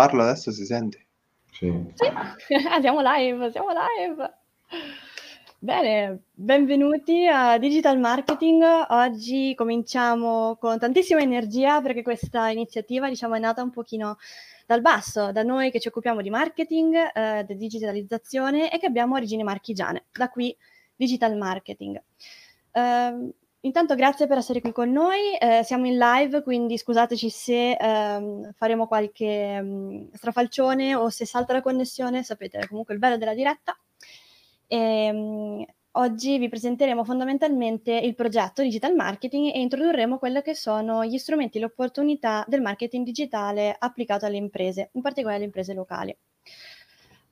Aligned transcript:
parlo 0.00 0.22
adesso 0.22 0.50
si 0.50 0.64
sente? 0.64 1.08
Sì. 1.50 1.70
sì. 1.92 2.06
Ah, 2.70 2.80
siamo 2.80 3.00
live, 3.02 3.50
siamo 3.50 3.68
live. 3.68 4.38
Bene, 5.58 6.22
benvenuti 6.32 7.26
a 7.26 7.58
Digital 7.58 7.98
Marketing. 7.98 8.62
Oggi 8.88 9.52
cominciamo 9.54 10.56
con 10.58 10.78
tantissima 10.78 11.20
energia 11.20 11.82
perché 11.82 12.00
questa 12.00 12.48
iniziativa 12.48 13.10
diciamo, 13.10 13.34
è 13.34 13.38
nata 13.38 13.62
un 13.62 13.68
pochino 13.68 14.16
dal 14.66 14.80
basso, 14.80 15.32
da 15.32 15.42
noi 15.42 15.70
che 15.70 15.80
ci 15.80 15.88
occupiamo 15.88 16.22
di 16.22 16.30
marketing, 16.30 16.94
eh, 17.14 17.44
di 17.46 17.56
digitalizzazione 17.56 18.72
e 18.72 18.78
che 18.78 18.86
abbiamo 18.86 19.16
origini 19.16 19.42
marchigiane, 19.42 20.06
da 20.12 20.30
qui 20.30 20.56
Digital 20.96 21.36
Marketing. 21.36 22.00
Uh, 22.72 23.34
Intanto 23.62 23.94
grazie 23.94 24.26
per 24.26 24.38
essere 24.38 24.62
qui 24.62 24.72
con 24.72 24.90
noi, 24.90 25.36
eh, 25.38 25.62
siamo 25.64 25.86
in 25.86 25.98
live, 25.98 26.42
quindi 26.42 26.78
scusateci 26.78 27.28
se 27.28 27.72
ehm, 27.72 28.52
faremo 28.54 28.86
qualche 28.86 29.58
um, 29.60 30.10
strafalcione 30.12 30.94
o 30.94 31.10
se 31.10 31.26
salta 31.26 31.52
la 31.52 31.60
connessione, 31.60 32.22
sapete 32.22 32.66
comunque 32.68 32.94
il 32.94 33.00
bello 33.00 33.18
della 33.18 33.34
diretta. 33.34 33.78
E, 34.66 35.10
um, 35.12 35.66
oggi 35.92 36.38
vi 36.38 36.48
presenteremo 36.48 37.04
fondamentalmente 37.04 37.92
il 37.92 38.14
progetto 38.14 38.62
Digital 38.62 38.94
Marketing 38.94 39.54
e 39.54 39.60
introdurremo 39.60 40.16
quelli 40.16 40.40
che 40.40 40.54
sono 40.54 41.04
gli 41.04 41.18
strumenti 41.18 41.58
e 41.58 41.60
le 41.60 41.66
opportunità 41.66 42.44
del 42.48 42.62
marketing 42.62 43.04
digitale 43.04 43.76
applicato 43.78 44.24
alle 44.24 44.38
imprese, 44.38 44.88
in 44.92 45.02
particolare 45.02 45.36
alle 45.36 45.44
imprese 45.44 45.74
locali. 45.74 46.16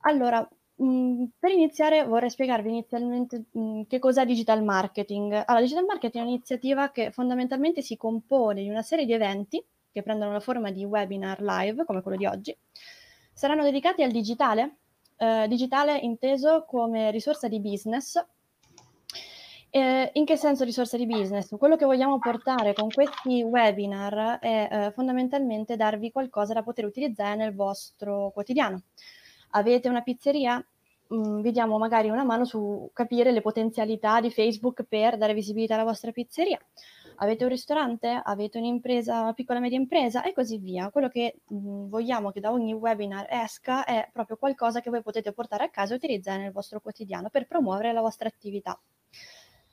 Allora, 0.01 0.47
Mhmm, 0.81 1.31
per 1.37 1.51
iniziare 1.51 2.05
vorrei 2.05 2.29
spiegarvi 2.29 2.69
inizialmente, 2.69 3.43
mhmm, 3.51 3.85
che 3.87 3.99
cos'è 3.99 4.25
digital 4.25 4.63
marketing. 4.63 5.31
Allora, 5.45 5.61
digital 5.61 5.85
marketing 5.85 6.23
è 6.23 6.27
un'iniziativa 6.27 6.91
che 6.91 7.11
fondamentalmente 7.11 7.81
si 7.81 7.97
compone 7.97 8.61
di 8.61 8.69
una 8.69 8.81
serie 8.81 9.05
di 9.05 9.13
eventi 9.13 9.63
che 9.91 10.03
prendono 10.03 10.31
la 10.31 10.39
forma 10.39 10.71
di 10.71 10.85
webinar 10.85 11.41
live, 11.41 11.83
come 11.85 12.01
quello 12.01 12.17
di 12.17 12.25
oggi. 12.25 12.55
Saranno 13.33 13.63
dedicati 13.63 14.03
al 14.03 14.11
digitale, 14.11 14.77
ehm, 15.17 15.47
digitale 15.47 15.97
inteso 15.97 16.63
come 16.65 17.11
risorsa 17.11 17.47
di 17.49 17.59
business. 17.59 18.23
Ehm, 19.71 20.09
in 20.13 20.25
che 20.25 20.35
senso 20.37 20.63
risorsa 20.63 20.97
di 20.97 21.05
business? 21.05 21.55
Quello 21.57 21.75
che 21.75 21.85
vogliamo 21.85 22.19
portare 22.19 22.73
con 22.73 22.89
questi 22.89 23.43
webinar 23.43 24.39
è, 24.39 24.67
ehm, 24.71 24.91
fondamentalmente 24.93 25.75
darvi 25.75 26.11
qualcosa 26.11 26.53
da 26.53 26.63
poter 26.63 26.85
utilizzare 26.85 27.35
nel 27.35 27.53
vostro 27.53 28.31
quotidiano. 28.31 28.81
Avete 29.51 29.89
una 29.89 30.01
pizzeria? 30.01 30.63
Mm, 31.11 31.41
vi 31.41 31.51
diamo 31.51 31.79
magari 31.79 32.09
una 32.09 32.23
mano 32.23 32.45
su 32.45 32.91
capire 32.93 33.31
le 33.31 33.41
potenzialità 33.41 34.21
di 34.21 34.29
Facebook 34.29 34.83
per 34.83 35.17
dare 35.17 35.33
visibilità 35.33 35.73
alla 35.73 35.83
vostra 35.83 36.11
pizzeria. 36.11 36.59
Avete 37.21 37.43
un 37.43 37.49
ristorante? 37.49 38.21
Avete 38.23 38.59
un'impresa, 38.59 39.21
una 39.21 39.33
piccola 39.33 39.57
e 39.57 39.61
media 39.61 39.77
impresa? 39.79 40.21
E 40.23 40.33
così 40.33 40.57
via. 40.59 40.91
Quello 40.91 41.09
che 41.09 41.39
mh, 41.47 41.55
mm, 41.57 41.89
vogliamo 41.89 42.31
che 42.31 42.39
da 42.39 42.51
ogni 42.51 42.73
webinar 42.73 43.25
esca 43.29 43.85
è 43.85 44.07
proprio 44.13 44.37
qualcosa 44.37 44.81
che 44.81 44.91
voi 44.91 45.01
potete 45.01 45.31
portare 45.33 45.63
a 45.63 45.69
casa 45.69 45.93
e 45.93 45.97
utilizzare 45.97 46.41
nel 46.43 46.51
vostro 46.51 46.79
quotidiano 46.79 47.29
per 47.29 47.47
promuovere 47.47 47.91
la 47.91 48.01
vostra 48.01 48.27
attività. 48.27 48.79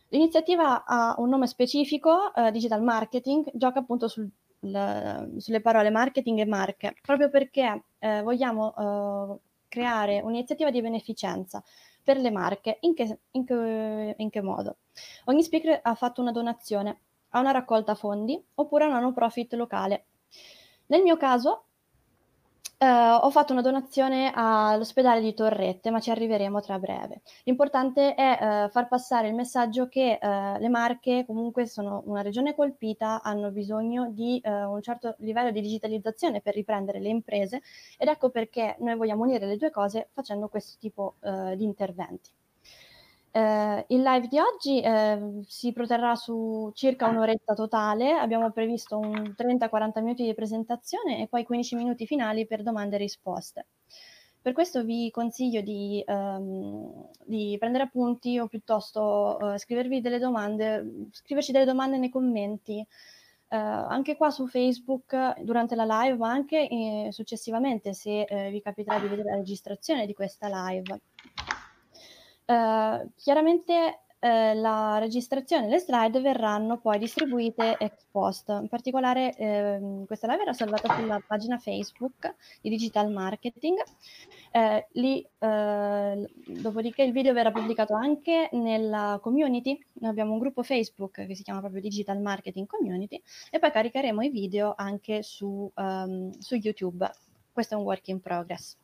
L'iniziativa 0.08 0.84
ha 0.84 1.14
un 1.18 1.28
nome 1.28 1.46
specifico, 1.46 2.34
eh, 2.34 2.50
Digital 2.50 2.82
Marketing, 2.82 3.50
gioca 3.52 3.80
appunto 3.80 4.08
sul, 4.08 4.28
sulle 4.58 5.60
parole 5.60 5.90
marketing 5.90 6.38
e 6.40 6.46
marche, 6.46 6.94
proprio 7.02 7.28
perché 7.28 7.84
eh, 7.98 8.22
vogliamo 8.22 8.74
eh, 8.74 9.45
creare 9.68 10.20
un'iniziativa 10.20 10.70
di 10.70 10.80
beneficenza 10.80 11.62
per 12.02 12.18
le 12.18 12.30
marche. 12.30 12.78
In 12.80 12.94
che, 12.94 13.20
in 13.32 13.44
che, 13.44 14.14
in 14.16 14.30
che 14.30 14.40
modo? 14.40 14.78
Ogni 15.24 15.42
speaker 15.42 15.80
ha 15.82 15.94
fatto 15.94 16.20
una 16.20 16.32
donazione 16.32 17.00
a 17.30 17.40
una 17.40 17.50
raccolta 17.50 17.94
fondi 17.94 18.42
oppure 18.54 18.84
a 18.84 18.88
una 18.88 19.00
no 19.00 19.12
profit 19.12 19.54
locale. 19.54 20.06
Nel 20.86 21.02
mio 21.02 21.16
caso 21.16 21.65
Uh, 22.78 22.84
ho 23.24 23.30
fatto 23.30 23.54
una 23.54 23.62
donazione 23.62 24.30
all'ospedale 24.34 25.22
di 25.22 25.32
Torrette, 25.32 25.90
ma 25.90 25.98
ci 25.98 26.10
arriveremo 26.10 26.60
tra 26.60 26.78
breve. 26.78 27.22
L'importante 27.44 28.14
è 28.14 28.66
uh, 28.66 28.68
far 28.68 28.86
passare 28.86 29.28
il 29.28 29.34
messaggio 29.34 29.88
che 29.88 30.18
uh, 30.20 30.58
le 30.60 30.68
Marche 30.68 31.24
comunque 31.26 31.64
sono 31.64 32.02
una 32.04 32.20
regione 32.20 32.54
colpita, 32.54 33.22
hanno 33.22 33.50
bisogno 33.50 34.10
di 34.10 34.42
un 34.44 34.82
certo 34.82 35.14
livello 35.20 35.50
di 35.52 35.62
digitalizzazione 35.62 36.42
per 36.42 36.54
riprendere 36.54 37.00
le 37.00 37.08
imprese 37.08 37.62
ed 37.96 38.08
ecco 38.08 38.28
perché 38.28 38.76
noi 38.80 38.94
vogliamo 38.94 39.22
unire 39.22 39.46
le 39.46 39.56
due 39.56 39.70
cose 39.70 40.10
facendo 40.12 40.48
questo 40.48 40.76
tipo 40.78 41.14
di 41.20 41.64
interventi. 41.64 42.30
Eh, 43.36 43.84
il 43.88 44.00
live 44.00 44.28
di 44.28 44.38
oggi 44.38 44.80
eh, 44.80 45.42
si 45.46 45.74
proterrà 45.74 46.14
su 46.14 46.70
circa 46.72 47.06
un'oretta 47.06 47.52
totale, 47.52 48.12
abbiamo 48.12 48.50
previsto 48.50 48.98
un 48.98 49.34
30-40 49.36 50.00
minuti 50.00 50.24
di 50.24 50.32
presentazione 50.32 51.20
e 51.20 51.26
poi 51.26 51.44
15 51.44 51.74
minuti 51.76 52.06
finali 52.06 52.46
per 52.46 52.62
domande 52.62 52.96
e 52.96 53.00
risposte. 53.00 53.66
Per 54.40 54.54
questo 54.54 54.84
vi 54.84 55.10
consiglio 55.10 55.60
di, 55.60 56.02
ehm, 56.06 57.08
di 57.26 57.56
prendere 57.58 57.84
appunti 57.84 58.38
o 58.38 58.46
piuttosto 58.46 59.52
eh, 59.52 59.58
scrivervi 59.58 60.00
delle 60.00 60.18
domande, 60.18 61.08
scriverci 61.10 61.52
delle 61.52 61.66
domande 61.66 61.98
nei 61.98 62.08
commenti, 62.08 62.78
eh, 62.78 63.56
anche 63.56 64.16
qua 64.16 64.30
su 64.30 64.46
Facebook 64.46 65.40
durante 65.42 65.74
la 65.74 65.84
live, 65.84 66.16
ma 66.16 66.30
anche 66.30 66.66
eh, 66.68 67.08
successivamente 67.10 67.92
se 67.92 68.22
eh, 68.22 68.50
vi 68.50 68.62
capiterà 68.62 68.98
di 68.98 69.08
vedere 69.08 69.28
la 69.28 69.36
registrazione 69.36 70.06
di 70.06 70.14
questa 70.14 70.48
live. 70.48 71.00
Uh, 72.48 73.10
chiaramente 73.16 74.02
uh, 74.20 74.60
la 74.60 74.98
registrazione 74.98 75.66
e 75.66 75.68
le 75.68 75.80
slide 75.80 76.20
verranno 76.20 76.78
poi 76.78 76.96
distribuite 76.96 77.76
ex 77.76 78.06
post. 78.08 78.48
In 78.50 78.68
particolare 78.68 79.34
uh, 79.36 80.06
questa 80.06 80.28
live 80.28 80.42
era 80.42 80.52
salvata 80.52 80.94
sulla 80.94 81.20
pagina 81.26 81.58
Facebook 81.58 82.36
di 82.60 82.68
Digital 82.68 83.10
Marketing. 83.10 83.82
Eh, 84.52 84.86
lì, 84.92 85.26
dopodiché 85.38 87.02
il 87.02 87.12
video 87.12 87.34
verrà 87.34 87.50
pubblicato 87.50 87.94
anche 87.94 88.48
nella 88.52 89.18
community. 89.20 89.78
Noi 89.94 90.10
abbiamo 90.10 90.32
un 90.32 90.38
gruppo 90.38 90.62
Facebook 90.62 91.26
che 91.26 91.34
si 91.34 91.42
chiama 91.42 91.60
proprio 91.60 91.82
Digital 91.82 92.18
Marketing 92.20 92.66
Community 92.66 93.20
e 93.50 93.58
poi 93.58 93.70
caricheremo 93.70 94.22
i 94.22 94.30
video 94.30 94.72
anche 94.74 95.22
su, 95.22 95.70
um, 95.74 96.30
su 96.38 96.54
YouTube. 96.54 97.10
Questo 97.52 97.74
è 97.74 97.76
un 97.76 97.84
work 97.84 98.08
in 98.08 98.20
progress. 98.22 98.78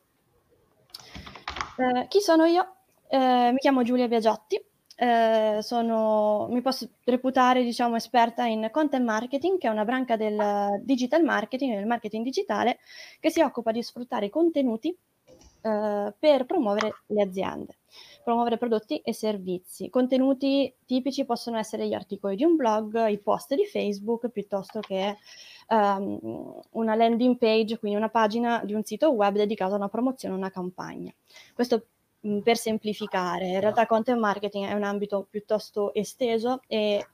chi 2.07 2.21
sono 2.21 2.45
io? 2.45 2.82
Eh, 3.13 3.51
mi 3.51 3.59
chiamo 3.59 3.83
Giulia 3.83 4.07
Biagiotti, 4.07 4.59
eh, 4.95 5.59
sono, 5.61 6.47
mi 6.49 6.61
posso 6.61 6.89
reputare 7.03 7.61
diciamo, 7.61 7.95
esperta 7.95 8.45
in 8.45 8.69
content 8.71 9.05
marketing, 9.05 9.59
che 9.59 9.67
è 9.67 9.69
una 9.69 9.85
branca 9.85 10.15
del 10.17 10.81
digital 10.81 11.23
marketing, 11.23 11.75
del 11.75 11.85
marketing 11.85 12.23
digitale, 12.23 12.79
che 13.19 13.29
si 13.29 13.39
occupa 13.41 13.71
di 13.71 13.83
sfruttare 13.83 14.25
i 14.25 14.29
contenuti 14.31 14.89
eh, 15.61 16.13
per 16.17 16.45
promuovere 16.47 17.03
le 17.05 17.21
aziende, 17.21 17.77
promuovere 18.23 18.57
prodotti 18.57 18.97
e 18.97 19.13
servizi. 19.13 19.91
Contenuti 19.91 20.73
tipici 20.83 21.23
possono 21.23 21.59
essere 21.59 21.87
gli 21.87 21.93
articoli 21.93 22.35
di 22.35 22.45
un 22.45 22.55
blog, 22.55 23.09
i 23.09 23.19
post 23.19 23.53
di 23.53 23.65
Facebook, 23.67 24.29
piuttosto 24.29 24.79
che 24.79 25.17
um, 25.67 26.59
una 26.71 26.95
landing 26.95 27.37
page, 27.37 27.77
quindi 27.77 27.95
una 27.95 28.09
pagina 28.09 28.63
di 28.65 28.73
un 28.73 28.83
sito 28.83 29.11
web 29.11 29.35
dedicato 29.35 29.73
a 29.73 29.77
una 29.77 29.89
promozione, 29.89 30.33
una 30.33 30.49
campagna. 30.49 31.13
Questo 31.53 31.89
Per 32.23 32.55
semplificare. 32.55 33.47
In 33.47 33.59
realtà 33.59 33.85
content 33.85 34.17
marketing 34.17 34.67
è 34.67 34.73
un 34.73 34.83
ambito 34.83 35.27
piuttosto 35.29 35.93
esteso 35.93 36.61
e 36.67 37.05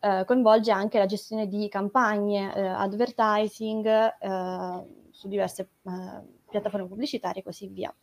eh, 0.00 0.24
coinvolge 0.24 0.70
anche 0.70 0.96
la 0.96 1.04
gestione 1.04 1.48
di 1.48 1.68
campagne, 1.68 2.54
eh, 2.54 2.66
advertising 2.66 3.86
eh, 3.86 4.86
su 5.10 5.28
diverse 5.28 5.68
eh, 5.82 6.22
piattaforme 6.48 6.88
pubblicitarie 6.88 7.42
e 7.42 7.44
così 7.44 7.68
via. 7.68 7.94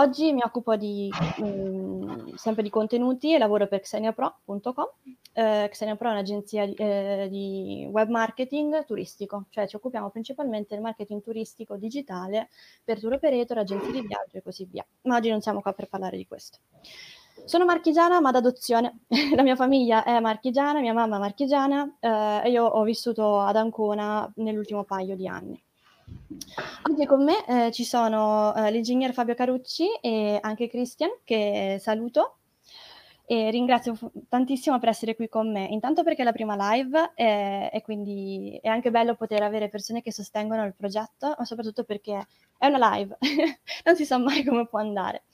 Oggi 0.00 0.32
mi 0.32 0.42
occupo 0.44 0.76
di, 0.76 1.10
mhmm, 1.38 2.34
sempre 2.34 2.62
di 2.62 2.70
contenuti 2.70 3.34
e 3.34 3.38
lavoro 3.38 3.66
per 3.66 3.80
xeniapro.com. 3.80 4.86
Eh, 5.32 5.68
Xeniapro 5.68 6.08
è 6.08 6.12
un'agenzia 6.12 6.66
di, 6.66 6.74
eh, 6.74 7.26
di, 7.28 7.88
web 7.90 8.08
marketing 8.08 8.84
turistico, 8.84 9.46
cioè 9.50 9.66
ci 9.66 9.74
occupiamo 9.74 10.10
principalmente 10.10 10.74
del 10.74 10.84
marketing 10.84 11.20
turistico 11.20 11.76
digitale 11.76 12.48
per 12.84 13.00
tour 13.00 13.14
operator, 13.14 13.58
agenzie 13.58 13.90
di 13.90 14.06
viaggio 14.06 14.36
e 14.36 14.42
così 14.42 14.68
via. 14.70 14.86
Ma 15.02 15.16
oggi 15.16 15.30
non 15.30 15.40
siamo 15.40 15.60
qua 15.60 15.72
per 15.72 15.88
parlare 15.88 16.16
di 16.16 16.28
questo. 16.28 16.58
Sono 17.44 17.64
marchigiana 17.64 18.20
ma 18.20 18.30
d'adozione, 18.30 19.00
la 19.34 19.42
mia 19.42 19.56
famiglia 19.56 20.04
è 20.04 20.20
marchigiana, 20.20 20.78
mia 20.78 20.94
mamma 20.94 21.16
è 21.16 21.20
marchigiana 21.20 21.96
eh, 21.98 22.42
e 22.44 22.50
io 22.50 22.64
ho 22.64 22.84
vissuto 22.84 23.40
ad 23.40 23.56
Ancona 23.56 24.30
nell'ultimo 24.36 24.84
paio 24.84 25.16
di 25.16 25.26
anni. 25.26 25.60
Oggi 26.90 27.06
con 27.06 27.24
me 27.24 27.44
eh, 27.46 27.72
ci 27.72 27.84
sono 27.84 28.54
eh, 28.54 28.70
l'ingegner 28.70 29.12
Fabio 29.12 29.34
Carucci 29.34 29.86
e 30.00 30.38
anche 30.40 30.68
Christian, 30.68 31.10
che 31.24 31.78
saluto 31.80 32.38
e 33.30 33.50
ringrazio 33.50 33.94
f- 33.94 34.10
tantissimo 34.26 34.78
per 34.78 34.88
essere 34.88 35.14
qui 35.14 35.28
con 35.28 35.52
me. 35.52 35.66
Intanto 35.66 36.02
perché 36.02 36.22
è 36.22 36.24
la 36.24 36.32
prima 36.32 36.56
live 36.72 37.12
e, 37.14 37.68
e 37.70 37.82
quindi 37.82 38.58
è 38.62 38.68
anche 38.68 38.90
bello 38.90 39.16
poter 39.16 39.42
avere 39.42 39.68
persone 39.68 40.00
che 40.00 40.10
sostengono 40.10 40.64
il 40.64 40.74
progetto, 40.74 41.34
ma 41.36 41.44
soprattutto 41.44 41.84
perché 41.84 42.26
è 42.56 42.66
una 42.66 42.94
live, 42.94 43.18
non 43.84 43.96
si 43.96 44.06
sa 44.06 44.16
mai 44.16 44.42
come 44.44 44.66
può 44.66 44.78
andare. 44.78 45.24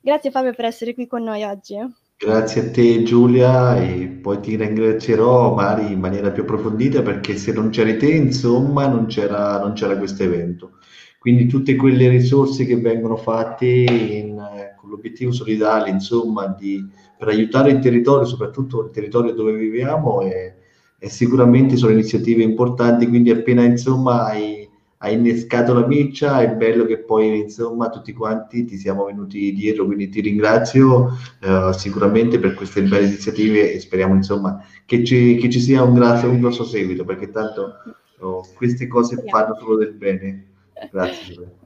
Grazie 0.00 0.30
Fabio 0.30 0.54
per 0.54 0.64
essere 0.64 0.94
qui 0.94 1.06
con 1.06 1.22
noi 1.22 1.44
oggi. 1.44 1.76
Grazie 2.24 2.60
a 2.60 2.70
te 2.70 3.02
Giulia 3.02 3.76
e 3.82 4.06
poi 4.06 4.38
ti 4.38 4.54
ringrazierò 4.54 5.54
magari 5.54 5.92
in 5.92 5.98
maniera 5.98 6.30
più 6.30 6.44
approfondita 6.44 7.02
perché 7.02 7.34
se 7.34 7.52
non 7.52 7.70
c'eri 7.70 7.96
te, 7.96 8.12
insomma, 8.12 8.86
non 8.86 9.06
c'era, 9.06 9.58
questo 9.98 10.22
evento. 10.22 10.78
Quindi 11.18 11.46
tutte 11.46 11.74
quelle 11.74 12.08
risorse 12.08 12.64
che 12.64 12.76
vengono 12.76 13.16
fatte 13.16 13.66
in, 13.66 14.40
con 14.76 14.90
l'obiettivo 14.90 15.32
solidale, 15.32 15.90
insomma, 15.90 16.46
di, 16.46 16.88
per 17.18 17.26
aiutare 17.26 17.72
il 17.72 17.80
territorio, 17.80 18.24
soprattutto 18.24 18.84
il 18.84 18.90
territorio 18.92 19.32
dove 19.32 19.54
viviamo, 19.54 20.20
e, 20.20 20.54
e 21.00 21.08
sicuramente 21.08 21.76
sono 21.76 21.90
iniziative 21.90 22.44
importanti, 22.44 23.08
quindi 23.08 23.32
appena 23.32 23.64
insomma 23.64 24.26
hai 24.26 24.70
ha 25.04 25.10
innescato 25.10 25.74
la 25.74 25.84
miccia, 25.84 26.40
è 26.42 26.54
bello 26.54 26.84
che 26.84 26.98
poi 26.98 27.40
insomma 27.40 27.90
tutti 27.90 28.12
quanti 28.12 28.64
ti 28.64 28.78
siamo 28.78 29.06
venuti 29.06 29.52
dietro, 29.52 29.84
quindi 29.84 30.08
ti 30.08 30.20
ringrazio 30.20 31.18
eh, 31.40 31.72
sicuramente 31.72 32.38
per 32.38 32.54
queste 32.54 32.82
belle 32.82 33.06
iniziative 33.06 33.72
e 33.72 33.80
speriamo 33.80 34.14
insomma 34.14 34.64
che 34.86 35.02
ci, 35.02 35.36
che 35.36 35.50
ci 35.50 35.58
sia 35.60 35.82
un, 35.82 35.94
grazie, 35.94 36.28
un 36.28 36.38
grosso 36.40 36.62
seguito 36.62 37.04
perché 37.04 37.30
tanto 37.30 37.74
oh, 38.20 38.46
queste 38.54 38.86
cose 38.86 39.24
fanno 39.26 39.56
solo 39.58 39.76
del 39.76 39.92
bene. 39.92 40.46
Grazie. 40.90 41.56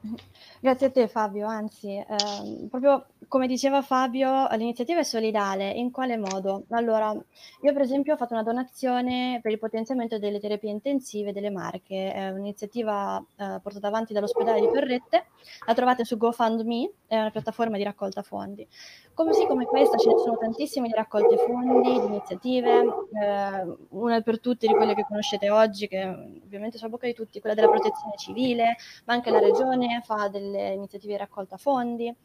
Grazie 0.59 0.87
a 0.87 0.89
te 0.89 1.07
Fabio, 1.07 1.45
anzi, 1.45 1.89
ehm, 1.89 2.67
proprio 2.69 3.05
come 3.27 3.47
diceva 3.47 3.81
Fabio, 3.81 4.47
l'iniziativa 4.51 4.99
è 4.99 5.03
solidale. 5.03 5.69
In 5.69 5.91
quale 5.91 6.17
modo? 6.17 6.63
Allora, 6.69 7.11
io 7.11 7.73
per 7.73 7.81
esempio 7.81 8.13
ho 8.13 8.17
fatto 8.17 8.33
una 8.33 8.43
donazione 8.43 9.39
per 9.41 9.51
il 9.51 9.59
potenziamento 9.59 10.17
delle 10.17 10.39
terapie 10.39 10.71
intensive 10.71 11.33
delle 11.33 11.49
Marche, 11.49 12.11
è 12.13 12.29
un'iniziativa 12.29 13.23
eh, 13.35 13.59
portata 13.61 13.87
avanti 13.87 14.13
dall'ospedale 14.13 14.61
di 14.61 14.69
Torrette, 14.71 15.25
la 15.65 15.73
trovate 15.73 16.05
su 16.05 16.17
GoFundMe, 16.17 16.91
è 17.07 17.17
una 17.17 17.31
piattaforma 17.31 17.77
di 17.77 17.83
raccolta 17.83 18.21
fondi. 18.21 18.67
Così 19.13 19.45
come 19.47 19.65
questa 19.65 19.97
ce 19.97 20.09
ne 20.09 20.17
sono 20.19 20.37
tantissime 20.37 20.87
di 20.87 20.93
raccolte 20.93 21.37
fondi, 21.37 21.99
di 21.99 22.05
iniziative, 22.05 22.79
eh, 22.79 23.77
una 23.89 24.21
per 24.21 24.39
tutte 24.39 24.67
di 24.67 24.73
quelle 24.73 24.93
che 24.93 25.05
conoscete 25.07 25.49
oggi, 25.49 25.87
che 25.87 26.03
ovviamente 26.03 26.77
sono 26.77 26.89
a 26.89 26.91
bocca 26.91 27.07
di 27.07 27.13
tutti, 27.13 27.39
quella 27.39 27.55
della 27.55 27.69
protezione 27.69 28.15
civile, 28.15 28.77
ma 29.05 29.13
anche 29.13 29.31
la 29.31 29.39
regione 29.39 30.01
fa 30.05 30.27
delle 30.27 30.73
iniziative 30.73 31.13
di 31.13 31.19
raccolta 31.19 31.57
fondi. 31.57 32.15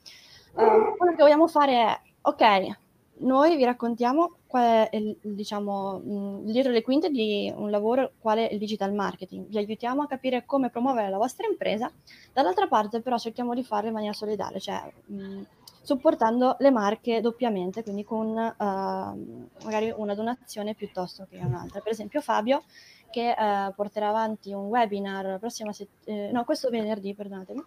Uh, 0.54 0.96
quello 0.96 1.14
che 1.16 1.22
vogliamo 1.22 1.46
fare 1.48 1.72
è, 1.72 2.00
ok, 2.22 2.76
noi 3.18 3.56
vi 3.56 3.64
raccontiamo 3.64 4.36
qual 4.46 4.88
è 4.88 4.96
il, 4.96 5.16
diciamo, 5.20 5.98
mh, 5.98 6.44
dietro 6.50 6.72
le 6.72 6.82
quinte 6.82 7.10
di 7.10 7.52
un 7.54 7.70
lavoro 7.70 8.12
quale 8.20 8.46
il 8.46 8.58
digital 8.58 8.92
marketing. 8.92 9.46
Vi 9.46 9.58
aiutiamo 9.58 10.02
a 10.02 10.06
capire 10.06 10.44
come 10.44 10.70
promuovere 10.70 11.08
la 11.08 11.16
vostra 11.18 11.46
impresa. 11.46 11.90
Dall'altra 12.32 12.66
parte 12.66 13.00
però 13.00 13.16
cerchiamo 13.16 13.54
di 13.54 13.62
farlo 13.62 13.88
in 13.88 13.94
maniera 13.94 14.14
solidale, 14.14 14.60
cioè 14.60 14.92
mh, 15.06 15.42
supportando 15.82 16.56
le 16.58 16.70
marche 16.70 17.20
doppiamente, 17.20 17.82
quindi 17.82 18.04
con 18.04 18.28
uh, 18.28 19.54
magari 19.64 19.92
una 19.96 20.14
donazione 20.14 20.74
piuttosto 20.74 21.26
che 21.28 21.38
un'altra. 21.38 21.80
Per 21.80 21.92
esempio 21.92 22.20
Fabio 22.20 22.62
che 23.10 23.34
uh, 23.36 23.74
porterà 23.74 24.08
avanti 24.08 24.52
un 24.52 24.66
webinar 24.66 25.38
prossima 25.38 25.72
settimana, 25.72 26.28
eh, 26.28 26.32
no 26.32 26.44
questo 26.44 26.70
venerdì, 26.70 27.14
perdonatemi, 27.14 27.62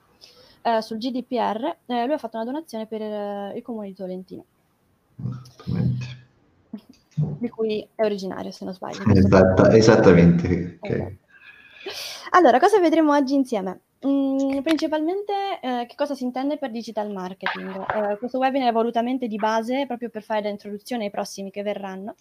uh, 0.66 0.82
sul 0.82 0.98
GDPR, 0.98 1.78
lui 1.86 2.12
ha 2.12 2.18
fatto 2.18 2.38
una 2.38 2.46
donazione 2.46 2.86
per 2.88 3.02
il 3.56 3.62
comune 3.62 3.88
di 3.88 3.94
Tolentino. 3.94 4.44
Di 7.16 7.50
cui 7.50 7.88
è 7.96 8.04
originario, 8.04 8.52
se 8.52 8.66
non 8.66 8.74
sbaglio. 8.74 9.04
Esatta, 9.14 9.74
esattamente. 9.74 10.78
Okay. 10.82 11.18
Allora, 12.32 12.60
cosa 12.60 12.80
vedremo 12.80 13.14
oggi 13.14 13.36
insieme? 13.36 13.80
Mm, 14.06 14.60
principalmente 14.62 15.34
eh, 15.62 15.86
che 15.88 15.96
cosa 15.96 16.14
si 16.14 16.24
intende 16.24 16.58
per 16.58 16.70
digital 16.70 17.12
marketing. 17.12 17.86
Eh, 17.92 18.18
questo 18.18 18.38
webinar 18.38 18.70
è 18.70 18.74
volutamente 18.74 19.28
di 19.28 19.38
base 19.38 19.86
proprio 19.88 20.10
per 20.10 20.22
fare 20.22 20.42
l'introduzione 20.42 21.06
ai 21.06 21.12
prossimi 21.12 21.50
che 21.50 21.64
verranno. 21.64 22.16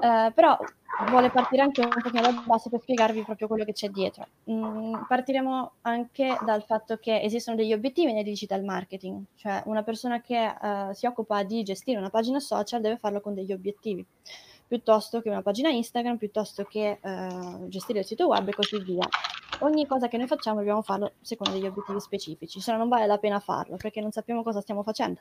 Eh, 0.00 0.32
però 0.34 0.56
vuole 1.08 1.30
partire 1.30 1.62
anche 1.62 1.82
un 1.82 1.88
pochino 1.88 2.22
dal 2.22 2.42
basso 2.44 2.70
per 2.70 2.80
spiegarvi 2.80 3.22
proprio 3.22 3.48
quello 3.48 3.64
che 3.64 3.72
c'è 3.72 3.88
dietro. 3.88 4.26
Mm, 4.50 4.94
partiremo 5.06 5.72
anche 5.82 6.38
dal 6.44 6.62
fatto 6.62 6.96
che 6.96 7.20
esistono 7.20 7.56
degli 7.56 7.72
obiettivi 7.72 8.12
nel 8.12 8.24
digital 8.24 8.62
marketing, 8.62 9.22
cioè 9.36 9.62
una 9.66 9.82
persona 9.82 10.20
che 10.20 10.54
uh, 10.60 10.92
si 10.92 11.06
occupa 11.06 11.42
di 11.42 11.62
gestire 11.62 11.98
una 11.98 12.10
pagina 12.10 12.40
social 12.40 12.80
deve 12.80 12.96
farlo 12.96 13.20
con 13.20 13.34
degli 13.34 13.52
obiettivi, 13.52 14.04
piuttosto 14.66 15.20
che 15.20 15.30
una 15.30 15.42
pagina 15.42 15.70
Instagram, 15.70 16.16
piuttosto 16.16 16.64
che 16.64 16.98
uh, 17.00 17.68
gestire 17.68 18.00
il 18.00 18.06
sito 18.06 18.26
web 18.26 18.48
e 18.48 18.52
così 18.52 18.78
via. 18.82 19.06
Ogni 19.60 19.86
cosa 19.86 20.08
che 20.08 20.18
noi 20.18 20.26
facciamo 20.26 20.58
dobbiamo 20.58 20.82
farlo 20.82 21.12
secondo 21.20 21.54
degli 21.54 21.66
obiettivi 21.66 22.00
specifici, 22.00 22.60
se 22.60 22.72
no 22.72 22.78
non 22.78 22.88
vale 22.88 23.06
la 23.06 23.18
pena 23.18 23.40
farlo 23.40 23.76
perché 23.76 24.00
non 24.00 24.12
sappiamo 24.12 24.42
cosa 24.42 24.60
stiamo 24.60 24.82
facendo. 24.82 25.20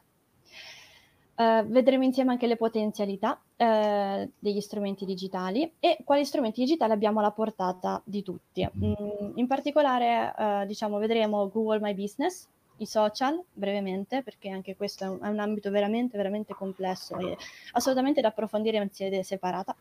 Uh, 1.37 1.65
vedremo 1.65 2.05
insieme 2.05 2.31
anche 2.31 2.47
le 2.47 2.55
potenzialità 2.55 3.37
uh, 3.57 4.31
degli 4.39 4.61
strumenti 4.61 5.03
digitali 5.03 5.69
e 5.81 5.97
quali 6.05 6.23
strumenti 6.23 6.61
digitali 6.61 6.93
abbiamo 6.93 7.19
alla 7.19 7.31
portata 7.31 8.01
di 8.05 8.23
tutti. 8.23 8.65
Mm, 8.65 9.31
in 9.35 9.45
particolare, 9.45 10.33
uh, 10.37 10.65
diciamo, 10.65 10.97
vedremo 10.97 11.49
Google 11.49 11.81
My 11.81 11.93
Business, 11.93 12.47
i 12.77 12.85
social 12.85 13.43
brevemente, 13.51 14.23
perché 14.23 14.49
anche 14.49 14.77
questo 14.77 15.03
è 15.03 15.07
un, 15.09 15.19
è 15.23 15.27
un 15.27 15.39
ambito 15.39 15.69
veramente, 15.71 16.15
veramente 16.15 16.53
complesso 16.53 17.17
e 17.17 17.35
assolutamente 17.73 18.21
da 18.21 18.29
approfondire 18.29 18.77
in 18.77 18.89
sede 18.91 19.21
separata. 19.21 19.75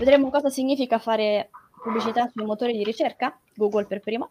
Vedremo 0.00 0.30
cosa 0.30 0.50
significa 0.50 0.98
fare 0.98 1.50
pubblicità 1.80 2.26
sui 2.26 2.44
motori 2.44 2.76
di 2.76 2.82
ricerca, 2.82 3.38
Google 3.54 3.86
per 3.86 4.00
primo, 4.00 4.30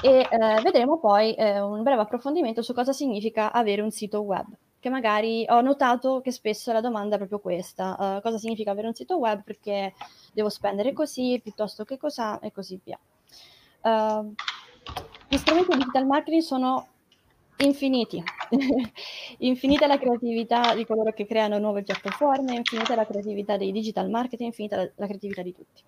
e 0.00 0.28
vedremo 0.62 0.98
poi 0.98 1.34
un 1.38 1.82
breve 1.82 2.02
approfondimento 2.02 2.62
su 2.62 2.72
cosa 2.72 2.92
significa 2.92 3.50
avere 3.50 3.82
un 3.82 3.90
sito 3.90 4.20
web 4.20 4.46
che 4.82 4.90
magari 4.90 5.46
ho 5.48 5.60
notato 5.60 6.20
che 6.20 6.32
spesso 6.32 6.72
la 6.72 6.80
domanda 6.80 7.14
è 7.14 7.18
proprio 7.18 7.38
questa, 7.38 8.16
uh, 8.16 8.20
cosa 8.20 8.36
significa 8.36 8.72
avere 8.72 8.88
un 8.88 8.94
sito 8.94 9.16
web, 9.16 9.44
perché 9.44 9.94
devo 10.32 10.48
spendere 10.48 10.92
così, 10.92 11.38
piuttosto 11.40 11.84
che 11.84 11.96
cosa, 11.96 12.40
e 12.40 12.50
così 12.50 12.80
via. 12.82 12.98
Uh, 13.82 14.34
gli 15.28 15.36
strumenti 15.36 15.70
di 15.70 15.78
digital 15.78 16.04
marketing 16.04 16.42
sono 16.42 16.88
infiniti, 17.58 18.20
infinita 19.38 19.86
la 19.86 19.98
creatività 19.98 20.74
di 20.74 20.84
coloro 20.84 21.12
che 21.12 21.26
creano 21.26 21.58
nuove 21.58 21.84
piattaforme, 21.84 22.56
infinita 22.56 22.96
la 22.96 23.06
creatività 23.06 23.56
dei 23.56 23.70
digital 23.70 24.10
marketing, 24.10 24.48
infinita 24.48 24.74
la, 24.78 24.90
la 24.96 25.06
creatività 25.06 25.42
di 25.42 25.54
tutti. 25.54 25.80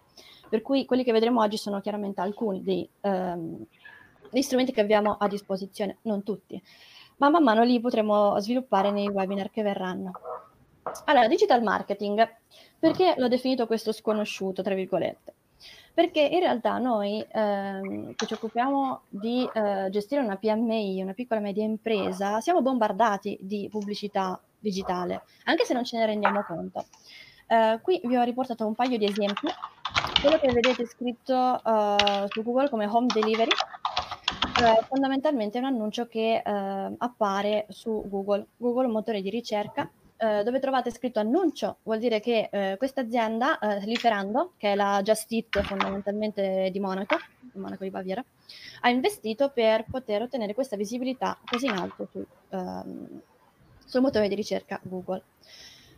Per 0.48 0.62
cui 0.62 0.84
quelli 0.84 1.02
che 1.02 1.10
vedremo 1.10 1.40
oggi 1.40 1.56
sono 1.56 1.80
chiaramente 1.80 2.20
alcuni 2.20 2.62
dei, 2.62 2.88
um, 3.00 3.60
degli 4.30 4.42
strumenti 4.42 4.70
che 4.70 4.82
abbiamo 4.82 5.16
a 5.18 5.26
disposizione, 5.26 5.96
non 6.02 6.22
tutti 6.22 6.62
ma 7.16 7.30
man 7.30 7.42
mano 7.42 7.62
li 7.62 7.80
potremo 7.80 8.38
sviluppare 8.40 8.90
nei 8.90 9.08
webinar 9.08 9.50
che 9.50 9.62
verranno. 9.62 10.12
Allora, 11.04 11.28
digital 11.28 11.62
marketing, 11.62 12.28
perché 12.78 13.14
l'ho 13.16 13.28
definito 13.28 13.66
questo 13.66 13.92
sconosciuto, 13.92 14.62
tra 14.62 14.74
virgolette? 14.74 15.34
Perché 15.94 16.20
in 16.20 16.40
realtà 16.40 16.78
noi 16.78 17.24
ehm, 17.30 18.14
che 18.16 18.26
ci 18.26 18.34
occupiamo 18.34 19.02
di 19.08 19.48
eh, 19.52 19.88
gestire 19.90 20.20
una 20.20 20.36
PMI, 20.36 21.02
una 21.02 21.14
piccola 21.14 21.40
e 21.40 21.42
media 21.44 21.62
impresa, 21.62 22.40
siamo 22.40 22.62
bombardati 22.62 23.38
di 23.40 23.68
pubblicità 23.70 24.40
digitale, 24.58 25.22
anche 25.44 25.64
se 25.64 25.72
non 25.72 25.84
ce 25.84 25.98
ne 25.98 26.06
rendiamo 26.06 26.42
conto. 26.42 26.84
Eh, 27.46 27.78
qui 27.80 28.00
vi 28.04 28.16
ho 28.16 28.22
riportato 28.22 28.66
un 28.66 28.74
paio 28.74 28.98
di 28.98 29.04
esempi. 29.04 29.46
Quello 30.20 30.38
che 30.38 30.50
vedete 30.52 30.86
scritto 30.86 31.34
uh, 31.62 32.26
su 32.28 32.42
Google 32.42 32.70
come 32.70 32.86
home 32.86 33.06
delivery 33.12 33.50
eh, 34.64 34.84
fondamentalmente 34.88 35.58
è 35.58 35.60
un 35.60 35.66
annuncio 35.66 36.06
che 36.06 36.42
eh, 36.44 36.94
appare 36.98 37.66
su 37.68 38.04
Google. 38.08 38.46
Google 38.56 38.86
motore 38.88 39.20
di 39.20 39.30
ricerca 39.30 39.90
eh, 40.16 40.42
dove 40.42 40.60
trovate 40.60 40.90
scritto 40.90 41.18
annuncio, 41.20 41.78
vuol 41.82 41.98
dire 41.98 42.20
che 42.20 42.48
eh, 42.50 42.76
questa 42.78 43.02
azienda, 43.02 43.58
eh, 43.58 43.84
Liferando, 43.84 44.52
che 44.56 44.72
è 44.72 44.74
la 44.74 45.00
Just 45.02 45.30
Eat 45.32 45.60
fondamentalmente 45.62 46.70
di 46.72 46.80
Monaco, 46.80 47.16
Monaco 47.54 47.84
di 47.84 47.90
Baviera, 47.90 48.24
ha 48.80 48.88
investito 48.88 49.50
per 49.50 49.84
poter 49.90 50.22
ottenere 50.22 50.54
questa 50.54 50.76
visibilità 50.76 51.36
così 51.44 51.66
in 51.66 51.72
alto 51.72 52.08
su, 52.10 52.24
ehm, 52.50 53.20
sul 53.84 54.00
motore 54.00 54.28
di 54.28 54.34
ricerca 54.34 54.80
Google. 54.82 55.22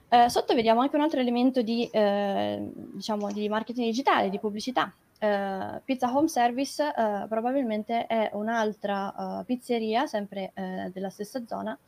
Eh, 0.08 0.28
sotto 0.28 0.54
vediamo 0.54 0.80
anche 0.80 0.96
un 0.96 1.02
altro 1.02 1.20
elemento 1.20 1.62
di, 1.62 1.88
eh, 1.90 2.70
diciamo, 2.74 3.30
di 3.32 3.48
marketing 3.48 3.86
digitale, 3.86 4.30
di 4.30 4.38
pubblicità, 4.38 4.92
Uh, 5.18 5.80
Pizza 5.82 6.14
Home 6.14 6.28
Service 6.28 6.82
uh, 6.82 7.26
probabilmente 7.26 8.06
è 8.06 8.30
un'altra 8.34 9.14
uh, 9.16 9.44
pizzeria, 9.44 10.06
sempre 10.06 10.52
della 10.92 11.10
stessa 11.10 11.44
zona, 11.46 11.78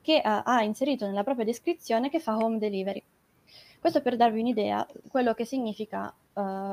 che 0.00 0.20
ha 0.22 0.62
inserito 0.62 1.06
nella 1.06 1.22
propria 1.22 1.44
descrizione 1.44 2.08
che 2.08 2.18
fa 2.18 2.36
home 2.36 2.58
delivery. 2.58 3.02
Questo 3.78 4.00
per 4.00 4.16
darvi 4.16 4.40
un'idea 4.40 4.86
quello 5.08 5.34
che 5.34 5.44
significa 5.44 6.12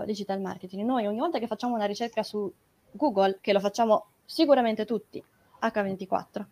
digital 0.06 0.40
marketing. 0.40 0.86
Noi 0.86 1.06
ogni 1.06 1.20
volta 1.20 1.40
che 1.40 1.48
facciamo 1.48 1.76
una 1.76 1.86
ricerca 1.86 2.24
su 2.24 2.52
Google, 2.92 3.40
che 3.42 3.52
lo 3.52 3.60
facciamo 3.60 4.06
sicuramente 4.24 4.86
tutti, 4.86 5.22
H24, 5.62 6.46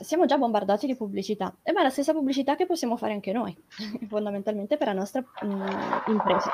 siamo 0.00 0.26
già 0.26 0.36
bombardati 0.36 0.86
di 0.86 0.96
pubblicità. 0.96 1.54
E 1.62 1.72
ma 1.72 1.80
è 1.80 1.82
la 1.84 1.90
stessa 1.90 2.12
pubblicità 2.12 2.56
che 2.56 2.66
possiamo 2.66 2.96
fare 2.96 3.12
anche 3.12 3.32
noi, 3.32 3.56
fondamentalmente 4.08 4.76
per 4.76 4.88
la 4.88 4.94
nostra 4.94 5.20
mh, 5.20 5.46
mm, 5.46 5.66
impresa. 6.08 6.50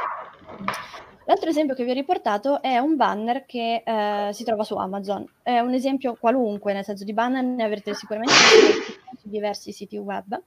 L'altro 1.29 1.51
esempio 1.51 1.75
che 1.75 1.85
vi 1.85 1.91
ho 1.91 1.95
riportato 1.95 2.63
è 2.63 2.79
un 2.79 2.97
banner 2.97 3.45
che 3.45 3.83
eh, 3.85 4.33
si 4.33 4.45
trova 4.45 4.65
su 4.65 4.77
Amazon. 4.77 5.31
È 5.43 5.59
un 5.59 5.75
esempio 5.75 6.17
qualunque, 6.19 6.73
nel 6.73 6.85
senso 6.85 7.05
di 7.05 7.13
banner 7.13 7.45
ne 7.45 7.65
avrete 7.65 7.93
sicuramente 7.93 8.33
su 9.21 9.29
diversi 9.29 9.71
siti 9.73 9.99
web. 9.99 10.41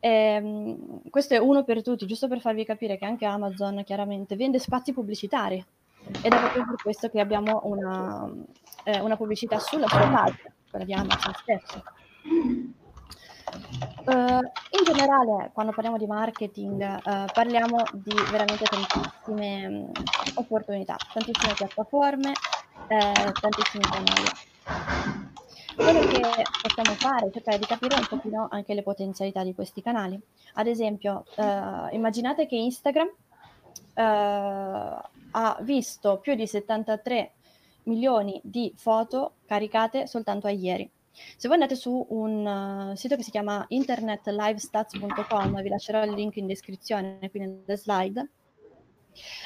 Ehm, 0.00 1.02
questo 1.10 1.34
è 1.34 1.36
uno 1.36 1.62
per 1.62 1.82
tutti, 1.82 2.06
giusto 2.06 2.26
per 2.26 2.40
farvi 2.40 2.64
capire 2.64 2.96
che 2.96 3.04
anche 3.04 3.26
Amazon 3.26 3.82
chiaramente 3.84 4.34
vende 4.34 4.58
spazi 4.58 4.94
pubblicitari 4.94 5.62
ed 6.22 6.32
è 6.32 6.38
proprio 6.38 6.64
per 6.64 6.76
questo 6.82 7.10
che 7.10 7.20
abbiamo 7.20 7.60
una, 7.64 8.32
eh, 8.84 9.00
una 9.00 9.18
pubblicità 9.18 9.58
sulla 9.58 9.88
sua 9.88 10.08
pagina, 10.08 10.54
quella 10.70 10.84
di 10.86 10.94
Amazon 10.94 11.34
stesso. 11.34 11.82
Uh, 14.06 14.40
in 14.70 14.84
generale, 14.84 15.50
quando 15.52 15.72
parliamo 15.72 15.98
di 15.98 16.06
marketing, 16.06 16.80
uh, 16.80 17.24
parliamo 17.32 17.82
di 17.92 18.14
veramente 18.30 18.64
tantissime 18.64 19.66
um, 19.66 19.90
opportunità, 20.34 20.96
tantissime 21.12 21.54
piattaforme, 21.54 22.32
eh, 22.88 23.32
tantissimi 23.40 23.82
canali. 23.82 24.24
Quello 25.74 26.00
che 26.06 26.20
possiamo 26.62 26.94
fare 26.94 27.26
è 27.26 27.30
cercare 27.32 27.58
di 27.58 27.66
capire 27.66 27.96
un 27.96 28.06
pochino 28.08 28.48
anche 28.50 28.74
le 28.74 28.82
potenzialità 28.82 29.42
di 29.42 29.54
questi 29.54 29.82
canali. 29.82 30.20
Ad 30.54 30.66
esempio, 30.66 31.24
uh, 31.36 31.92
immaginate 31.94 32.46
che 32.46 32.56
Instagram 32.56 33.08
ha 33.98 35.58
visto 35.60 36.18
più 36.18 36.34
di 36.34 36.46
73 36.46 37.32
milioni 37.84 38.40
di 38.44 38.72
foto 38.76 39.36
caricate 39.46 40.06
soltanto 40.06 40.46
a 40.46 40.50
ieri. 40.50 40.90
Se 41.36 41.48
voi 41.48 41.56
andate 41.56 41.74
su 41.76 42.06
un 42.10 42.46
uh, 42.92 42.94
sito 42.94 43.16
che 43.16 43.22
si 43.22 43.30
chiama 43.30 43.64
internetlivestats.com, 43.68 45.62
vi 45.62 45.68
lascerò 45.68 46.04
il 46.04 46.12
link 46.12 46.36
in 46.36 46.46
descrizione 46.46 47.30
qui 47.30 47.40
nelle 47.40 47.76
slide, 47.76 48.30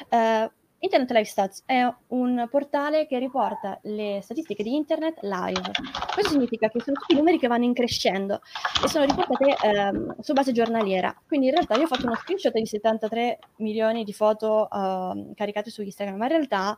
uh, 0.09 0.51
Internet 0.83 1.11
Live 1.11 1.25
Stats 1.25 1.61
è 1.67 1.87
un 2.07 2.47
portale 2.49 3.05
che 3.05 3.19
riporta 3.19 3.77
le 3.83 4.19
statistiche 4.23 4.63
di 4.63 4.75
Internet 4.75 5.19
live. 5.21 5.71
Questo 6.11 6.31
significa 6.31 6.69
che 6.69 6.81
sono 6.81 6.97
tutti 6.97 7.13
numeri 7.13 7.37
che 7.37 7.45
vanno 7.47 7.65
in 7.65 7.73
crescendo 7.73 8.41
e 8.83 8.87
sono 8.87 9.05
riportate 9.05 9.57
ehm, 9.61 10.19
su 10.21 10.33
base 10.33 10.51
giornaliera. 10.51 11.15
Quindi 11.27 11.47
in 11.47 11.53
realtà 11.53 11.75
io 11.75 11.83
ho 11.83 11.87
fatto 11.87 12.07
uno 12.07 12.15
screenshot 12.15 12.51
di 12.51 12.65
73 12.65 13.37
milioni 13.57 14.03
di 14.03 14.11
foto 14.11 14.67
ehm, 14.71 15.35
caricate 15.35 15.69
su 15.69 15.83
Instagram, 15.83 16.17
ma 16.17 16.25
in 16.25 16.31
realtà 16.31 16.75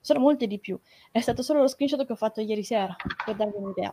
sono 0.00 0.20
molte 0.20 0.46
di 0.46 0.58
più. 0.58 0.78
È 1.10 1.20
stato 1.20 1.40
solo 1.42 1.60
lo 1.60 1.68
screenshot 1.68 2.04
che 2.04 2.12
ho 2.12 2.16
fatto 2.16 2.42
ieri 2.42 2.62
sera, 2.62 2.94
per 3.24 3.36
darvi 3.36 3.56
un'idea. 3.56 3.90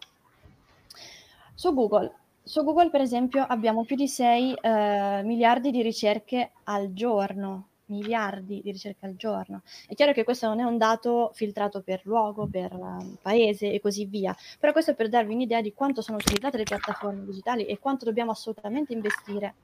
Su 1.57 1.73
Google, 1.73 2.13
su 2.43 2.63
Google 2.63 2.91
per 2.91 3.01
esempio 3.01 3.43
abbiamo 3.43 3.83
più 3.83 3.95
di 3.95 4.07
6 4.07 4.59
eh, 4.61 5.21
miliardi 5.23 5.71
di 5.71 5.81
ricerche 5.81 6.51
al 6.65 6.93
giorno 6.93 7.69
miliardi 7.85 8.61
di 8.61 8.69
ricerche 8.69 9.07
al 9.07 9.15
giorno. 9.15 9.63
È 9.87 9.95
chiaro 9.95 10.13
che 10.13 10.23
questo 10.23 10.45
non 10.45 10.59
è 10.59 10.63
un 10.63 10.77
dato 10.77 11.31
filtrato 11.33 11.81
per 11.81 12.01
luogo, 12.03 12.45
per 12.45 12.75
uh, 12.75 13.17
paese 13.23 13.71
e 13.71 13.79
così 13.79 14.05
via, 14.05 14.35
però 14.59 14.71
questo 14.71 14.91
è 14.91 14.93
per 14.93 15.09
darvi 15.09 15.33
un'idea 15.33 15.61
di 15.61 15.73
quanto 15.73 16.01
sono 16.01 16.17
utilizzate 16.17 16.57
le 16.57 16.63
piattaforme 16.63 17.25
digitali 17.25 17.65
e 17.65 17.79
quanto 17.79 18.05
dobbiamo 18.05 18.29
assolutamente 18.29 18.93
investire 18.93 19.55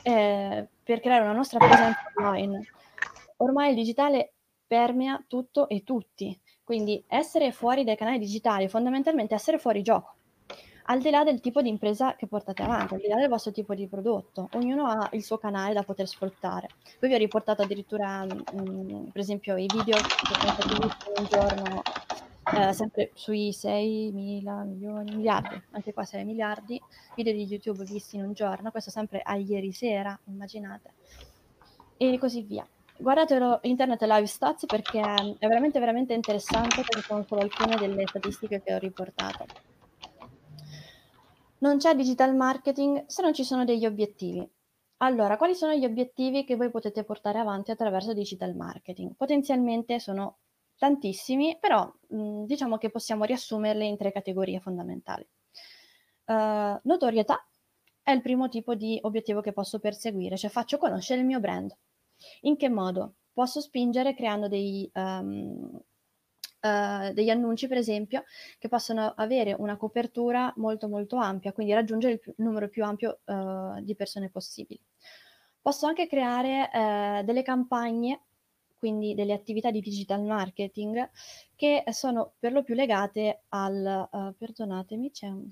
eh, 0.00 0.66
per 0.82 1.00
creare 1.00 1.24
una 1.24 1.34
nostra 1.34 1.58
presenza 1.58 2.00
online. 2.16 2.66
Ormai 3.36 3.70
il 3.70 3.74
digitale 3.74 4.32
permea 4.66 5.22
tutto 5.26 5.68
e 5.68 5.82
tutti, 5.84 6.34
quindi 6.64 7.04
essere 7.08 7.52
fuori 7.52 7.84
dai 7.84 7.96
canali 7.96 8.18
digitali 8.18 8.64
è 8.64 8.68
fondamentalmente 8.68 9.34
essere 9.34 9.58
fuori 9.58 9.82
gioco 9.82 10.14
al 10.90 11.00
di 11.00 11.10
là 11.10 11.22
del 11.22 11.40
tipo 11.40 11.62
di 11.62 11.68
impresa 11.68 12.16
che 12.16 12.26
portate 12.26 12.62
avanti, 12.62 12.94
al 12.94 13.00
di 13.00 13.06
là 13.06 13.14
del 13.14 13.28
vostro 13.28 13.52
tipo 13.52 13.74
di 13.74 13.86
prodotto, 13.86 14.48
ognuno 14.54 14.86
ha 14.86 15.08
il 15.12 15.22
suo 15.22 15.38
canale 15.38 15.72
da 15.72 15.84
poter 15.84 16.08
sfruttare. 16.08 16.66
Qui 16.98 17.06
vi 17.06 17.14
ho 17.14 17.18
riportato 17.18 17.62
addirittura, 17.62 18.24
mh, 18.24 18.42
mm, 18.60 19.04
per 19.12 19.20
esempio, 19.20 19.56
i 19.56 19.66
video 19.72 19.96
che 19.96 20.34
sono 20.34 20.52
stati 20.52 20.80
visti 20.82 21.10
un 21.16 21.26
giorno, 21.30 21.82
eh, 22.54 22.72
sempre 22.72 23.10
sui 23.14 23.52
6 23.52 24.10
mila 24.10 24.64
milioni, 24.64 25.14
miliardi, 25.14 25.62
anche 25.70 25.92
qua 25.92 26.04
6 26.04 26.24
miliardi, 26.24 26.80
video 27.14 27.34
di 27.34 27.44
YouTube 27.44 27.84
visti 27.84 28.16
in 28.16 28.24
un 28.24 28.32
giorno, 28.32 28.72
questo 28.72 28.90
sempre 28.90 29.20
a 29.22 29.36
ieri 29.36 29.70
sera, 29.70 30.18
immaginate, 30.24 30.94
e 31.98 32.18
così 32.18 32.42
via. 32.42 32.66
Guardatelo 32.96 33.60
Internet 33.62 34.02
Live 34.02 34.26
Stats 34.26 34.66
perché 34.66 35.00
è 35.00 35.46
veramente 35.46 35.78
veramente 35.78 36.14
interessante 36.14 36.82
perché 36.82 37.00
sono 37.00 37.22
solo 37.22 37.42
alcune 37.42 37.76
delle 37.76 38.04
statistiche 38.08 38.60
che 38.60 38.74
ho 38.74 38.78
riportato. 38.78 39.78
Non 41.60 41.76
c'è 41.76 41.94
digital 41.94 42.34
marketing 42.34 43.04
se 43.06 43.22
non 43.22 43.34
ci 43.34 43.44
sono 43.44 43.64
degli 43.64 43.84
obiettivi. 43.84 44.48
Allora, 45.02 45.36
quali 45.36 45.54
sono 45.54 45.74
gli 45.74 45.84
obiettivi 45.84 46.44
che 46.44 46.56
voi 46.56 46.70
potete 46.70 47.04
portare 47.04 47.38
avanti 47.38 47.70
attraverso 47.70 48.12
digital 48.12 48.54
marketing? 48.54 49.14
Potenzialmente 49.14 49.98
sono 49.98 50.38
tantissimi, 50.78 51.58
però 51.60 51.90
mh, 52.08 52.44
diciamo 52.44 52.78
che 52.78 52.90
possiamo 52.90 53.24
riassumerle 53.24 53.84
in 53.84 53.96
tre 53.98 54.12
categorie 54.12 54.60
fondamentali. 54.60 55.26
Uh, 56.24 56.78
notorietà 56.82 57.46
è 58.02 58.10
il 58.12 58.22
primo 58.22 58.48
tipo 58.48 58.74
di 58.74 58.98
obiettivo 59.02 59.40
che 59.40 59.52
posso 59.52 59.78
perseguire, 59.78 60.36
cioè 60.38 60.48
faccio 60.48 60.78
conoscere 60.78 61.20
il 61.20 61.26
mio 61.26 61.40
brand. 61.40 61.76
In 62.42 62.56
che 62.56 62.68
modo? 62.68 63.16
Posso 63.32 63.60
spingere 63.60 64.14
creando 64.14 64.48
dei, 64.48 64.90
um, 64.94 65.78
uh, 66.60 67.12
degli 67.12 67.30
annunci, 67.30 67.66
per 67.68 67.76
esempio, 67.76 68.24
che 68.58 68.68
possono 68.68 69.12
avere 69.16 69.52
una 69.52 69.76
copertura 69.76 70.52
molto 70.56 70.88
molto 70.88 71.16
ampia, 71.16 71.52
quindi 71.52 71.72
raggiungere 71.72 72.14
il, 72.14 72.20
più, 72.20 72.32
numero 72.36 72.68
più 72.68 72.84
ampio 72.84 73.20
uh, 73.24 73.80
di 73.80 73.94
persone 73.94 74.30
possibili. 74.30 74.80
Posso 75.60 75.86
anche 75.86 76.06
creare 76.06 76.70
uh, 76.72 77.24
delle 77.24 77.42
campagne, 77.42 78.20
quindi 78.78 79.14
delle 79.14 79.34
attività 79.34 79.70
di 79.70 79.80
digital 79.80 80.22
marketing, 80.22 81.10
che 81.54 81.84
sono 81.90 82.32
per 82.38 82.52
lo 82.52 82.62
più 82.62 82.74
legate 82.74 83.42
al... 83.50 84.34
perdonatemi, 84.38 85.10
c'è 85.10 85.26
un... 85.26 85.50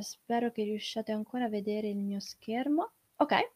spero 0.00 0.50
che 0.50 0.64
riusciate 0.64 1.12
ancora 1.12 1.44
a 1.44 1.48
vedere 1.48 1.86
il 1.86 1.98
mio 1.98 2.18
schermo. 2.18 2.90
Ok. 3.18 3.50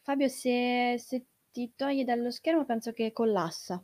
Fabio, 0.00 0.28
se, 0.28 0.96
se 0.98 1.24
ti 1.56 1.72
togli 1.74 2.04
dallo 2.04 2.30
schermo 2.30 2.66
penso 2.66 2.92
che 2.92 3.14
collassa. 3.14 3.82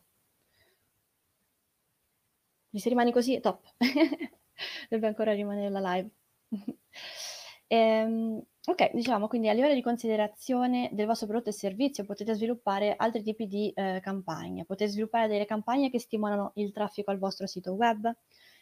Se 2.71 2.89
rimani 2.91 3.13
così, 3.13 3.41
top. 3.41 3.63
Dovrebbe 4.91 5.07
ancora 5.07 5.33
rimanere 5.33 5.71
la 5.71 5.95
live. 5.95 6.11
ehm, 7.69 8.43
ok, 8.67 8.93
diciamo 8.93 9.27
quindi 9.27 9.49
a 9.49 9.55
livello 9.55 9.73
di 9.73 9.81
considerazione 9.81 10.91
del 10.93 11.07
vostro 11.07 11.27
prodotto 11.27 11.49
e 11.49 11.55
servizio 11.55 12.05
potete 12.05 12.35
sviluppare 12.35 12.95
altri 12.95 13.23
tipi 13.23 13.47
di 13.47 13.73
eh, 13.75 14.01
campagne. 14.03 14.67
Potete 14.67 14.91
sviluppare 14.91 15.27
delle 15.29 15.47
campagne 15.47 15.89
che 15.89 15.99
stimolano 15.99 16.53
il 16.57 16.73
traffico 16.73 17.11
al 17.11 17.19
vostro 17.19 17.47
sito 17.47 17.73
web, 17.73 18.15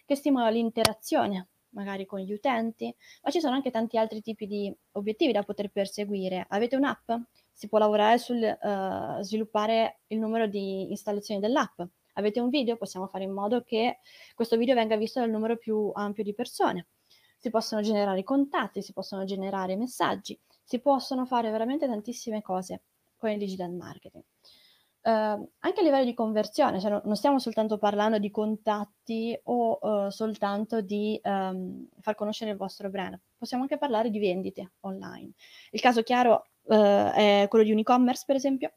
che 0.05 0.15
stimolano 0.15 0.53
l'interazione 0.53 1.49
magari 1.71 2.07
con 2.07 2.21
gli 2.21 2.33
utenti, 2.33 2.95
ma 3.23 3.31
ci 3.31 3.41
sono 3.41 3.55
anche 3.55 3.73
tanti 3.73 3.97
altri 3.97 4.21
tipi 4.23 4.47
di 4.47 4.73
obiettivi 4.93 5.33
da 5.33 5.43
poter 5.43 5.71
perseguire. 5.71 6.47
Avete 6.49 6.77
un'app? 6.77 7.11
Si 7.53 7.69
può 7.69 7.79
lavorare 7.79 8.19
sul 8.19 8.37
uh, 8.41 9.23
sviluppare 9.23 10.01
il 10.09 10.19
numero 10.19 10.47
di 10.47 10.91
installazioni 10.91 11.41
dell'app. 11.41 11.81
Avete 12.15 12.41
un 12.41 12.49
video? 12.49 12.77
Possiamo 12.77 13.07
fare 13.07 13.25
in 13.25 13.33
modo 13.33 13.63
che 13.63 13.99
questo 14.35 14.57
video 14.57 14.75
venga 14.75 14.97
visto 14.97 15.21
dal 15.21 15.31
numero 15.31 15.57
più 15.57 15.91
ampio 15.95 16.25
di 16.25 16.35
persone. 16.35 16.89
Si 17.37 17.51
possono 17.51 17.81
generare 17.81 18.23
contatti, 18.23 18.83
si 18.83 18.93
possono 18.93 19.25
generare 19.25 19.77
messaggi, 19.77 20.39
si 20.63 20.81
possono 20.81 21.25
fare 21.25 21.51
veramente 21.51 21.87
tantissime 21.87 22.43
cose 22.43 22.83
con 23.17 23.31
il 23.31 23.39
digital 23.39 23.73
marketing. 23.73 24.25
Uh, 25.03 25.49
anche 25.61 25.81
a 25.81 25.83
livello 25.83 26.05
di 26.05 26.13
conversione, 26.13 26.79
cioè 26.79 27.01
non 27.03 27.17
stiamo 27.17 27.39
soltanto 27.39 27.79
parlando 27.79 28.19
di 28.19 28.31
contatti 28.31 29.39
o 29.45 29.79
uh, 29.81 30.11
soltanto 30.11 30.83
di 30.83 31.19
um, 31.25 31.89
far 32.01 32.15
conoscere 32.15 32.51
il 32.51 32.59
vostro 32.59 32.91
brand, 32.91 33.19
possiamo 33.41 33.63
anche 33.63 33.79
parlare 33.79 34.11
di 34.11 34.19
vendite 34.19 34.73
online. 34.81 35.33
Il 35.71 35.81
caso 35.81 36.03
chiaro 36.03 36.49
uh, 36.65 36.75
è 36.75 37.47
quello 37.49 37.65
di 37.65 37.73
un 37.73 37.79
e-commerce, 37.79 38.25
per 38.27 38.37
esempio, 38.37 38.75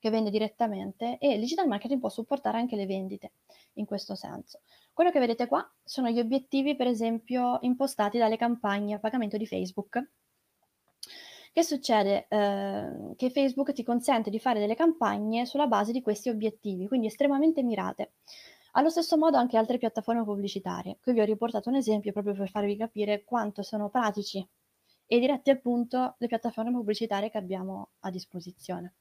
che 0.00 0.10
vende 0.10 0.30
direttamente 0.30 1.18
e 1.18 1.34
il 1.34 1.40
digital 1.40 1.68
marketing 1.68 2.00
può 2.00 2.08
supportare 2.08 2.58
anche 2.58 2.74
le 2.74 2.86
vendite 2.86 3.32
in 3.74 3.86
questo 3.86 4.16
senso. 4.16 4.60
Quello 4.92 5.12
che 5.12 5.20
vedete 5.20 5.46
qua 5.46 5.66
sono 5.84 6.10
gli 6.10 6.18
obiettivi, 6.18 6.74
per 6.74 6.88
esempio, 6.88 7.58
impostati 7.60 8.18
dalle 8.18 8.36
campagne 8.36 8.94
a 8.94 8.98
pagamento 8.98 9.36
di 9.36 9.46
Facebook. 9.46 10.10
Che 11.52 11.62
succede? 11.62 12.26
Eh, 12.28 13.14
che 13.16 13.30
Facebook 13.30 13.72
ti 13.72 13.84
consente 13.84 14.30
di 14.30 14.40
fare 14.40 14.58
delle 14.58 14.74
campagne 14.74 15.46
sulla 15.46 15.66
base 15.66 15.92
di 15.92 16.02
questi 16.02 16.28
obiettivi, 16.28 16.88
quindi 16.88 17.06
estremamente 17.06 17.62
mirate. 17.62 18.12
Allo 18.72 18.88
stesso 18.88 19.16
modo 19.16 19.36
anche 19.36 19.56
altre 19.56 19.78
piattaforme 19.78 20.22
pubblicitarie. 20.24 20.98
Qui 21.02 21.12
vi 21.12 21.20
ho 21.20 21.24
riportato 21.24 21.68
un 21.68 21.76
esempio 21.76 22.12
proprio 22.12 22.34
per 22.34 22.48
farvi 22.48 22.76
capire 22.76 23.24
quanto 23.24 23.62
sono 23.62 23.88
pratici 23.88 24.46
e 25.06 25.18
diretti 25.18 25.50
al 25.50 25.60
punto 25.60 26.14
le 26.18 26.26
piattaforme 26.28 26.70
pubblicitarie 26.70 27.30
che 27.30 27.38
abbiamo 27.38 27.90
a 28.00 28.10
disposizione. 28.10 28.94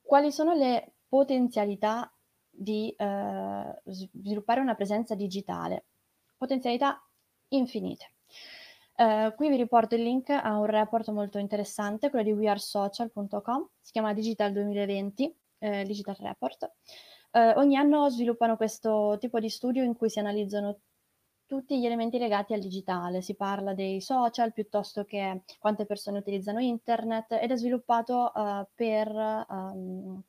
Quali 0.00 0.32
sono 0.32 0.54
le 0.54 0.94
potenzialità 1.08 2.10
di 2.48 2.94
eh, 2.96 3.82
sviluppare 3.84 4.60
una 4.60 4.74
presenza 4.74 5.14
digitale? 5.14 5.84
Potenzialità 6.36 7.04
infinite. 7.48 8.12
Uh, 8.96 9.34
qui 9.34 9.50
vi 9.50 9.56
riporto 9.56 9.94
il 9.94 10.02
link 10.02 10.30
a 10.30 10.58
un 10.58 10.64
report 10.64 11.10
molto 11.10 11.36
interessante, 11.36 12.08
quello 12.08 12.24
di 12.24 12.32
wearesocial.com, 12.32 13.68
si 13.78 13.92
chiama 13.92 14.14
Digital 14.14 14.52
2020, 14.52 15.36
eh, 15.58 15.84
Digital 15.84 16.16
Report. 16.18 16.72
Uh, 17.36 17.52
ogni 17.58 17.76
anno 17.76 18.08
sviluppano 18.08 18.56
questo 18.56 19.18
tipo 19.20 19.38
di 19.40 19.50
studio 19.50 19.82
in 19.82 19.94
cui 19.94 20.08
si 20.08 20.18
analizzano 20.18 20.78
tutti 21.44 21.78
gli 21.78 21.84
elementi 21.84 22.16
legati 22.16 22.54
al 22.54 22.60
digitale, 22.60 23.20
si 23.20 23.34
parla 23.34 23.74
dei 23.74 24.00
social 24.00 24.54
piuttosto 24.54 25.04
che 25.04 25.42
quante 25.58 25.84
persone 25.84 26.16
utilizzano 26.16 26.60
internet 26.60 27.32
ed 27.32 27.50
è 27.50 27.56
sviluppato 27.56 28.32
uh, 28.34 28.66
per, 28.74 29.46
um, 29.50 30.22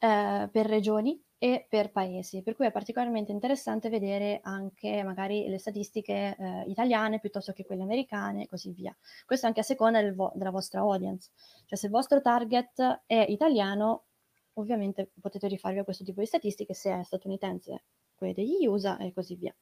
uh, 0.00 0.50
per 0.50 0.66
regioni 0.66 1.22
e 1.38 1.66
per 1.68 1.92
paesi, 1.92 2.42
per 2.42 2.56
cui 2.56 2.66
è 2.66 2.72
particolarmente 2.72 3.30
interessante 3.30 3.88
vedere 3.88 4.40
anche 4.42 5.04
magari 5.04 5.46
le 5.48 5.58
statistiche 5.58 6.34
eh, 6.36 6.64
italiane 6.66 7.20
piuttosto 7.20 7.52
che 7.52 7.64
quelle 7.64 7.82
americane 7.82 8.44
e 8.44 8.48
così 8.48 8.72
via. 8.72 8.96
Questo 9.24 9.46
anche 9.46 9.60
a 9.60 9.62
seconda 9.62 10.00
del 10.00 10.14
vo- 10.14 10.32
della 10.34 10.50
vostra 10.50 10.80
audience, 10.80 11.30
cioè 11.66 11.78
se 11.78 11.86
il 11.86 11.92
vostro 11.92 12.20
target 12.22 13.02
è 13.06 13.24
italiano, 13.28 14.06
ovviamente 14.56 15.10
potete 15.20 15.48
rifarvi 15.48 15.78
a 15.78 15.84
questo 15.84 16.04
tipo 16.04 16.20
di 16.20 16.26
statistiche, 16.26 16.74
se 16.74 17.00
è 17.00 17.02
statunitense 17.02 17.84
quelle 18.14 18.34
degli 18.34 18.66
USA 18.66 18.98
e 18.98 19.12
così 19.12 19.36
via. 19.36 19.54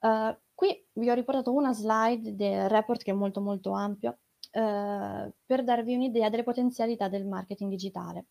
Uh, 0.00 0.36
qui 0.54 0.86
vi 0.92 1.10
ho 1.10 1.14
riportato 1.14 1.52
una 1.52 1.72
slide 1.72 2.34
del 2.36 2.68
report 2.68 3.02
che 3.02 3.10
è 3.10 3.14
molto 3.14 3.40
molto 3.40 3.72
ampio 3.72 4.18
uh, 4.52 5.32
per 5.44 5.64
darvi 5.64 5.94
un'idea 5.94 6.28
delle 6.28 6.44
potenzialità 6.44 7.08
del 7.08 7.26
marketing 7.26 7.70
digitale. 7.70 8.26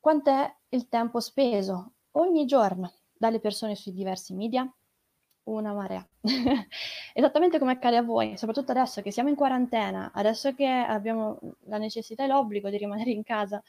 Quant'è 0.00 0.56
il 0.70 0.88
tempo 0.88 1.20
speso 1.20 1.92
ogni 2.12 2.46
giorno 2.46 2.92
dalle 3.12 3.40
persone 3.40 3.74
sui 3.74 3.92
diversi 3.92 4.32
media? 4.34 4.70
Una 5.48 5.72
marea. 5.72 6.06
Esattamente 7.14 7.58
come 7.58 7.72
accade 7.72 7.96
a 7.96 8.02
voi, 8.02 8.36
soprattutto 8.36 8.72
adesso 8.72 9.00
che 9.00 9.10
siamo 9.10 9.30
in 9.30 9.34
quarantena, 9.34 10.10
adesso 10.12 10.54
che 10.54 10.66
abbiamo 10.66 11.38
la 11.64 11.78
necessità 11.78 12.24
e 12.24 12.26
l'obbligo 12.26 12.68
di 12.68 12.76
rimanere 12.76 13.10
in 13.10 13.22
casa, 13.22 13.62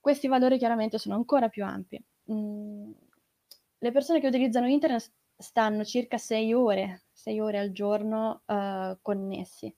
questi 0.00 0.26
valori 0.26 0.58
chiaramente 0.58 0.98
sono 0.98 1.14
ancora 1.14 1.48
più 1.48 1.64
ampi. 1.64 2.02
Mm, 2.32 2.90
le 3.78 3.92
persone 3.92 4.18
che 4.18 4.26
utilizzano 4.26 4.66
internet 4.66 5.12
stanno 5.36 5.84
circa 5.84 6.18
6 6.18 6.52
ore, 6.52 7.04
6 7.12 7.38
ore 7.38 7.58
al 7.60 7.70
giorno 7.70 8.42
uh, 8.44 8.98
connessi. 9.00 9.72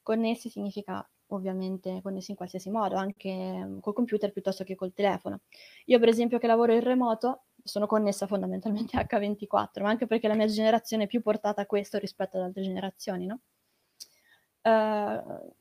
Connessi 0.00 0.48
significa 0.48 1.04
ovviamente 1.28 2.00
connessi 2.02 2.30
in 2.30 2.36
qualsiasi 2.36 2.70
modo, 2.70 2.94
anche 2.94 3.32
mm, 3.32 3.80
col 3.80 3.94
computer 3.94 4.30
piuttosto 4.30 4.62
che 4.62 4.76
col 4.76 4.92
telefono. 4.92 5.40
Io 5.86 5.98
per 5.98 6.08
esempio 6.08 6.38
che 6.38 6.46
lavoro 6.46 6.72
in 6.72 6.82
remoto 6.82 7.46
sono 7.68 7.86
connessa 7.86 8.26
fondamentalmente 8.26 8.96
a 8.96 9.06
H24, 9.08 9.82
ma 9.82 9.90
anche 9.90 10.06
perché 10.06 10.26
la 10.26 10.34
mia 10.34 10.46
generazione 10.46 11.04
è 11.04 11.06
più 11.06 11.22
portata 11.22 11.62
a 11.62 11.66
questo 11.66 11.98
rispetto 11.98 12.36
ad 12.38 12.44
altre 12.44 12.62
generazioni, 12.62 13.26
no? 13.26 13.40
Uh, 14.62 15.54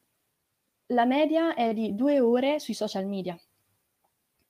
la 0.87 1.05
media 1.05 1.53
è 1.53 1.73
di 1.73 1.93
due 1.93 2.19
ore 2.19 2.59
sui 2.59 2.73
social 2.73 3.05
media 3.05 3.37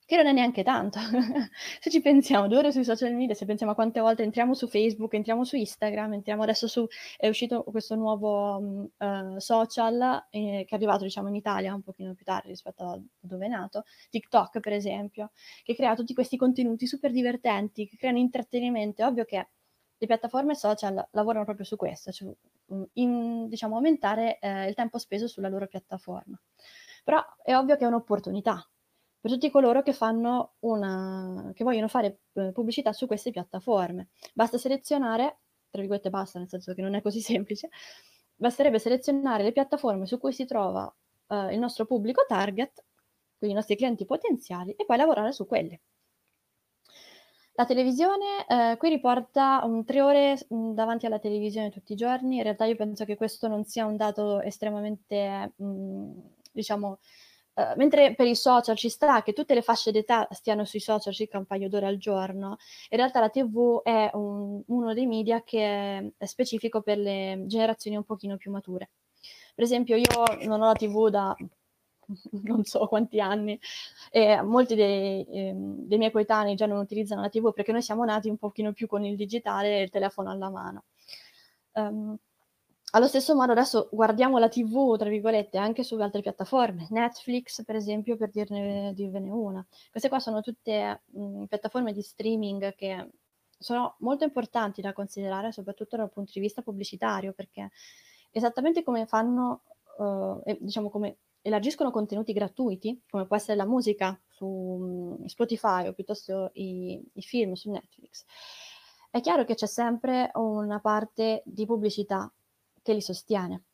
che 0.08 0.16
non 0.16 0.26
è 0.26 0.32
neanche 0.32 0.62
tanto. 0.62 0.98
se 1.80 1.90
ci 1.90 2.00
pensiamo, 2.00 2.48
due 2.48 2.56
ore 2.56 2.72
sui 2.72 2.82
social 2.82 3.12
media, 3.12 3.34
se 3.34 3.44
pensiamo 3.44 3.72
a 3.72 3.74
quante 3.74 4.00
volte 4.00 4.22
entriamo 4.22 4.54
su 4.54 4.66
Facebook, 4.66 5.12
entriamo 5.12 5.44
su 5.44 5.56
Instagram, 5.56 6.14
entriamo 6.14 6.42
adesso 6.44 6.66
su, 6.66 6.86
è 7.18 7.28
uscito 7.28 7.62
questo 7.64 7.94
nuovo 7.94 8.56
uh, 8.96 9.38
social 9.38 10.28
eh, 10.30 10.64
che 10.66 10.70
è 10.70 10.74
arrivato 10.74 11.04
diciamo 11.04 11.28
in 11.28 11.34
Italia 11.34 11.74
un 11.74 11.82
pochino 11.82 12.14
più 12.14 12.24
tardi 12.24 12.48
rispetto 12.48 12.84
a 12.84 12.98
dove 13.20 13.44
è 13.44 13.48
nato, 13.50 13.84
TikTok 14.08 14.60
per 14.60 14.72
esempio, 14.72 15.30
che 15.62 15.74
crea 15.74 15.94
tutti 15.94 16.14
questi 16.14 16.38
contenuti 16.38 16.86
super 16.86 17.10
divertenti, 17.10 17.86
che 17.86 17.98
creano 17.98 18.16
intrattenimento. 18.16 19.02
È 19.02 19.04
ovvio 19.04 19.26
che 19.26 19.48
le 19.98 20.06
piattaforme 20.06 20.54
social 20.54 21.06
lavorano 21.10 21.44
proprio 21.44 21.66
su 21.66 21.76
questo, 21.76 22.12
cioè 22.12 22.32
in, 22.94 23.46
diciamo 23.46 23.74
aumentare 23.76 24.38
eh, 24.38 24.68
il 24.68 24.74
tempo 24.74 24.96
speso 24.96 25.28
sulla 25.28 25.50
loro 25.50 25.66
piattaforma. 25.66 26.40
Però 27.04 27.22
è 27.42 27.54
ovvio 27.54 27.76
che 27.76 27.84
è 27.84 27.86
un'opportunità, 27.86 28.66
per 29.20 29.30
tutti 29.30 29.50
coloro 29.50 29.82
che, 29.82 29.94
una, 30.60 31.52
che 31.54 31.64
vogliono 31.64 31.88
fare 31.88 32.20
eh, 32.34 32.52
pubblicità 32.52 32.92
su 32.92 33.06
queste 33.06 33.30
piattaforme. 33.30 34.08
Basta 34.34 34.58
selezionare, 34.58 35.38
tra 35.70 35.80
virgolette 35.80 36.10
basta, 36.10 36.38
nel 36.38 36.48
senso 36.48 36.74
che 36.74 36.82
non 36.82 36.94
è 36.94 37.02
così 37.02 37.20
semplice, 37.22 37.68
basterebbe 38.36 38.78
selezionare 38.78 39.42
le 39.42 39.52
piattaforme 39.52 40.06
su 40.06 40.18
cui 40.18 40.32
si 40.32 40.44
trova 40.44 40.84
uh, 41.28 41.48
il 41.50 41.58
nostro 41.58 41.84
pubblico 41.84 42.24
target, 42.26 42.84
quindi 43.36 43.56
i 43.56 43.58
nostri 43.58 43.76
clienti 43.76 44.04
potenziali, 44.04 44.72
e 44.72 44.84
poi 44.84 44.96
lavorare 44.96 45.32
su 45.32 45.46
quelle. 45.46 45.80
La 47.58 47.66
televisione 47.66 48.46
eh, 48.46 48.76
qui 48.78 48.88
riporta 48.88 49.62
un 49.64 49.84
tre 49.84 50.00
ore 50.00 50.38
mh, 50.48 50.74
davanti 50.74 51.06
alla 51.06 51.18
televisione 51.18 51.70
tutti 51.70 51.92
i 51.92 51.96
giorni. 51.96 52.36
In 52.36 52.44
realtà 52.44 52.66
io 52.66 52.76
penso 52.76 53.04
che 53.04 53.16
questo 53.16 53.48
non 53.48 53.64
sia 53.64 53.84
un 53.84 53.96
dato 53.96 54.40
estremamente, 54.40 55.54
mh, 55.56 56.12
diciamo, 56.52 57.00
Uh, 57.58 57.74
mentre 57.76 58.14
per 58.14 58.26
i 58.28 58.36
social 58.36 58.76
ci 58.76 58.88
sta 58.88 59.20
che 59.24 59.32
tutte 59.32 59.52
le 59.52 59.62
fasce 59.62 59.90
d'età 59.90 60.28
stiano 60.30 60.64
sui 60.64 60.78
social 60.78 61.12
circa 61.12 61.38
un 61.38 61.44
paio 61.44 61.68
d'ore 61.68 61.86
al 61.86 61.96
giorno, 61.96 62.56
in 62.90 62.98
realtà 62.98 63.18
la 63.18 63.30
TV 63.30 63.82
è 63.82 64.10
un, 64.12 64.62
uno 64.66 64.94
dei 64.94 65.06
media 65.06 65.42
che 65.42 66.12
è 66.16 66.24
specifico 66.24 66.82
per 66.82 66.98
le 66.98 67.42
generazioni 67.46 67.96
un 67.96 68.04
pochino 68.04 68.36
più 68.36 68.52
mature. 68.52 68.90
Per 69.56 69.64
esempio, 69.64 69.96
io 69.96 70.06
non 70.46 70.62
ho 70.62 70.66
la 70.66 70.74
TV 70.74 71.08
da 71.08 71.34
non 72.44 72.62
so 72.64 72.86
quanti 72.86 73.20
anni 73.20 73.58
e 74.10 74.40
molti 74.42 74.76
dei, 74.76 75.24
eh, 75.24 75.52
dei 75.54 75.98
miei 75.98 76.12
coetanei 76.12 76.54
già 76.54 76.66
non 76.66 76.78
utilizzano 76.78 77.22
la 77.22 77.28
TV 77.28 77.52
perché 77.52 77.72
noi 77.72 77.82
siamo 77.82 78.04
nati 78.04 78.28
un 78.28 78.36
pochino 78.36 78.72
più 78.72 78.86
con 78.86 79.04
il 79.04 79.16
digitale 79.16 79.78
e 79.78 79.82
il 79.82 79.90
telefono 79.90 80.30
alla 80.30 80.48
mano. 80.48 80.84
Um, 81.72 82.16
allo 82.90 83.06
stesso 83.06 83.34
modo 83.34 83.52
adesso 83.52 83.88
guardiamo 83.92 84.38
la 84.38 84.48
TV, 84.48 84.96
tra 84.96 85.08
virgolette, 85.08 85.58
anche 85.58 85.82
su 85.82 85.94
altre 85.96 86.22
piattaforme, 86.22 86.86
Netflix 86.90 87.62
per 87.64 87.76
esempio, 87.76 88.16
per 88.16 88.30
dirne, 88.30 88.92
dirvene 88.94 89.30
una. 89.30 89.66
Queste 89.90 90.08
qua 90.08 90.18
sono 90.20 90.40
tutte 90.40 91.02
mh, 91.04 91.44
piattaforme 91.44 91.92
di 91.92 92.00
streaming 92.00 92.74
che 92.74 93.10
sono 93.58 93.96
molto 93.98 94.24
importanti 94.24 94.80
da 94.80 94.92
considerare, 94.92 95.52
soprattutto 95.52 95.96
dal 95.96 96.10
punto 96.10 96.30
di 96.34 96.40
vista 96.40 96.62
pubblicitario, 96.62 97.32
perché 97.34 97.70
esattamente 98.30 98.82
come 98.82 99.04
fanno, 99.04 99.64
uh, 99.98 100.40
diciamo 100.58 100.88
come 100.88 101.18
elargiscono 101.42 101.90
contenuti 101.90 102.32
gratuiti, 102.32 103.02
come 103.10 103.26
può 103.26 103.36
essere 103.36 103.56
la 103.56 103.66
musica 103.66 104.18
su 104.28 105.22
Spotify 105.26 105.88
o 105.88 105.92
piuttosto 105.92 106.50
i, 106.54 107.02
i 107.14 107.22
film 107.22 107.52
su 107.52 107.70
Netflix, 107.70 108.24
è 109.10 109.20
chiaro 109.20 109.44
che 109.44 109.54
c'è 109.54 109.66
sempre 109.66 110.30
una 110.34 110.80
parte 110.80 111.42
di 111.44 111.66
pubblicità 111.66 112.30
che 112.88 112.94
li 112.94 113.02
sostiene. 113.02 113.64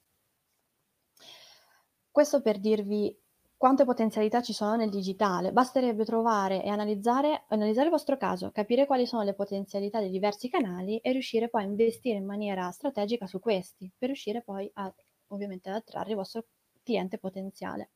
Questo 2.10 2.42
per 2.42 2.58
dirvi 2.58 3.16
quante 3.56 3.84
potenzialità 3.84 4.42
ci 4.42 4.52
sono 4.52 4.74
nel 4.74 4.90
digitale. 4.90 5.52
Basterebbe 5.52 6.04
trovare 6.04 6.64
e 6.64 6.68
analizzare, 6.68 7.44
analizzare 7.48 7.86
il 7.86 7.92
vostro 7.92 8.16
caso, 8.16 8.50
capire 8.50 8.86
quali 8.86 9.06
sono 9.06 9.22
le 9.22 9.34
potenzialità 9.34 10.00
dei 10.00 10.10
diversi 10.10 10.48
canali 10.48 10.98
e 10.98 11.12
riuscire 11.12 11.48
poi 11.48 11.62
a 11.62 11.66
investire 11.66 12.18
in 12.18 12.26
maniera 12.26 12.68
strategica 12.72 13.28
su 13.28 13.38
questi, 13.38 13.88
per 13.96 14.08
riuscire 14.08 14.42
poi 14.42 14.68
a, 14.74 14.92
ovviamente 15.28 15.70
ad 15.70 15.76
attrarre 15.76 16.10
il 16.10 16.16
vostro 16.16 16.46
cliente 16.82 17.18
potenziale. 17.18 17.90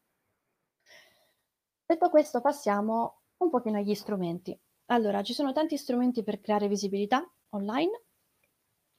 Detto 1.85 2.11
questo, 2.11 2.41
passiamo 2.41 3.23
un 3.39 3.51
pochino 3.51 3.79
agli 3.79 3.95
strumenti. 3.95 4.57
Allora, 4.87 5.23
ci 5.23 5.35
sono 5.35 5.53
tanti 5.53 5.77
strumenti 5.77 6.23
per 6.23 6.41
creare 6.41 6.69
visibilità 6.69 7.29
online, 7.51 8.05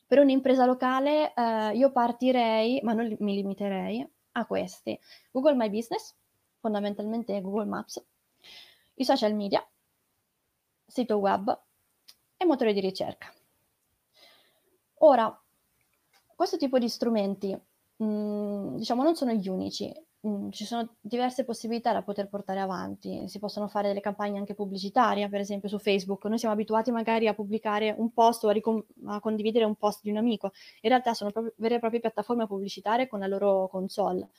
per 0.09 0.17
un'impresa 0.17 0.65
locale 0.65 1.35
eh, 1.35 1.75
io 1.75 1.91
partirei, 1.91 2.81
ma 2.81 2.93
non 2.93 3.15
mi 3.19 3.35
limiterei, 3.35 4.03
a 4.31 4.45
questi. 4.47 4.99
Google 5.31 5.53
My 5.53 5.69
Business, 5.69 6.15
fondamentalmente 6.57 7.39
Google 7.41 7.65
Maps, 7.65 8.03
i 8.95 9.05
social 9.05 9.35
media, 9.35 9.63
sito 10.83 11.17
web 11.17 11.61
e 12.37 12.45
motore 12.45 12.73
di 12.73 12.79
ricerca. 12.79 13.31
Ora, 15.01 15.39
questo 16.35 16.57
tipo 16.57 16.79
di 16.79 16.89
strumenti, 16.89 17.55
mh, 17.97 18.03
mm, 18.03 18.75
diciamo, 18.77 19.03
non 19.03 19.15
sono 19.15 19.33
gli 19.33 19.47
unici. 19.47 19.93
Mm, 20.27 20.49
ci 20.49 20.65
sono 20.65 20.97
diverse 20.99 21.45
possibilità 21.45 21.93
da 21.93 22.01
poter 22.03 22.27
portare 22.27 22.59
avanti, 22.59 23.29
si 23.29 23.39
possono 23.39 23.69
fare 23.69 23.87
delle 23.87 24.01
campagne 24.01 24.37
anche 24.37 24.53
pubblicitarie, 24.53 25.29
per 25.29 25.39
esempio 25.39 25.69
su 25.69 25.79
Facebook. 25.79 26.25
Noi 26.25 26.37
siamo 26.37 26.53
abituati 26.53 26.91
magari 26.91 27.27
a 27.27 27.33
pubblicare 27.33 27.95
un 27.97 28.11
post 28.11 28.43
o 28.43 28.49
a, 28.49 28.51
ricom- 28.51 28.83
a 29.05 29.21
condividere 29.21 29.63
un 29.63 29.75
post 29.75 30.01
di 30.03 30.09
un 30.09 30.17
amico. 30.17 30.51
In 30.81 30.89
realtà 30.89 31.13
sono 31.13 31.31
proprio, 31.31 31.53
vere 31.57 31.75
e 31.75 31.79
proprie 31.79 32.01
piattaforme 32.01 32.47
pubblicitarie 32.47 33.07
con 33.07 33.19
la 33.19 33.27
loro 33.27 33.69
console 33.69 34.29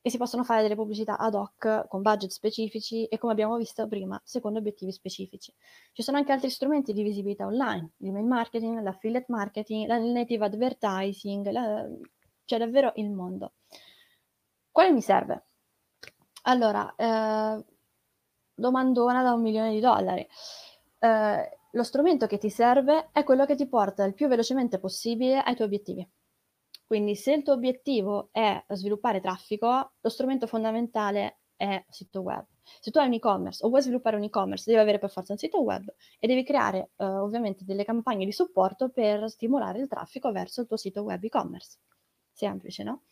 e 0.00 0.10
si 0.10 0.16
possono 0.16 0.44
fare 0.44 0.62
delle 0.62 0.74
pubblicità 0.74 1.18
ad 1.18 1.34
hoc 1.34 1.86
con 1.88 2.00
budget 2.02 2.30
specifici 2.30 3.04
e 3.06 3.18
come 3.18 3.32
abbiamo 3.32 3.56
visto 3.56 3.86
prima, 3.86 4.20
secondo 4.24 4.58
obiettivi 4.60 4.92
specifici. 4.92 5.52
Ci 5.92 6.02
sono 6.02 6.16
anche 6.16 6.32
altri 6.32 6.48
strumenti 6.48 6.92
di 6.94 7.02
visibilità 7.02 7.46
online, 7.46 7.90
l'email 7.98 8.26
marketing, 8.26 8.80
l'affiliate 8.80 9.26
marketing, 9.28 9.86
la 9.86 9.98
native 9.98 10.46
advertising, 10.46 11.50
la... 11.50 11.86
c'è 12.44 12.58
davvero 12.58 12.92
il 12.96 13.10
mondo. 13.10 13.52
Quale 14.72 14.90
mi 14.90 15.02
serve? 15.02 15.44
Allora, 16.44 16.94
eh, 16.96 17.64
domandona 18.54 19.22
da 19.22 19.34
un 19.34 19.42
milione 19.42 19.70
di 19.72 19.80
dollari. 19.80 20.26
Eh, 20.98 21.58
lo 21.70 21.82
strumento 21.82 22.26
che 22.26 22.38
ti 22.38 22.48
serve 22.48 23.10
è 23.12 23.22
quello 23.22 23.44
che 23.44 23.54
ti 23.54 23.68
porta 23.68 24.04
il 24.04 24.14
più 24.14 24.28
velocemente 24.28 24.78
possibile 24.78 25.38
ai 25.40 25.54
tuoi 25.54 25.66
obiettivi. 25.66 26.08
Quindi 26.86 27.14
se 27.16 27.32
il 27.32 27.42
tuo 27.42 27.52
obiettivo 27.52 28.30
è 28.32 28.64
sviluppare 28.68 29.20
traffico, 29.20 29.92
lo 30.00 30.08
strumento 30.08 30.46
fondamentale 30.46 31.40
è 31.56 31.84
sito 31.88 32.20
web. 32.20 32.46
Se 32.80 32.90
tu 32.90 32.98
hai 32.98 33.06
un 33.06 33.14
e-commerce 33.14 33.64
o 33.64 33.68
vuoi 33.68 33.82
sviluppare 33.82 34.16
un 34.16 34.22
e-commerce, 34.24 34.64
devi 34.66 34.80
avere 34.80 34.98
per 34.98 35.10
forza 35.10 35.32
un 35.32 35.38
sito 35.38 35.62
web 35.62 35.84
e 36.18 36.26
devi 36.26 36.44
creare 36.44 36.92
eh, 36.96 37.04
ovviamente 37.04 37.64
delle 37.64 37.84
campagne 37.84 38.24
di 38.24 38.32
supporto 38.32 38.88
per 38.88 39.28
stimolare 39.30 39.80
il 39.80 39.88
traffico 39.88 40.32
verso 40.32 40.62
il 40.62 40.66
tuo 40.66 40.76
sito 40.76 41.02
web 41.02 41.22
e-commerce. 41.22 41.78
Semplice, 42.32 42.82
no? 42.82 43.02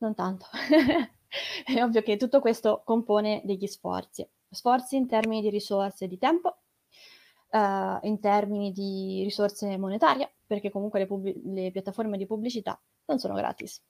Non 0.00 0.14
tanto. 0.14 0.46
È 1.64 1.82
ovvio 1.82 2.02
che 2.02 2.16
tutto 2.16 2.40
questo 2.40 2.82
compone 2.84 3.40
degli 3.44 3.66
sforzi. 3.66 4.28
Sforzi 4.50 4.96
in 4.96 5.06
termini 5.06 5.40
di 5.40 5.48
risorse 5.48 6.06
di 6.08 6.18
tempo, 6.18 6.58
eh, 7.50 7.98
in 8.02 8.18
termini 8.20 8.72
di 8.72 9.22
risorse 9.24 9.76
monetarie, 9.78 10.34
perché 10.46 10.70
comunque 10.70 10.98
le, 10.98 11.06
pub- 11.06 11.40
le 11.44 11.70
piattaforme 11.70 12.16
di 12.16 12.26
pubblicità 12.26 12.80
non 13.06 13.18
sono 13.18 13.34
gratis 13.34 13.80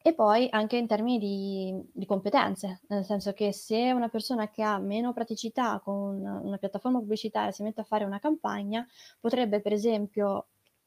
e 0.00 0.14
poi 0.14 0.46
anche 0.50 0.76
in 0.76 0.86
termini 0.86 1.18
di, 1.18 1.90
di, 1.92 2.06
competenze, 2.06 2.80
nel 2.88 3.04
senso 3.04 3.32
che 3.32 3.52
se 3.52 3.90
una 3.92 4.08
persona 4.08 4.48
che 4.48 4.62
ha 4.62 4.78
meno 4.78 5.12
praticità 5.12 5.80
con 5.80 6.20
una 6.24 6.56
piattaforma 6.56 6.98
pubblicitaria 6.98 7.50
si 7.50 7.62
mette 7.62 7.80
a 7.80 7.84
fare 7.84 8.04
una 8.04 8.20
campagna, 8.20 8.86
potrebbe 9.20 9.60
per 9.60 9.72
esempio 9.72 10.46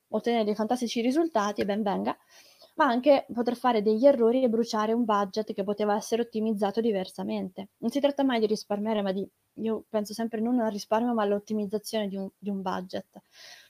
ottenere 0.09 0.45
dei 0.45 0.55
fantastici 0.55 1.01
risultati 1.01 1.63
ben 1.65 1.83
venga, 1.83 2.17
ma 2.75 2.85
anche 2.85 3.25
poter 3.33 3.55
fare 3.55 3.81
degli 3.81 4.05
errori 4.05 4.43
e 4.43 4.49
bruciare 4.49 4.93
un 4.93 5.03
budget 5.03 5.53
che 5.53 5.63
poteva 5.63 5.95
essere 5.95 6.21
ottimizzato 6.21 6.81
diversamente. 6.81 7.69
Non 7.77 7.91
si 7.91 7.99
tratta 7.99 8.23
mai 8.23 8.39
di 8.39 8.45
risparmiare, 8.45 9.01
ma 9.01 9.11
di, 9.11 9.27
io 9.55 9.85
penso 9.89 10.13
sempre 10.13 10.39
non 10.39 10.59
al 10.59 10.71
risparmio, 10.71 11.13
ma 11.13 11.23
all'ottimizzazione 11.23 12.07
di 12.07 12.15
un, 12.15 12.29
di 12.37 12.49
un 12.49 12.61
budget, 12.61 13.21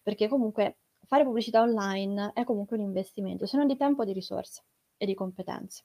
perché 0.03 0.27
comunque 0.27 0.77
fare 1.05 1.23
pubblicità 1.23 1.61
online 1.61 2.31
è 2.33 2.43
comunque 2.43 2.77
un 2.77 2.83
investimento, 2.83 3.45
se 3.45 3.57
non 3.57 3.67
di 3.67 3.75
tempo 3.75 4.05
di 4.05 4.13
risorse 4.13 4.61
e 4.97 5.05
di 5.05 5.13
competenze. 5.13 5.83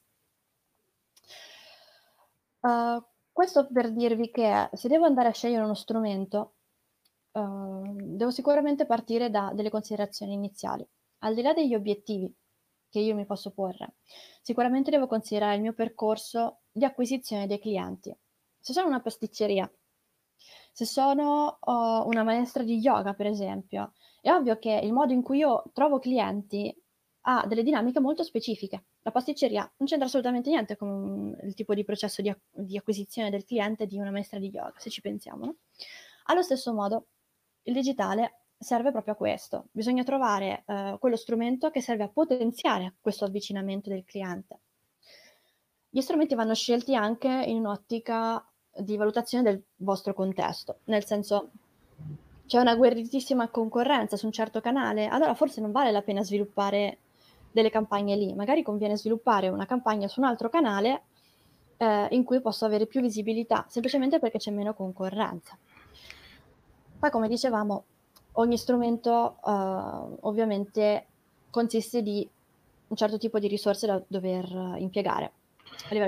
Uh, 2.59 3.03
questo 3.31 3.67
per 3.71 3.91
dirvi 3.91 4.31
che 4.31 4.69
se 4.73 4.87
devo 4.87 5.05
andare 5.05 5.29
a 5.29 5.33
scegliere 5.33 5.63
uno 5.63 5.73
strumento, 5.73 6.53
uh, 7.33 7.95
devo 7.97 8.31
sicuramente 8.31 8.85
partire 8.85 9.29
da 9.29 9.51
delle 9.53 9.69
considerazioni 9.69 10.33
iniziali. 10.33 10.87
Al 11.19 11.33
di 11.33 11.41
là 11.41 11.53
degli 11.53 11.75
obiettivi 11.75 12.31
che 12.89 12.99
io 12.99 13.15
mi 13.15 13.25
posso 13.25 13.51
porre, 13.51 13.95
sicuramente 14.41 14.91
devo 14.91 15.07
considerare 15.07 15.55
il 15.55 15.61
mio 15.61 15.73
percorso 15.73 16.61
di 16.71 16.85
acquisizione 16.85 17.47
dei 17.47 17.59
clienti. 17.59 18.15
Se 18.59 18.73
sono 18.73 18.87
una 18.87 19.01
pasticceria, 19.01 19.71
se 20.71 20.85
sono 20.85 21.57
uh, 21.61 22.07
una 22.07 22.23
maestra 22.23 22.63
di 22.63 22.77
yoga, 22.77 23.13
per 23.13 23.25
esempio, 23.25 23.93
è 24.21 24.31
ovvio 24.31 24.59
che 24.59 24.79
il 24.83 24.93
modo 24.93 25.13
in 25.13 25.23
cui 25.23 25.39
io 25.39 25.63
trovo 25.73 25.99
clienti 25.99 26.75
ha 27.21 27.45
delle 27.47 27.63
dinamiche 27.63 27.99
molto 27.99 28.23
specifiche. 28.23 28.85
La 29.01 29.11
pasticceria 29.11 29.61
non 29.77 29.87
c'entra 29.87 30.07
assolutamente 30.07 30.49
niente 30.49 30.75
con 30.75 31.37
il 31.43 31.53
tipo 31.53 31.73
di 31.73 31.83
processo 31.83 32.21
di, 32.21 32.33
di 32.51 32.77
acquisizione 32.77 33.29
del 33.29 33.45
cliente 33.45 33.85
di 33.85 33.97
una 33.97 34.11
maestra 34.11 34.39
di 34.39 34.49
yoga, 34.49 34.73
se 34.77 34.89
ci 34.89 35.01
pensiamo. 35.01 35.45
No? 35.45 35.55
Allo 36.25 36.41
stesso 36.41 36.73
modo, 36.73 37.07
il 37.63 37.73
digitale 37.73 38.46
serve 38.57 38.91
proprio 38.91 39.13
a 39.13 39.17
questo. 39.17 39.67
Bisogna 39.71 40.03
trovare 40.03 40.63
eh, 40.65 40.97
quello 40.99 41.15
strumento 41.15 41.69
che 41.69 41.81
serve 41.81 42.03
a 42.03 42.09
potenziare 42.09 42.95
questo 43.01 43.25
avvicinamento 43.25 43.89
del 43.89 44.03
cliente. 44.03 44.59
Gli 45.89 46.01
strumenti 46.01 46.35
vanno 46.35 46.53
scelti 46.53 46.95
anche 46.95 47.27
in 47.27 47.57
un'ottica 47.57 48.45
di 48.75 48.97
valutazione 48.97 49.43
del 49.43 49.63
vostro 49.77 50.13
contesto, 50.13 50.79
nel 50.85 51.05
senso 51.05 51.51
c'è 52.45 52.59
una 52.59 52.75
guerritissima 52.75 53.49
concorrenza 53.49 54.15
su 54.15 54.25
un 54.25 54.31
certo 54.31 54.61
canale, 54.61 55.07
allora 55.07 55.33
forse 55.33 55.59
non 55.59 55.71
vale 55.71 55.91
la 55.91 56.01
pena 56.01 56.23
sviluppare 56.23 56.99
delle 57.51 57.69
campagne 57.69 58.15
lì. 58.15 58.33
Magari 58.33 58.63
conviene 58.63 58.95
sviluppare 58.95 59.49
una 59.49 59.65
campagna 59.65 60.07
su 60.07 60.21
un 60.21 60.27
altro 60.27 60.49
canale 60.49 61.03
eh, 61.77 62.07
in 62.11 62.23
cui 62.23 62.39
posso 62.39 62.65
avere 62.65 62.85
più 62.85 63.01
visibilità, 63.01 63.65
semplicemente 63.67 64.19
perché 64.19 64.37
c'è 64.37 64.51
meno 64.51 64.73
concorrenza. 64.73 65.57
Poi, 66.99 67.09
come 67.09 67.27
dicevamo, 67.27 67.83
ogni 68.39 68.57
strumento 68.57 69.37
eh, 69.45 70.17
ovviamente 70.21 71.05
consiste 71.49 72.01
di 72.01 72.27
un 72.89 72.95
certo 72.95 73.17
tipo 73.17 73.39
di 73.39 73.47
risorse 73.47 73.87
da 73.87 74.01
dover 74.07 74.75
impiegare. 74.77 75.31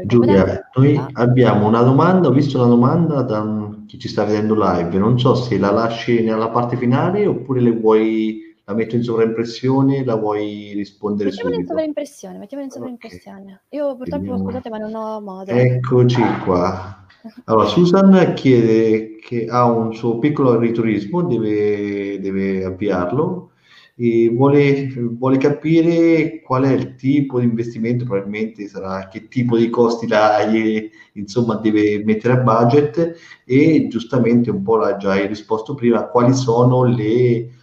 Giulia, 0.06 0.70
noi 0.76 1.00
abbiamo 1.14 1.68
una 1.68 1.82
domanda, 1.82 2.28
ho 2.28 2.32
visto 2.32 2.58
una 2.58 2.68
domanda 2.68 3.22
da 3.22 3.70
chi 3.86 4.00
ci 4.00 4.08
sta 4.08 4.24
vedendo 4.24 4.56
live, 4.56 4.98
non 4.98 5.20
so 5.20 5.36
se 5.36 5.58
la 5.58 5.72
lasci 5.72 6.24
nella 6.24 6.50
parte 6.50 6.76
finale 6.76 7.26
oppure 7.26 7.62
le 7.62 7.72
vuoi 7.72 8.49
la 8.70 8.76
metto 8.76 8.96
in 8.96 9.02
sovraimpressione, 9.02 10.06
la 10.06 10.16
vuoi 10.16 10.74
rispondere 10.76 11.30
mettiamola 11.30 11.56
subito? 11.56 11.60
in 11.60 11.68
sovraimpressione, 11.68 12.38
mettiamola 12.38 12.68
in 12.68 12.74
sovraimpressione. 12.74 13.62
Okay. 13.66 13.80
Io 13.80 13.96
purtroppo, 13.96 14.22
Vediamo. 14.22 14.44
scusate, 14.44 14.70
ma 14.70 14.78
non 14.78 14.94
ho 14.94 15.22
modo. 15.22 15.52
Eccoci 15.52 16.22
qua. 16.44 17.06
Allora, 17.46 17.66
Susan 17.66 18.34
chiede 18.36 19.18
che 19.18 19.48
ha 19.50 19.66
un 19.66 19.96
suo 19.96 20.20
piccolo 20.20 20.52
agriturismo, 20.52 21.24
deve, 21.24 22.20
deve 22.20 22.64
avviarlo 22.64 23.54
e 23.96 24.30
vuole, 24.30 24.88
vuole, 25.18 25.38
capire 25.38 26.40
qual 26.42 26.64
è 26.64 26.72
il 26.72 26.94
tipo 26.94 27.40
di 27.40 27.46
investimento, 27.46 28.06
probabilmente 28.06 28.68
sarà 28.68 29.08
che 29.08 29.28
tipo 29.28 29.58
di 29.58 29.70
costi 29.70 30.06
dai, 30.06 30.90
insomma 31.14 31.56
deve 31.56 32.04
mettere 32.06 32.34
a 32.36 32.38
budget 32.38 33.16
e 33.46 33.88
giustamente 33.90 34.52
un 34.52 34.62
po' 34.62 34.78
l'ha 34.78 34.96
già 34.96 35.26
risposto 35.26 35.74
prima, 35.74 36.06
quali 36.06 36.34
sono 36.34 36.84
le 36.84 37.58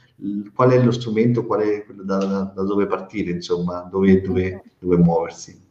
qual 0.54 0.70
è 0.70 0.82
lo 0.82 0.90
strumento, 0.90 1.44
qual 1.44 1.60
è 1.60 1.84
da, 1.88 2.16
da, 2.18 2.42
da 2.54 2.62
dove 2.62 2.86
partire, 2.86 3.30
insomma, 3.30 3.80
dove, 3.90 4.20
dove, 4.20 4.62
dove 4.78 4.96
muoversi. 4.96 5.64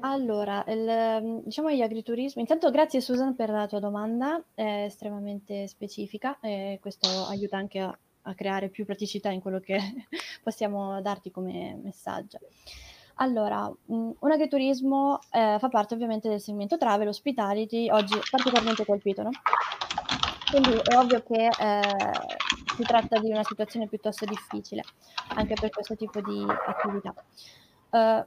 Allora, 0.00 0.64
il, 0.68 1.42
diciamo 1.44 1.70
gli 1.70 1.80
agriturismi, 1.80 2.42
intanto 2.42 2.70
grazie 2.70 3.00
Susan 3.00 3.34
per 3.34 3.50
la 3.50 3.66
tua 3.66 3.80
domanda, 3.80 4.40
è 4.54 4.84
estremamente 4.84 5.66
specifica 5.66 6.38
e 6.40 6.78
questo 6.80 7.08
aiuta 7.26 7.56
anche 7.56 7.80
a, 7.80 7.98
a 8.22 8.34
creare 8.34 8.68
più 8.68 8.84
praticità 8.84 9.30
in 9.30 9.40
quello 9.40 9.58
che 9.58 9.78
possiamo 10.44 11.00
darti 11.00 11.32
come 11.32 11.76
messaggio. 11.82 12.38
Allora, 13.16 13.70
un 13.86 14.30
agriturismo 14.30 15.18
eh, 15.30 15.56
fa 15.58 15.68
parte 15.68 15.94
ovviamente 15.94 16.28
del 16.28 16.40
segmento 16.40 16.78
travel, 16.78 17.08
hospitality, 17.08 17.90
oggi 17.90 18.16
particolarmente 18.30 18.86
colpito, 18.86 19.22
no? 19.22 19.30
Quindi 20.50 20.70
è 20.70 20.96
ovvio 20.96 21.22
che 21.22 21.46
eh, 21.46 21.80
si 22.80 22.86
tratta 22.86 23.18
di 23.18 23.30
una 23.30 23.44
situazione 23.44 23.86
piuttosto 23.86 24.24
difficile 24.24 24.82
anche 25.28 25.54
per 25.54 25.70
questo 25.70 25.96
tipo 25.96 26.20
di 26.20 26.44
attività. 26.66 27.14
Uh, 27.90 28.24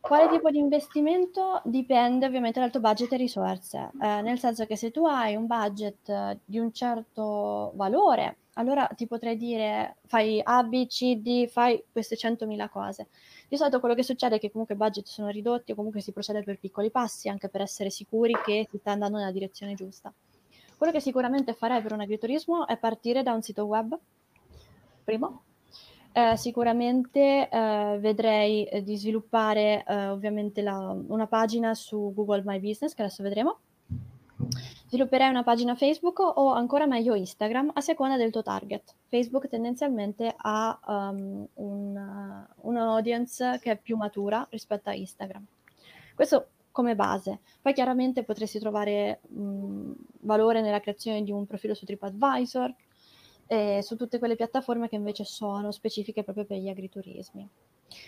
quale 0.00 0.28
tipo 0.28 0.50
di 0.50 0.58
investimento 0.58 1.60
dipende 1.64 2.26
ovviamente 2.26 2.60
dal 2.60 2.70
tuo 2.70 2.80
budget 2.80 3.12
e 3.12 3.16
risorse, 3.16 3.90
eh, 4.00 4.22
nel 4.22 4.38
senso 4.38 4.64
che 4.64 4.76
se 4.76 4.90
tu 4.90 5.04
hai 5.04 5.34
un 5.34 5.46
budget 5.46 6.38
di 6.44 6.58
un 6.58 6.72
certo 6.72 7.72
valore, 7.74 8.38
allora 8.54 8.86
ti 8.86 9.06
potrei 9.06 9.36
dire 9.36 9.96
fai 10.06 10.40
A, 10.42 10.62
B, 10.62 10.86
C, 10.86 11.16
D, 11.16 11.46
fai 11.48 11.82
queste 11.92 12.16
100.000 12.16 12.70
cose. 12.70 13.08
Di 13.48 13.56
solito 13.56 13.80
quello 13.80 13.94
che 13.94 14.02
succede 14.02 14.36
è 14.36 14.38
che 14.38 14.50
comunque 14.50 14.74
i 14.76 14.78
budget 14.78 15.06
sono 15.06 15.28
ridotti 15.28 15.72
o 15.72 15.74
comunque 15.74 16.00
si 16.00 16.12
procede 16.12 16.42
per 16.42 16.58
piccoli 16.58 16.90
passi, 16.90 17.28
anche 17.28 17.48
per 17.48 17.60
essere 17.60 17.90
sicuri 17.90 18.34
che 18.44 18.66
si 18.70 18.78
sta 18.78 18.92
andando 18.92 19.18
nella 19.18 19.32
direzione 19.32 19.74
giusta. 19.74 20.12
Quello 20.78 20.92
che 20.92 21.00
sicuramente 21.00 21.54
farei 21.54 21.82
per 21.82 21.92
un 21.92 22.00
agriturismo 22.00 22.68
è 22.68 22.76
partire 22.76 23.24
da 23.24 23.32
un 23.32 23.42
sito 23.42 23.64
web, 23.64 23.98
primo. 25.02 25.42
Eh, 26.12 26.36
sicuramente 26.36 27.48
eh, 27.48 27.98
vedrei 28.00 28.64
eh, 28.64 28.84
di 28.84 28.96
sviluppare 28.96 29.84
eh, 29.84 30.06
ovviamente 30.06 30.62
la, 30.62 30.96
una 31.08 31.26
pagina 31.26 31.74
su 31.74 32.12
Google 32.14 32.42
My 32.44 32.60
Business, 32.60 32.94
che 32.94 33.02
adesso 33.02 33.24
vedremo. 33.24 33.58
Svilupperei 34.86 35.28
una 35.28 35.42
pagina 35.42 35.74
Facebook 35.74 36.20
o 36.20 36.52
ancora 36.52 36.86
meglio 36.86 37.16
Instagram, 37.16 37.72
a 37.74 37.80
seconda 37.80 38.16
del 38.16 38.30
tuo 38.30 38.42
target. 38.42 38.94
Facebook 39.08 39.48
tendenzialmente 39.48 40.32
ha 40.36 40.78
um, 40.86 41.44
un, 41.54 41.96
uh, 42.56 42.68
un'audience 42.68 43.58
che 43.60 43.72
è 43.72 43.76
più 43.76 43.96
matura 43.96 44.46
rispetto 44.48 44.90
a 44.90 44.94
Instagram. 44.94 45.44
Questo 46.14 46.50
come 46.78 46.94
base. 46.94 47.40
Poi 47.60 47.72
chiaramente 47.72 48.22
potresti 48.22 48.60
trovare 48.60 49.18
mh, 49.26 49.90
valore 50.20 50.60
nella 50.60 50.78
creazione 50.78 51.24
di 51.24 51.32
un 51.32 51.44
profilo 51.44 51.74
su 51.74 51.84
TripAdvisor 51.84 52.72
e 53.48 53.80
su 53.82 53.96
tutte 53.96 54.20
quelle 54.20 54.36
piattaforme 54.36 54.88
che 54.88 54.94
invece 54.94 55.24
sono 55.24 55.72
specifiche 55.72 56.22
proprio 56.22 56.44
per 56.44 56.58
gli 56.58 56.68
agriturismi. 56.68 57.48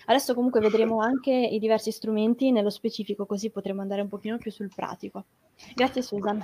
Adesso 0.07 0.35
comunque 0.35 0.61
vedremo 0.61 1.01
anche 1.01 1.33
i 1.33 1.59
diversi 1.59 1.91
strumenti 1.91 2.53
nello 2.53 2.71
specifico, 2.71 3.27
così 3.27 3.51
potremo 3.51 3.81
andare 3.81 4.03
un 4.03 4.09
pochino 4.09 4.39
più 4.39 4.53
sul 4.53 4.71
pratico. 4.73 5.25
Grazie 5.75 6.03
Susan. 6.03 6.41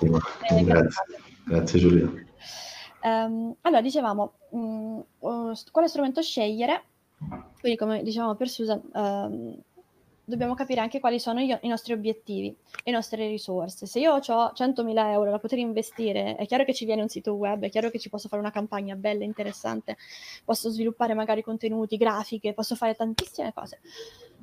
Eh, 0.50 0.64
grazie. 0.64 1.04
grazie 1.44 1.78
Giulia. 1.78 2.10
Um, 3.04 3.54
allora, 3.60 3.82
dicevamo, 3.82 4.32
mh, 4.50 5.00
quale 5.70 5.86
strumento 5.86 6.20
scegliere? 6.22 6.86
Quindi 7.60 7.78
come 7.78 8.02
dicevamo 8.02 8.34
per 8.34 8.48
Susan, 8.48 8.82
um, 8.94 9.56
dobbiamo 10.28 10.54
capire 10.54 10.80
anche 10.80 10.98
quali 10.98 11.20
sono 11.20 11.40
i, 11.40 11.56
i 11.60 11.68
nostri 11.68 11.92
obiettivi, 11.92 12.54
le 12.84 12.92
nostre 12.92 13.28
risorse. 13.28 13.86
Se 13.86 14.00
io 14.00 14.12
ho 14.12 14.18
100.000 14.18 15.10
euro 15.10 15.30
da 15.30 15.38
poter 15.38 15.58
investire, 15.58 16.34
è 16.34 16.46
chiaro 16.46 16.64
che 16.64 16.74
ci 16.74 16.84
viene 16.84 17.02
un 17.02 17.08
sito 17.08 17.34
web, 17.34 17.62
è 17.62 17.70
chiaro 17.70 17.90
che 17.90 18.00
ci 18.00 18.08
posso 18.08 18.28
fare 18.28 18.42
una 18.42 18.50
campagna 18.50 18.96
bella, 18.96 19.24
interessante, 19.24 19.96
posso 20.44 20.68
sviluppare 20.70 21.14
magari 21.14 21.42
contenuti, 21.42 21.96
grafiche, 21.96 22.52
posso 22.52 22.74
fare 22.74 22.94
tantissime 22.94 23.52
cose. 23.54 23.80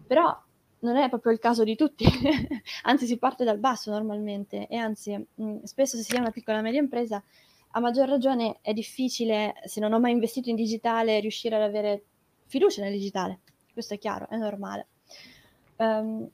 Però 0.08 0.36
non 0.80 0.96
è 0.96 1.10
proprio 1.10 1.34
il 1.34 1.39
caso 1.39 1.63
di 1.65 1.76
tutti, 1.76 2.06
anzi 2.84 3.06
si 3.06 3.17
parte 3.17 3.43
dal 3.43 3.58
basso 3.58 3.91
normalmente 3.91 4.67
e 4.67 4.78
anzi 4.78 5.15
mh, 5.36 5.63
spesso 5.63 5.98
se 5.98 6.04
si 6.04 6.15
è 6.15 6.19
una 6.19 6.32
piccola 6.32 6.60
e 6.60 6.62
media 6.62 6.80
impresa 6.80 7.22
a 7.76 7.80
maggior 7.80 8.08
ragione 8.08 8.60
è 8.62 8.72
difficile, 8.72 9.56
se 9.65 9.80
non 9.80 9.93
ho 9.93 10.00
mai 10.00 10.12
investito 10.12 10.50
in 10.50 10.56
digitale, 10.56 11.19
riuscire 11.19 11.56
ad 11.56 11.63
avere 11.63 12.04
fiducia 12.46 12.84
nel 12.84 12.91
digitale. 12.91 13.39
Questo 13.74 13.96
è 13.96 13.98
chiaro, 13.98 14.30
è 14.30 14.38
normale. 14.38 14.88
Um, 15.77 16.29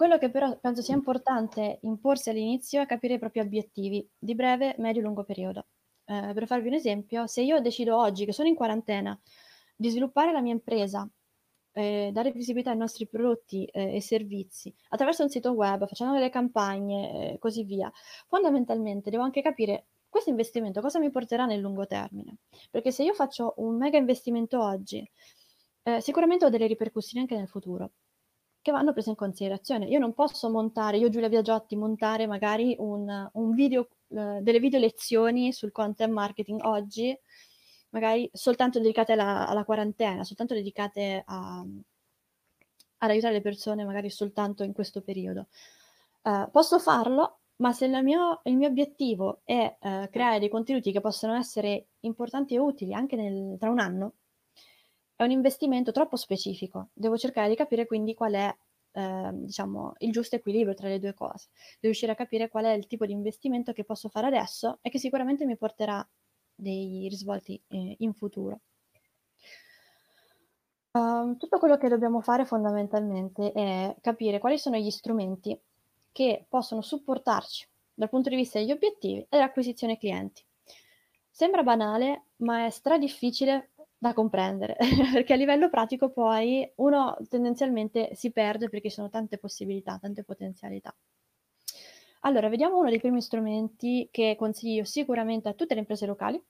quello 0.00 0.16
che 0.16 0.30
però 0.30 0.56
penso 0.58 0.80
sia 0.80 0.94
importante 0.94 1.78
imporsi 1.82 2.30
all'inizio 2.30 2.80
è 2.80 2.86
capire 2.86 3.14
i 3.14 3.18
propri 3.18 3.40
obiettivi 3.40 4.08
di 4.18 4.34
breve, 4.34 4.74
medio 4.78 5.02
e 5.02 5.04
lungo 5.04 5.24
periodo. 5.24 5.66
Eh, 6.06 6.32
per 6.32 6.46
farvi 6.46 6.68
un 6.68 6.72
esempio, 6.72 7.26
se 7.26 7.42
io 7.42 7.60
decido 7.60 7.98
oggi 7.98 8.24
che 8.24 8.32
sono 8.32 8.48
in 8.48 8.54
quarantena 8.54 9.18
di 9.76 9.90
sviluppare 9.90 10.32
la 10.32 10.40
mia 10.40 10.54
impresa, 10.54 11.06
eh, 11.72 12.10
dare 12.14 12.32
visibilità 12.32 12.70
ai 12.70 12.78
nostri 12.78 13.06
prodotti 13.06 13.66
eh, 13.66 13.96
e 13.96 14.00
servizi 14.00 14.74
attraverso 14.88 15.22
un 15.22 15.28
sito 15.28 15.52
web, 15.52 15.86
facendo 15.86 16.14
delle 16.14 16.30
campagne 16.30 17.34
e 17.34 17.38
così 17.38 17.64
via, 17.64 17.92
fondamentalmente 18.26 19.10
devo 19.10 19.22
anche 19.22 19.42
capire 19.42 19.88
questo 20.08 20.30
investimento 20.30 20.80
cosa 20.80 20.98
mi 20.98 21.10
porterà 21.10 21.44
nel 21.44 21.60
lungo 21.60 21.86
termine? 21.86 22.38
Perché 22.70 22.90
se 22.90 23.02
io 23.02 23.12
faccio 23.12 23.52
un 23.58 23.76
mega 23.76 23.98
investimento 23.98 24.62
oggi, 24.62 25.06
eh, 25.82 26.00
sicuramente 26.00 26.46
ho 26.46 26.48
delle 26.48 26.66
ripercussioni 26.66 27.20
anche 27.20 27.36
nel 27.36 27.48
futuro 27.48 27.90
che 28.62 28.72
vanno 28.72 28.92
prese 28.92 29.10
in 29.10 29.16
considerazione. 29.16 29.86
Io 29.86 29.98
non 29.98 30.12
posso 30.12 30.50
montare, 30.50 30.98
io 30.98 31.08
Giulia 31.08 31.28
Viagiotti, 31.28 31.76
montare 31.76 32.26
magari 32.26 32.76
un, 32.78 33.28
un 33.32 33.54
video, 33.54 33.88
eh, 34.08 34.40
delle 34.42 34.60
video 34.60 34.78
lezioni 34.78 35.52
sul 35.52 35.72
content 35.72 36.12
marketing 36.12 36.62
oggi, 36.64 37.18
magari 37.90 38.28
soltanto 38.32 38.78
dedicate 38.78 39.12
alla, 39.12 39.46
alla 39.46 39.64
quarantena, 39.64 40.24
soltanto 40.24 40.54
dedicate 40.54 41.22
a, 41.24 41.64
ad 43.02 43.10
aiutare 43.10 43.34
le 43.34 43.40
persone 43.40 43.84
magari 43.84 44.10
soltanto 44.10 44.62
in 44.62 44.72
questo 44.72 45.00
periodo. 45.00 45.48
Uh, 46.22 46.50
posso 46.50 46.78
farlo, 46.78 47.40
ma 47.56 47.72
se 47.72 47.88
mio, 48.02 48.40
il 48.44 48.56
mio 48.56 48.68
obiettivo 48.68 49.40
è 49.44 49.76
uh, 49.80 50.08
creare 50.10 50.38
dei 50.38 50.50
contenuti 50.50 50.92
che 50.92 51.00
possono 51.00 51.34
essere 51.34 51.86
importanti 52.00 52.54
e 52.54 52.58
utili 52.58 52.92
anche 52.92 53.16
nel, 53.16 53.56
tra 53.58 53.70
un 53.70 53.78
anno, 53.78 54.14
è 55.20 55.24
un 55.24 55.32
investimento 55.32 55.92
troppo 55.92 56.16
specifico. 56.16 56.88
Devo 56.94 57.18
cercare 57.18 57.50
di 57.50 57.54
capire 57.54 57.84
quindi 57.84 58.14
qual 58.14 58.32
è 58.32 58.56
eh, 58.92 59.30
diciamo, 59.34 59.92
il 59.98 60.12
giusto 60.12 60.36
equilibrio 60.36 60.72
tra 60.72 60.88
le 60.88 60.98
due 60.98 61.12
cose. 61.12 61.48
Devo 61.52 61.88
riuscire 61.88 62.12
a 62.12 62.14
capire 62.14 62.48
qual 62.48 62.64
è 62.64 62.70
il 62.70 62.86
tipo 62.86 63.04
di 63.04 63.12
investimento 63.12 63.74
che 63.74 63.84
posso 63.84 64.08
fare 64.08 64.28
adesso 64.28 64.78
e 64.80 64.88
che 64.88 64.98
sicuramente 64.98 65.44
mi 65.44 65.58
porterà 65.58 66.06
dei 66.54 67.06
risvolti 67.10 67.60
eh, 67.68 67.96
in 67.98 68.14
futuro. 68.14 68.60
Uh, 70.92 71.36
tutto 71.36 71.58
quello 71.58 71.76
che 71.76 71.88
dobbiamo 71.88 72.22
fare 72.22 72.46
fondamentalmente 72.46 73.52
è 73.52 73.94
capire 74.00 74.38
quali 74.38 74.58
sono 74.58 74.78
gli 74.78 74.90
strumenti 74.90 75.56
che 76.12 76.46
possono 76.48 76.80
supportarci 76.80 77.68
dal 77.92 78.08
punto 78.08 78.30
di 78.30 78.36
vista 78.36 78.58
degli 78.58 78.72
obiettivi 78.72 79.20
e 79.20 79.26
dell'acquisizione 79.28 79.98
clienti. 79.98 80.42
Sembra 81.28 81.62
banale, 81.62 82.24
ma 82.36 82.64
è 82.64 82.70
stra 82.70 82.96
difficile 82.96 83.72
da 84.02 84.14
comprendere, 84.14 84.76
perché 85.12 85.34
a 85.34 85.36
livello 85.36 85.68
pratico 85.68 86.08
poi 86.10 86.68
uno 86.76 87.18
tendenzialmente 87.28 88.14
si 88.14 88.32
perde 88.32 88.70
perché 88.70 88.88
ci 88.88 88.94
sono 88.94 89.10
tante 89.10 89.36
possibilità, 89.36 89.98
tante 90.00 90.24
potenzialità. 90.24 90.96
Allora, 92.20 92.48
vediamo 92.48 92.78
uno 92.78 92.88
dei 92.88 92.98
primi 92.98 93.20
strumenti 93.20 94.08
che 94.10 94.36
consiglio 94.38 94.84
sicuramente 94.84 95.50
a 95.50 95.52
tutte 95.52 95.74
le 95.74 95.80
imprese 95.80 96.06
locali 96.06 96.42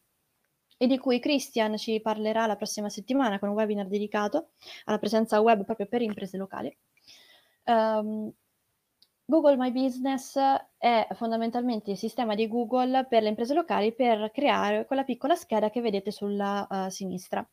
e 0.76 0.86
di 0.86 0.96
cui 0.96 1.18
Christian 1.18 1.76
ci 1.76 2.00
parlerà 2.00 2.46
la 2.46 2.54
prossima 2.54 2.88
settimana 2.88 3.40
con 3.40 3.48
un 3.48 3.56
webinar 3.56 3.88
dedicato 3.88 4.50
alla 4.84 4.98
presenza 4.98 5.40
web 5.40 5.64
proprio 5.64 5.86
per 5.86 6.02
imprese 6.02 6.36
locali. 6.36 6.76
Um, 7.64 8.32
Google 9.30 9.56
My 9.56 9.70
Business 9.70 10.36
è 10.76 11.06
fondamentalmente 11.12 11.92
il 11.92 11.96
sistema 11.96 12.34
di 12.34 12.48
Google 12.48 13.06
per 13.08 13.22
le 13.22 13.28
imprese 13.28 13.54
locali 13.54 13.94
per 13.94 14.32
creare 14.32 14.86
quella 14.86 15.04
piccola 15.04 15.36
scheda 15.36 15.70
che 15.70 15.80
vedete 15.80 16.10
sulla 16.10 16.66
uh, 16.68 16.88
sinistra. 16.90 17.48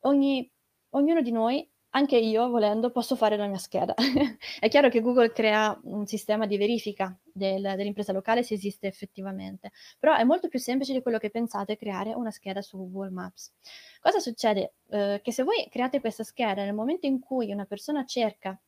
Ogni, 0.00 0.48
ognuno 0.90 1.22
di 1.22 1.32
noi 1.32 1.66
anche 1.96 2.18
io, 2.18 2.50
volendo, 2.50 2.90
posso 2.90 3.16
fare 3.16 3.38
la 3.38 3.46
mia 3.46 3.56
scheda. 3.56 3.94
è 4.60 4.68
chiaro 4.68 4.90
che 4.90 5.00
Google 5.00 5.32
crea 5.32 5.80
un 5.84 6.04
sistema 6.04 6.44
di 6.44 6.58
verifica 6.58 7.18
del, 7.32 7.62
dell'impresa 7.62 8.12
locale 8.12 8.42
se 8.42 8.52
esiste 8.52 8.86
effettivamente, 8.86 9.72
però 9.98 10.14
è 10.14 10.22
molto 10.22 10.48
più 10.48 10.58
semplice 10.58 10.92
di 10.92 11.00
quello 11.00 11.16
che 11.16 11.30
pensate 11.30 11.78
creare 11.78 12.12
una 12.12 12.30
scheda 12.30 12.60
su 12.60 12.76
Google 12.76 13.08
Maps. 13.08 13.54
Cosa 14.02 14.18
succede? 14.18 14.74
Eh, 14.90 15.20
che 15.22 15.32
se 15.32 15.42
voi 15.44 15.66
create 15.70 16.00
questa 16.00 16.24
scheda 16.24 16.62
nel 16.62 16.74
momento 16.74 17.06
in 17.06 17.20
cui 17.20 17.50
una 17.50 17.64
persona 17.64 18.04
cerca, 18.04 18.60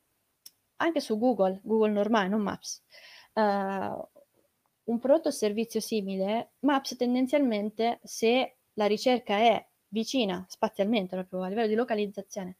anche 0.79 1.01
su 1.01 1.19
Google, 1.19 1.61
Google 1.63 1.93
normale, 1.93 2.29
non 2.29 2.41
Maps, 2.41 2.83
eh, 3.35 3.43
un 4.89 4.99
prodotto 4.99 5.29
o 5.29 5.33
servizio 5.33 5.81
simile, 5.81 6.53
Maps 6.61 6.97
tendenzialmente, 6.97 8.01
se 8.03 8.59
la 8.75 8.87
ricerca 8.87 9.37
è 9.37 9.65
vicina 9.89 10.45
spazialmente, 10.49 11.17
proprio 11.17 11.43
a 11.43 11.49
livello 11.49 11.69
di 11.69 11.75
localizzazione, 11.75 12.57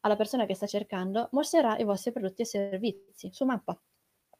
alla 0.00 0.16
persona 0.16 0.46
che 0.46 0.54
sta 0.54 0.66
cercando, 0.66 1.28
mostrerà 1.32 1.76
i 1.78 1.84
vostri 1.84 2.12
prodotti 2.12 2.42
e 2.42 2.46
servizi 2.46 3.30
su 3.32 3.44
mappa. 3.44 3.80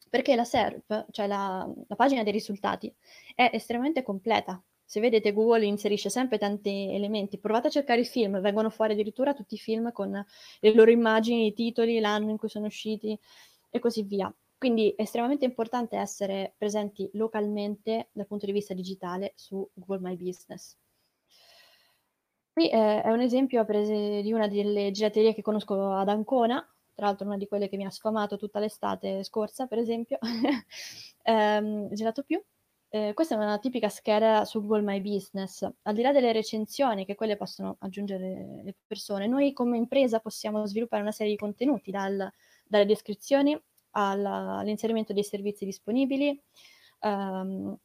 Perché 0.09 0.35
la 0.35 0.43
SERP, 0.43 1.05
cioè 1.11 1.27
la, 1.27 1.69
la 1.87 1.95
pagina 1.95 2.23
dei 2.23 2.31
risultati, 2.31 2.93
è 3.35 3.49
estremamente 3.53 4.01
completa. 4.01 4.61
Se 4.89 4.99
vedete 4.99 5.33
Google 5.33 5.67
inserisce 5.67 6.09
sempre 6.09 6.39
tanti 6.39 6.91
elementi, 6.91 7.37
provate 7.37 7.67
a 7.67 7.69
cercare 7.69 8.01
i 8.01 8.05
film, 8.05 8.41
vengono 8.41 8.71
fuori 8.71 8.93
addirittura 8.93 9.35
tutti 9.35 9.53
i 9.53 9.59
film 9.59 9.91
con 9.91 10.09
le 10.61 10.73
loro 10.73 10.89
immagini, 10.89 11.45
i 11.45 11.53
titoli, 11.53 11.99
l'anno 11.99 12.31
in 12.31 12.37
cui 12.37 12.49
sono 12.49 12.65
usciti 12.65 13.15
e 13.69 13.77
così 13.77 14.01
via. 14.01 14.33
Quindi 14.57 14.89
è 14.97 15.03
estremamente 15.03 15.45
importante 15.45 15.95
essere 15.95 16.55
presenti 16.57 17.07
localmente 17.13 18.09
dal 18.13 18.25
punto 18.25 18.47
di 18.47 18.51
vista 18.51 18.73
digitale 18.73 19.33
su 19.35 19.63
Google 19.75 20.09
My 20.09 20.17
Business. 20.17 20.75
Qui 22.51 22.67
eh, 22.71 23.03
è 23.03 23.11
un 23.11 23.21
esempio 23.21 23.63
prese 23.65 24.23
di 24.23 24.33
una 24.33 24.47
delle 24.47 24.89
gelaterie 24.89 25.35
che 25.35 25.43
conosco 25.43 25.91
ad 25.91 26.09
Ancona, 26.09 26.67
tra 26.95 27.05
l'altro 27.05 27.27
una 27.27 27.37
di 27.37 27.47
quelle 27.47 27.69
che 27.69 27.77
mi 27.77 27.85
ha 27.85 27.91
sfamato 27.91 28.37
tutta 28.37 28.57
l'estate 28.57 29.23
scorsa, 29.23 29.67
per 29.67 29.77
esempio, 29.77 30.17
ehm, 31.21 31.93
Gelato 31.93 32.23
Più. 32.23 32.43
Eh, 32.91 33.11
questa 33.13 33.35
è 33.35 33.37
una 33.37 33.59
tipica 33.59 33.87
scheda 33.87 34.45
su 34.45 34.61
Google 34.61 34.81
My 34.81 34.99
Business. 34.99 35.61
Al 35.83 35.93
di 35.93 36.01
là 36.01 36.11
delle 36.11 36.31
recensioni, 36.31 37.05
che 37.05 37.13
quelle 37.13 37.37
possono 37.37 37.75
aggiungere 37.79 38.61
le 38.63 38.75
persone, 38.87 39.27
noi 39.27 39.53
come 39.53 39.77
impresa 39.77 40.19
possiamo 40.19 40.65
sviluppare 40.65 41.03
una 41.03 41.11
serie 41.11 41.33
di 41.33 41.37
contenuti, 41.37 41.91
dal, 41.91 42.31
dalle 42.67 42.85
descrizioni 42.87 43.59
all'inserimento 43.91 45.13
dei 45.13 45.23
servizi 45.23 45.65
disponibili, 45.65 46.41
um, 47.01 47.77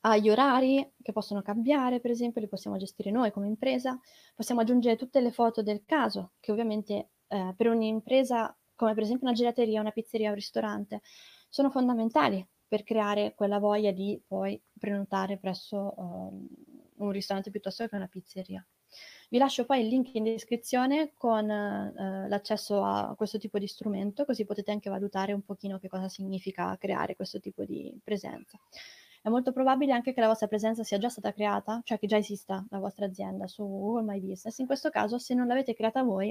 agli 0.00 0.28
orari 0.28 0.92
che 1.02 1.12
possono 1.12 1.42
cambiare, 1.42 2.00
per 2.00 2.10
esempio, 2.10 2.40
li 2.40 2.48
possiamo 2.48 2.76
gestire 2.78 3.10
noi 3.12 3.30
come 3.30 3.46
impresa, 3.46 3.98
possiamo 4.34 4.60
aggiungere 4.60 4.96
tutte 4.96 5.20
le 5.20 5.30
foto 5.30 5.62
del 5.62 5.84
caso, 5.84 6.32
che 6.40 6.50
ovviamente 6.50 7.10
eh, 7.28 7.54
per 7.56 7.68
un'impresa 7.68 8.56
come 8.74 8.94
per 8.94 9.04
esempio 9.04 9.26
una 9.26 9.34
gelateria, 9.34 9.80
una 9.80 9.90
pizzeria, 9.90 10.28
un 10.28 10.34
ristorante, 10.34 11.00
sono 11.48 11.70
fondamentali 11.70 12.46
per 12.68 12.82
creare 12.82 13.34
quella 13.34 13.58
voglia 13.58 13.90
di 13.92 14.20
poi 14.26 14.60
prenotare 14.78 15.38
presso 15.38 15.94
uh, 15.96 16.48
un 16.96 17.10
ristorante 17.10 17.50
piuttosto 17.50 17.86
che 17.86 17.96
una 17.96 18.08
pizzeria. 18.08 18.64
Vi 19.28 19.38
lascio 19.38 19.66
poi 19.66 19.80
il 19.80 19.88
link 19.88 20.14
in 20.14 20.24
descrizione 20.24 21.12
con 21.14 21.44
uh, 21.44 22.28
l'accesso 22.28 22.82
a 22.82 23.14
questo 23.16 23.38
tipo 23.38 23.58
di 23.58 23.66
strumento, 23.66 24.24
così 24.24 24.44
potete 24.44 24.70
anche 24.70 24.90
valutare 24.90 25.32
un 25.32 25.42
pochino 25.42 25.78
che 25.78 25.88
cosa 25.88 26.08
significa 26.08 26.76
creare 26.78 27.16
questo 27.16 27.40
tipo 27.40 27.64
di 27.64 27.98
presenza 28.02 28.58
è 29.26 29.28
molto 29.28 29.50
probabile 29.50 29.92
anche 29.92 30.14
che 30.14 30.20
la 30.20 30.28
vostra 30.28 30.46
presenza 30.46 30.84
sia 30.84 30.98
già 30.98 31.08
stata 31.08 31.32
creata, 31.32 31.80
cioè 31.82 31.98
che 31.98 32.06
già 32.06 32.16
esista 32.16 32.64
la 32.70 32.78
vostra 32.78 33.06
azienda 33.06 33.48
su 33.48 33.66
Google 33.66 34.04
My 34.04 34.20
Business. 34.20 34.56
In 34.58 34.66
questo 34.66 34.88
caso, 34.88 35.18
se 35.18 35.34
non 35.34 35.48
l'avete 35.48 35.74
creata 35.74 36.04
voi, 36.04 36.28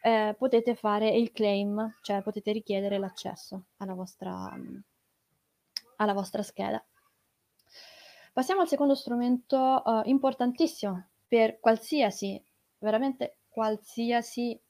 eh, 0.00 0.34
potete 0.38 0.74
fare 0.76 1.10
il 1.10 1.30
claim, 1.32 1.96
cioè 2.00 2.22
potete 2.22 2.52
richiedere 2.52 2.96
l'accesso 2.96 3.66
alla 3.76 3.92
vostra, 3.92 4.50
alla 5.96 6.12
vostra 6.12 6.42
scheda. 6.42 6.84
Passiamo 8.32 8.60
al 8.60 8.68
secondo 8.68 8.94
strumento 8.94 9.82
uh, 9.84 10.02
importantissimo 10.04 11.08
per 11.26 11.58
qualsiasi, 11.58 12.42
veramente 12.78 13.38
qualsiasi 13.48 14.60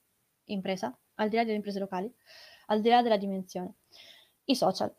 impresa, 0.44 0.96
al 1.14 1.28
di 1.28 1.36
là 1.36 1.42
delle 1.42 1.56
imprese 1.56 1.80
locali, 1.80 2.12
al 2.66 2.80
di 2.80 2.88
là 2.88 3.02
della 3.02 3.16
dimensione, 3.16 3.74
i 4.44 4.54
social. 4.54 4.94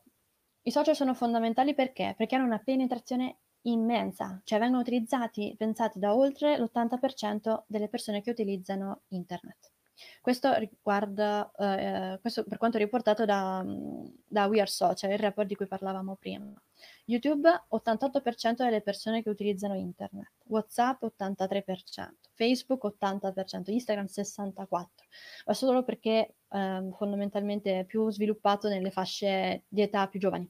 I 0.64 0.72
social 0.72 0.96
sono 0.96 1.14
fondamentali 1.14 1.74
perché? 1.74 2.14
Perché 2.18 2.36
hanno 2.36 2.46
una 2.46 2.60
penetrazione 2.60 3.38
immensa, 3.62 4.42
cioè 4.44 4.60
vengono 4.60 4.82
utilizzati, 4.82 5.56
pensati 5.58 6.00
da 6.00 6.14
oltre 6.14 6.58
l'80% 6.58 7.64
delle 7.68 7.88
persone 7.88 8.22
che 8.22 8.32
utilizzano 8.32 9.04
internet. 9.10 9.72
Questo 10.22 10.54
riguarda, 10.54 11.52
eh, 11.58 12.20
questo 12.20 12.44
per 12.44 12.58
quanto 12.58 12.78
riportato 12.78 13.26
da, 13.26 13.64
da 14.26 14.46
We 14.46 14.60
Are 14.60 14.70
Social, 14.70 15.12
il 15.12 15.20
report 15.20 15.48
di 15.48 15.56
cui 15.56 15.68
parlavamo 15.68 16.16
prima. 16.16 16.52
YouTube 17.06 17.50
88% 17.72 18.64
delle 18.64 18.82
persone 18.82 19.24
che 19.24 19.30
utilizzano 19.30 19.76
internet, 19.76 20.32
WhatsApp 20.48 21.04
83%, 21.04 22.10
Facebook 22.34 22.96
80%, 23.00 23.72
Instagram 23.72 24.06
64%, 24.06 24.86
ma 25.46 25.54
solo 25.54 25.84
perché 25.84 26.36
ehm, 26.50 26.94
fondamentalmente 26.94 27.86
più 27.86 28.10
sviluppato 28.12 28.68
nelle 28.68 28.92
fasce 28.92 29.64
di 29.68 29.82
età 29.82 30.08
più 30.08 30.20
giovani. 30.20 30.50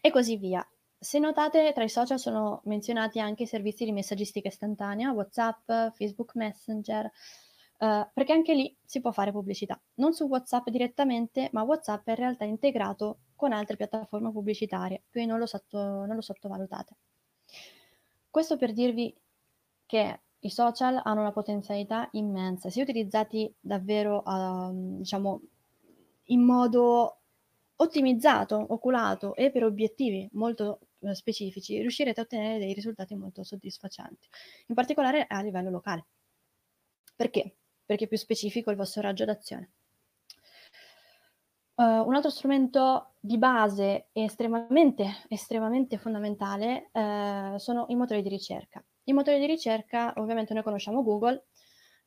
E 0.00 0.10
così 0.10 0.36
via. 0.36 0.66
Se 0.98 1.18
notate, 1.18 1.72
tra 1.72 1.82
i 1.82 1.88
social 1.88 2.18
sono 2.18 2.60
menzionati 2.64 3.18
anche 3.18 3.42
i 3.42 3.46
servizi 3.46 3.84
di 3.84 3.92
messaggistica 3.92 4.48
istantanea, 4.48 5.10
WhatsApp, 5.10 5.66
Facebook 5.94 6.34
Messenger, 6.34 7.10
eh, 7.82 8.08
perché 8.12 8.32
anche 8.32 8.54
lì 8.54 8.76
si 8.84 9.00
può 9.00 9.10
fare 9.10 9.32
pubblicità. 9.32 9.80
Non 9.94 10.12
su 10.14 10.26
WhatsApp 10.26 10.68
direttamente, 10.68 11.48
ma 11.52 11.62
WhatsApp 11.62 12.06
è 12.06 12.10
in 12.10 12.16
realtà 12.16 12.44
integrato 12.44 13.18
con 13.34 13.52
altre 13.52 13.76
piattaforme 13.76 14.30
pubblicitarie, 14.30 15.02
quindi 15.10 15.30
non 15.30 15.40
lo, 15.40 15.46
sotto, 15.46 15.78
non 15.78 16.14
lo 16.14 16.20
sottovalutate. 16.20 16.94
Questo 18.30 18.56
per 18.56 18.72
dirvi 18.72 19.12
che 19.84 20.20
i 20.38 20.48
social 20.48 21.00
hanno 21.02 21.22
una 21.22 21.32
potenzialità 21.32 22.08
immensa, 22.12 22.70
se 22.70 22.80
utilizzati 22.80 23.52
davvero 23.58 24.22
uh, 24.24 24.98
diciamo, 24.98 25.40
in 26.26 26.40
modo 26.40 27.18
ottimizzato, 27.74 28.64
oculato 28.68 29.34
e 29.34 29.50
per 29.50 29.64
obiettivi 29.64 30.28
molto 30.34 30.78
uh, 31.00 31.12
specifici, 31.14 31.80
riuscirete 31.80 32.20
a 32.20 32.22
ottenere 32.22 32.58
dei 32.58 32.74
risultati 32.74 33.16
molto 33.16 33.42
soddisfacenti, 33.42 34.28
in 34.68 34.74
particolare 34.76 35.26
a 35.28 35.42
livello 35.42 35.70
locale. 35.70 36.06
Perché? 37.16 37.56
Perché 37.84 38.04
è 38.04 38.08
più 38.08 38.16
specifico 38.16 38.70
il 38.70 38.76
vostro 38.76 39.02
raggio 39.02 39.24
d'azione. 39.24 39.70
Uh, 41.74 42.06
un 42.06 42.14
altro 42.14 42.30
strumento 42.30 43.14
di 43.18 43.38
base 43.38 44.08
estremamente, 44.12 45.24
estremamente 45.28 45.96
fondamentale 45.96 46.90
uh, 46.92 47.56
sono 47.56 47.86
i 47.88 47.94
motori 47.94 48.22
di 48.22 48.28
ricerca. 48.28 48.84
I 49.04 49.12
motori 49.12 49.38
di 49.40 49.46
ricerca, 49.46 50.12
ovviamente 50.16 50.54
noi 50.54 50.62
conosciamo 50.62 51.02
Google, 51.02 51.46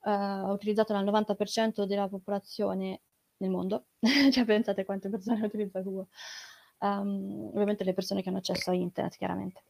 uh, 0.01 0.11
utilizzato 0.51 0.93
dal 0.93 1.03
90% 1.03 1.83
della 1.83 2.07
popolazione 2.07 3.01
nel 3.37 3.49
mondo, 3.49 3.87
cioè 4.31 4.45
pensate 4.45 4.85
quante 4.85 5.09
persone 5.09 5.43
utilizzano 5.45 5.83
Google, 5.83 6.07
um, 6.79 7.49
ovviamente 7.53 7.83
le 7.83 7.93
persone 7.93 8.21
che 8.21 8.29
hanno 8.29 8.37
accesso 8.37 8.69
a 8.69 8.73
internet 8.73 9.17
chiaramente. 9.17 9.63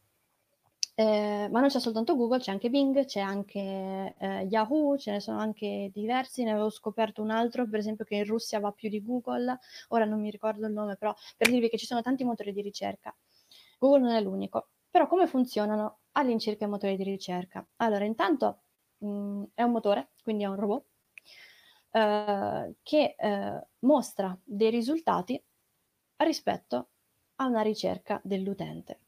Eh, 0.98 1.50
ma 1.52 1.60
non 1.60 1.68
c'è 1.68 1.80
soltanto 1.82 2.16
Google, 2.16 2.40
c'è 2.40 2.52
anche 2.52 2.70
Bing, 2.70 3.04
c'è 3.04 3.20
anche 3.20 4.16
eh, 4.18 4.44
Yahoo, 4.50 4.98
ce 4.98 5.12
ne 5.12 5.20
sono 5.20 5.40
anche 5.40 5.90
diversi, 5.94 6.44
ne 6.44 6.52
avevo 6.52 6.70
scoperto 6.70 7.22
un 7.22 7.32
altro, 7.32 7.68
per 7.68 7.80
esempio 7.80 8.06
che 8.06 8.16
in 8.16 8.26
Russia 8.26 8.62
va 8.62 8.72
più 8.72 8.88
di 8.88 9.04
Google, 9.04 9.60
ora 9.90 10.06
non 10.06 10.22
mi 10.22 10.30
ricordo 10.30 10.66
il 10.66 10.72
nome, 10.72 10.96
però 10.96 11.14
per 11.36 11.50
dirvi 11.50 11.68
che 11.68 11.78
ci 11.78 11.86
sono 11.86 12.02
tanti 12.02 12.24
motori 12.24 12.54
di 12.54 12.62
ricerca. 12.62 13.14
Google 13.78 14.00
non 14.00 14.12
è 14.12 14.22
l'unico, 14.22 14.70
però 14.90 15.06
come 15.08 15.28
funzionano 15.28 16.00
all'incirca 16.14 16.64
i 16.66 16.70
motori 16.70 16.96
di 16.96 17.04
ricerca? 17.04 17.66
Allora, 17.78 18.06
intanto 18.06 18.62
mh, 19.00 19.08
mm, 19.08 19.44
è 19.54 19.64
un 19.64 19.72
motore, 19.72 20.12
quindi 20.24 20.44
è 20.44 20.48
un 20.48 20.56
robot, 20.56 20.86
eh, 21.92 22.76
che 22.84 23.16
eh, 23.18 23.68
mostra 23.80 24.38
dei 24.44 24.70
risultati 24.70 25.42
rispetto 26.18 26.90
a 27.36 27.48
una 27.48 27.62
ricerca 27.62 28.22
dell'utente. 28.24 29.00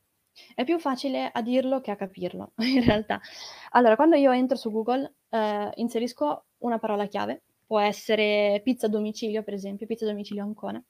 È 0.54 0.64
più 0.64 0.80
facile 0.80 1.30
a 1.32 1.42
dirlo 1.42 1.82
che 1.82 1.92
a 1.92 1.96
capirlo, 1.96 2.54
in 2.64 2.84
realtà. 2.84 3.20
Allora, 3.72 3.96
quando 3.96 4.16
io 4.16 4.32
entro 4.32 4.58
su 4.58 4.72
Google, 4.72 5.16
eh, 5.30 5.72
inserisco 5.76 6.46
una 6.60 6.80
parola 6.80 7.08
chiave, 7.08 7.44
può 7.66 7.80
essere 7.80 8.62
pizza 8.64 8.88
domicilio, 8.88 9.44
per 9.44 9.54
esempio, 9.54 9.86
pizza 9.88 10.06
domicilio 10.06 10.44
Ancona, 10.44 10.84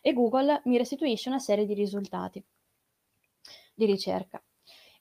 e 0.00 0.12
Google 0.12 0.62
mi 0.64 0.76
restituisce 0.76 1.28
una 1.28 1.38
serie 1.38 1.66
di 1.66 1.74
risultati 1.74 2.44
di 3.74 3.86
ricerca. 3.86 4.42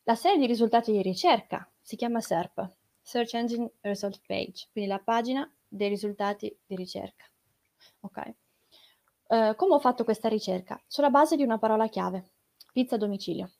La 0.03 0.15
serie 0.15 0.37
di 0.37 0.45
risultati 0.45 0.91
di 0.91 1.01
ricerca 1.01 1.69
si 1.81 1.95
chiama 1.95 2.21
SERP, 2.21 2.75
Search 3.01 3.33
Engine 3.33 3.71
Result 3.81 4.21
Page, 4.25 4.67
quindi 4.71 4.89
la 4.89 4.99
pagina 4.99 5.51
dei 5.67 5.89
risultati 5.89 6.55
di 6.65 6.75
ricerca. 6.75 7.25
Ok? 8.01 8.35
Uh, 9.27 9.55
come 9.55 9.73
ho 9.73 9.79
fatto 9.79 10.03
questa 10.03 10.29
ricerca? 10.29 10.81
Sulla 10.87 11.09
base 11.09 11.35
di 11.35 11.43
una 11.43 11.57
parola 11.57 11.87
chiave, 11.87 12.31
pizza 12.71 12.95
domicilio. 12.95 13.51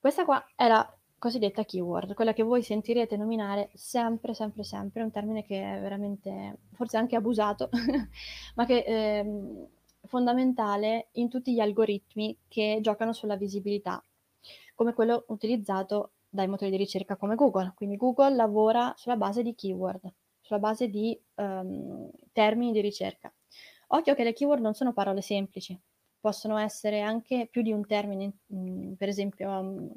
Questa 0.00 0.24
qua 0.24 0.44
è 0.54 0.68
la 0.68 0.98
cosiddetta 1.18 1.64
keyword, 1.64 2.14
quella 2.14 2.32
che 2.32 2.44
voi 2.44 2.62
sentirete 2.62 3.16
nominare 3.16 3.70
sempre, 3.74 4.32
sempre, 4.32 4.62
sempre, 4.62 5.02
un 5.02 5.10
termine 5.10 5.44
che 5.44 5.60
è 5.60 5.80
veramente, 5.80 6.58
forse 6.74 6.96
anche 6.96 7.16
abusato, 7.16 7.68
ma 8.54 8.64
che 8.64 8.84
è 8.84 9.18
ehm, 9.18 9.66
fondamentale 10.04 11.08
in 11.12 11.28
tutti 11.28 11.52
gli 11.52 11.60
algoritmi 11.60 12.36
che 12.46 12.78
giocano 12.80 13.12
sulla 13.12 13.36
visibilità, 13.36 14.02
come 14.74 14.94
quello 14.94 15.24
utilizzato 15.28 16.12
dai 16.28 16.46
motori 16.46 16.70
di 16.70 16.76
ricerca 16.76 17.16
come 17.16 17.34
Google. 17.34 17.72
Quindi 17.74 17.96
Google 17.96 18.34
lavora 18.34 18.94
sulla 18.96 19.16
base 19.16 19.42
di 19.42 19.54
keyword, 19.54 20.12
sulla 20.40 20.60
base 20.60 20.88
di 20.88 21.18
um, 21.34 22.08
termini 22.32 22.70
di 22.70 22.80
ricerca. 22.80 23.32
Occhio 23.88 24.14
che 24.14 24.22
le 24.22 24.32
keyword 24.32 24.62
non 24.62 24.74
sono 24.74 24.92
parole 24.92 25.22
semplici, 25.22 25.78
possono 26.20 26.58
essere 26.58 27.00
anche 27.00 27.48
più 27.50 27.62
di 27.62 27.72
un 27.72 27.86
termine, 27.86 28.32
mh, 28.46 28.92
per 28.94 29.08
esempio 29.08 29.48
um, 29.50 29.94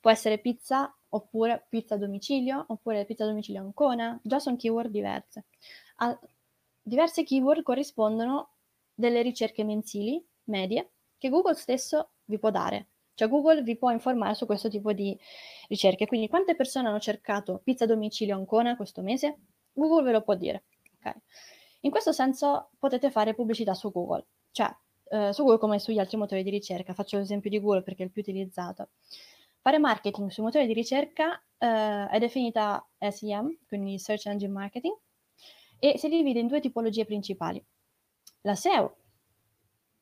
può 0.00 0.10
essere 0.10 0.38
pizza 0.38 0.94
oppure 1.08 1.66
pizza 1.68 1.94
a 1.94 1.98
domicilio 1.98 2.64
oppure 2.68 3.04
pizza 3.04 3.24
a 3.24 3.28
domicilio 3.28 3.62
Ancona, 3.62 4.18
già 4.22 4.38
sono 4.38 4.56
keyword 4.56 4.90
diverse. 4.90 5.44
A 5.96 6.18
diverse 6.82 7.24
keyword 7.24 7.62
corrispondono 7.62 8.50
delle 8.94 9.22
ricerche 9.22 9.64
mensili, 9.64 10.24
medie, 10.44 10.90
che 11.18 11.28
Google 11.28 11.54
stesso 11.54 12.10
vi 12.26 12.38
può 12.38 12.50
dare. 12.50 12.88
Cioè 13.14 13.28
Google 13.28 13.62
vi 13.62 13.76
può 13.76 13.90
informare 13.90 14.34
su 14.34 14.44
questo 14.44 14.68
tipo 14.68 14.92
di 14.92 15.18
ricerche. 15.68 16.06
Quindi 16.06 16.28
quante 16.28 16.54
persone 16.54 16.88
hanno 16.88 17.00
cercato 17.00 17.60
pizza 17.64 17.84
a 17.84 17.86
domicilio 17.86 18.36
Ancona 18.36 18.76
questo 18.76 19.00
mese? 19.00 19.38
Google 19.72 20.04
ve 20.04 20.12
lo 20.12 20.22
può 20.22 20.34
dire. 20.34 20.64
Okay. 20.98 21.14
In 21.80 21.90
questo 21.90 22.12
senso 22.12 22.70
potete 22.78 23.10
fare 23.10 23.34
pubblicità 23.34 23.72
su 23.72 23.90
Google. 23.90 24.26
Cioè 24.50 24.74
eh, 25.08 25.32
su 25.32 25.42
Google 25.42 25.58
come 25.58 25.78
sugli 25.78 25.98
altri 25.98 26.16
motori 26.16 26.42
di 26.42 26.50
ricerca. 26.50 26.94
Faccio 26.94 27.16
l'esempio 27.16 27.50
di 27.50 27.60
Google 27.60 27.82
perché 27.82 28.02
è 28.02 28.06
il 28.06 28.12
più 28.12 28.22
utilizzato. 28.22 28.90
Fare 29.60 29.78
marketing 29.78 30.30
sui 30.30 30.42
motori 30.42 30.66
di 30.66 30.72
ricerca 30.72 31.42
eh, 31.58 32.08
è 32.08 32.18
definita 32.18 32.86
SEM, 32.98 33.56
quindi 33.66 33.98
Search 33.98 34.26
Engine 34.26 34.52
Marketing, 34.52 34.96
e 35.78 35.98
si 35.98 36.08
divide 36.08 36.40
in 36.40 36.46
due 36.46 36.60
tipologie 36.60 37.04
principali. 37.04 37.64
La 38.42 38.54
SEO 38.54 38.96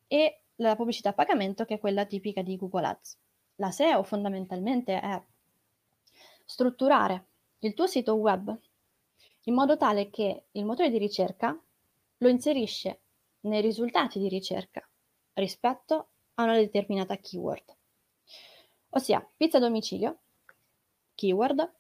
e 0.06 0.42
la 0.56 0.76
pubblicità 0.76 1.10
a 1.10 1.14
pagamento, 1.14 1.64
che 1.64 1.74
è 1.74 1.78
quella 1.80 2.04
tipica 2.04 2.42
di 2.42 2.56
Google 2.56 2.86
Ads. 2.86 3.18
La 3.56 3.70
SEO 3.70 4.02
fondamentalmente 4.02 5.00
è 5.00 5.22
strutturare 6.44 7.26
il 7.60 7.72
tuo 7.72 7.86
sito 7.86 8.14
web 8.14 8.54
in 9.44 9.54
modo 9.54 9.76
tale 9.76 10.10
che 10.10 10.44
il 10.52 10.64
motore 10.64 10.90
di 10.90 10.98
ricerca 10.98 11.58
lo 12.18 12.28
inserisce 12.28 13.00
nei 13.40 13.60
risultati 13.60 14.18
di 14.18 14.28
ricerca 14.28 14.86
rispetto 15.35 16.09
a 16.35 16.44
una 16.44 16.55
determinata 16.55 17.16
keyword. 17.16 17.77
Ossia, 18.90 19.29
pizza 19.37 19.59
a 19.59 19.61
domicilio, 19.61 20.20
keyword. 21.14 21.73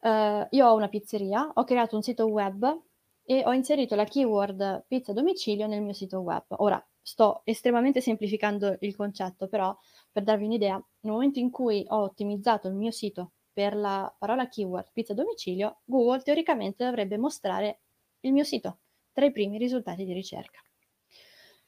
Uh, 0.00 0.46
io 0.50 0.66
ho 0.66 0.74
una 0.74 0.88
pizzeria, 0.88 1.50
ho 1.54 1.64
creato 1.64 1.96
un 1.96 2.02
sito 2.02 2.26
web 2.26 2.82
e 3.24 3.42
ho 3.44 3.52
inserito 3.52 3.94
la 3.94 4.04
keyword 4.04 4.84
pizza 4.86 5.10
a 5.10 5.14
domicilio 5.14 5.66
nel 5.66 5.82
mio 5.82 5.92
sito 5.92 6.20
web. 6.20 6.44
Ora, 6.48 6.84
sto 7.00 7.42
estremamente 7.44 8.00
semplificando 8.00 8.76
il 8.80 8.94
concetto, 8.94 9.48
però 9.48 9.76
per 10.12 10.22
darvi 10.22 10.44
un'idea, 10.44 10.74
nel 10.74 11.12
momento 11.12 11.38
in 11.38 11.50
cui 11.50 11.84
ho 11.88 12.02
ottimizzato 12.02 12.68
il 12.68 12.74
mio 12.74 12.90
sito 12.90 13.32
per 13.52 13.74
la 13.74 14.14
parola 14.18 14.48
keyword 14.48 14.90
pizza 14.92 15.12
a 15.12 15.16
domicilio, 15.16 15.78
Google 15.84 16.20
teoricamente 16.20 16.84
dovrebbe 16.84 17.16
mostrare 17.16 17.80
il 18.20 18.32
mio 18.32 18.44
sito 18.44 18.80
tra 19.12 19.24
i 19.24 19.32
primi 19.32 19.56
risultati 19.56 20.04
di 20.04 20.12
ricerca. 20.12 20.60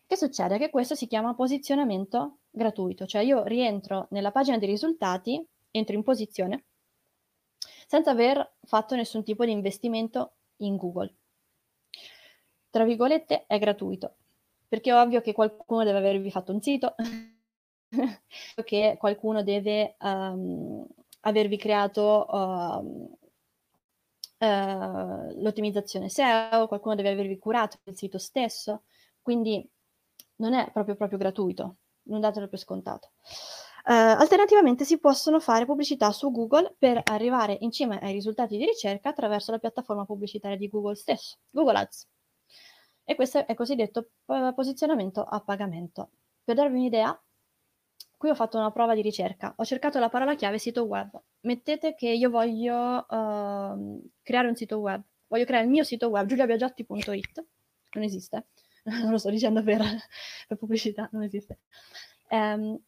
Che 0.09 0.17
succede? 0.17 0.57
Che 0.57 0.71
questo 0.71 0.95
si 0.95 1.07
chiama 1.07 1.35
posizionamento 1.35 2.39
gratuito, 2.51 3.05
cioè 3.05 3.21
io 3.21 3.45
rientro 3.45 4.07
nella 4.13 4.33
pagina 4.33 4.57
dei 4.57 4.67
risultati, 4.67 5.47
entro 5.71 5.95
in 5.95 6.03
posizione, 6.03 6.65
senza 7.87 8.13
aver 8.13 8.55
fatto 8.63 8.95
nessun 8.95 9.23
tipo 9.23 9.45
di 9.45 9.53
investimento 9.53 10.37
in 10.63 10.77
Google. 10.79 11.15
Tra 12.71 12.85
virgolette 12.85 13.45
è 13.47 13.59
gratuito, 13.59 14.17
perché 14.67 14.89
è 14.89 14.95
ovvio 14.95 15.21
che 15.21 15.35
qualcuno 15.35 15.85
deve 15.85 15.99
avervi 15.99 16.31
fatto 16.31 16.53
un 16.53 16.63
sito, 16.63 16.95
che 18.65 18.97
qualcuno 18.99 19.43
deve 19.43 19.97
um, 20.01 20.87
avervi 21.21 21.59
creato 21.59 22.27
uh, 22.31 23.19
uh, 24.39 25.43
l'ottimizzazione 25.43 26.09
SEO, 26.09 26.67
qualcuno 26.67 26.95
deve 26.95 27.11
avervi 27.11 27.39
curato 27.39 27.77
il 27.85 27.95
sito 27.95 28.17
stesso, 28.17 28.85
quindi 29.21 29.71
non 30.39 30.55
è 30.55 30.71
proprio, 30.73 30.97
proprio 30.97 31.19
gratuito, 31.19 31.77
non 32.05 32.21
datelo 32.21 32.49
per 32.49 32.59
scontato. 32.59 33.13
Uh, 33.85 34.21
alternativamente 34.21 34.85
si 34.85 34.99
possono 34.99 35.41
fare 35.41 35.65
pubblicità 35.65 36.13
su 36.13 36.31
Google 36.31 36.75
per 36.79 37.01
arrivare 37.05 37.57
in 37.61 37.71
cima 37.71 37.99
ai 38.01 38.13
risultati 38.13 38.59
di 38.59 38.67
ricerca 38.67 39.09
attraverso 39.09 39.51
la 39.51 39.59
piattaforma 39.59 40.05
pubblicitaria 40.05 40.59
di 40.59 40.69
Google 40.69 40.95
stesso, 40.95 41.39
Google 41.51 41.79
Ads. 41.79 42.07
E 43.05 43.15
questo 43.15 43.47
è 43.47 43.55
cosiddetto 43.55 44.11
posizionamento 44.55 45.23
a 45.23 45.41
pagamento. 45.41 46.11
Per 46.45 46.55
darvi 46.55 46.77
un'idea, 46.77 47.19
qui 48.19 48.29
ho 48.29 48.35
fatto 48.35 48.59
una 48.59 48.71
prova 48.71 48.95
di 48.95 49.01
ricerca, 49.01 49.55
ho 49.57 49.65
cercato 49.65 49.99
la 49.99 50.11
parola 50.11 50.35
chiave 50.35 50.59
sito 50.59 50.85
web. 50.85 51.19
Mettete 51.41 51.95
che 51.95 52.11
io 52.11 52.29
voglio 52.29 53.07
uh, 53.09 54.03
creare 54.23 54.49
un 54.49 54.57
sito 54.57 54.79
web. 54.79 55.03
voglio 55.29 55.45
creare 55.45 55.65
il 55.65 55.71
mio 55.71 55.85
sito 55.85 56.09
web, 56.09 56.27
giuliabiagiotti.it, 56.27 57.47
non 57.93 58.05
esiste, 58.05 58.49
non 59.03 59.11
lo 59.11 59.19
sto 59.19 59.31
dicendo 59.31 59.63
per, 59.63 59.83
per 60.47 60.57
pubblicità, 60.57 61.09
non 61.13 61.23
esiste. 61.23 61.59
Um, 62.31 62.79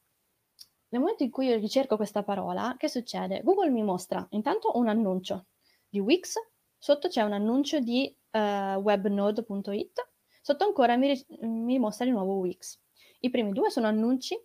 nel 0.93 1.01
momento 1.01 1.22
in 1.22 1.30
cui 1.30 1.47
io 1.47 1.57
ricerco 1.57 1.97
questa 1.97 2.22
parola, 2.22 2.74
che 2.76 2.88
succede? 2.88 3.43
Google 3.43 3.70
mi 3.70 3.82
mostra 3.82 4.26
intanto 4.30 4.76
un 4.76 4.88
annuncio 4.88 5.47
di 5.88 6.01
Wix, 6.01 6.34
sotto 6.76 7.09
c'è 7.09 7.22
un 7.22 7.32
annuncio 7.32 7.78
di 7.78 8.12
uh, 8.32 8.38
webnode.it, 8.38 10.09
sotto 10.41 10.64
ancora 10.64 10.97
mi, 10.97 11.24
mi 11.43 11.78
mostra 11.78 12.05
di 12.05 12.11
nuovo 12.11 12.38
Wix. 12.38 12.78
I 13.20 13.30
primi 13.30 13.53
due 13.53 13.70
sono 13.70 13.86
annunci 13.86 14.36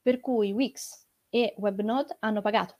per 0.00 0.20
cui 0.20 0.52
Wix 0.52 1.06
e 1.28 1.54
Webnode 1.58 2.16
hanno 2.20 2.40
pagato. 2.40 2.78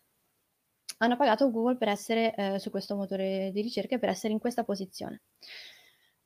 Hanno 0.98 1.16
pagato 1.16 1.50
Google 1.50 1.76
per 1.76 1.88
essere 1.88 2.34
eh, 2.34 2.58
su 2.58 2.70
questo 2.70 2.96
motore 2.96 3.50
di 3.52 3.60
ricerca 3.60 3.94
e 3.94 3.98
per 3.98 4.08
essere 4.08 4.32
in 4.32 4.40
questa 4.40 4.64
posizione. 4.64 5.22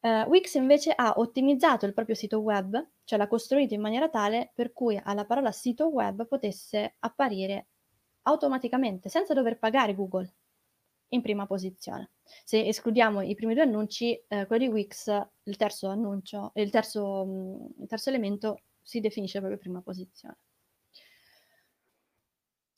Uh, 0.03 0.29
Wix 0.29 0.55
invece 0.55 0.93
ha 0.93 1.15
ottimizzato 1.17 1.87
il 1.87 1.95
proprio 1.95 2.17
sito 2.17 2.41
web, 2.41 2.77
cioè 3.05 3.19
l'ha 3.19 3.29
costruito 3.29 3.75
in 3.75 3.81
maniera 3.81 4.09
tale 4.09 4.51
per 4.53 4.73
cui 4.73 5.01
alla 5.01 5.25
parola 5.25 5.53
sito 5.53 5.89
web 5.91 6.27
potesse 6.27 6.97
apparire 6.99 7.69
automaticamente, 8.23 9.09
senza 9.09 9.33
dover 9.33 9.61
pagare 9.61 9.95
Google, 9.95 10.35
in 11.11 11.23
prima 11.23 11.47
posizione. 11.47 12.11
Se 12.45 12.67
escludiamo 12.67 13.21
i 13.23 13.37
primi 13.37 13.55
due 13.55 13.63
annunci, 13.63 14.21
eh, 14.27 14.47
quello 14.47 14.65
di 14.65 14.73
Wix, 14.73 15.07
il 15.45 15.57
terzo 15.57 15.87
annuncio, 15.87 16.51
il 16.55 16.71
terzo, 16.71 17.25
mm, 17.25 17.83
il 17.83 17.87
terzo 17.87 18.09
elemento 18.09 18.63
si 18.83 18.99
definisce 18.99 19.39
proprio 19.39 19.59
prima 19.59 19.83
posizione. 19.83 20.37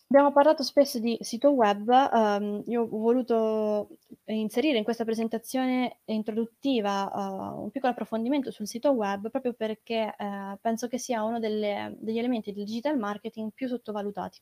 Abbiamo 0.09 0.33
parlato 0.33 0.63
spesso 0.63 1.01
di 1.01 1.17
sito 1.21 1.51
web, 1.51 1.89
um, 1.89 2.63
io 2.67 2.83
ho 2.83 2.99
voluto 2.99 3.89
inserire 4.27 4.79
in 4.79 4.85
questa 4.85 5.05
presentazione 5.05 6.01
introduttiva 6.05 7.11
uh, 7.13 7.63
un 7.63 7.71
piccolo 7.71 7.93
approfondimento 7.93 8.51
sul 8.53 8.69
sito 8.69 8.91
web 8.93 9.29
proprio 9.31 9.55
perché 9.55 10.15
uh, 10.17 10.57
penso 10.61 10.87
che 10.89 10.99
sia 10.99 11.25
uno 11.25 11.41
delle, 11.41 11.97
degli 11.99 12.19
elementi 12.19 12.53
del 12.53 12.65
digital 12.65 12.97
marketing 12.99 13.51
più 13.53 13.67
sottovalutati. 13.67 14.41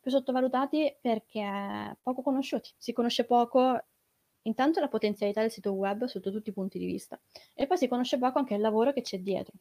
Più 0.00 0.10
sottovalutati 0.10 0.96
perché 1.00 1.96
poco 2.02 2.22
conosciuti, 2.22 2.70
si 2.76 2.92
conosce 2.92 3.24
poco 3.24 3.82
intanto 4.42 4.80
la 4.80 4.88
potenzialità 4.88 5.40
del 5.40 5.50
sito 5.50 5.72
web 5.72 6.04
sotto 6.04 6.30
tutti 6.30 6.50
i 6.50 6.52
punti 6.52 6.78
di 6.78 6.86
vista 6.86 7.18
e 7.54 7.66
poi 7.66 7.78
si 7.78 7.88
conosce 7.88 8.18
poco 8.18 8.38
anche 8.38 8.54
il 8.54 8.60
lavoro 8.60 8.92
che 8.92 9.00
c'è 9.00 9.18
dietro. 9.18 9.54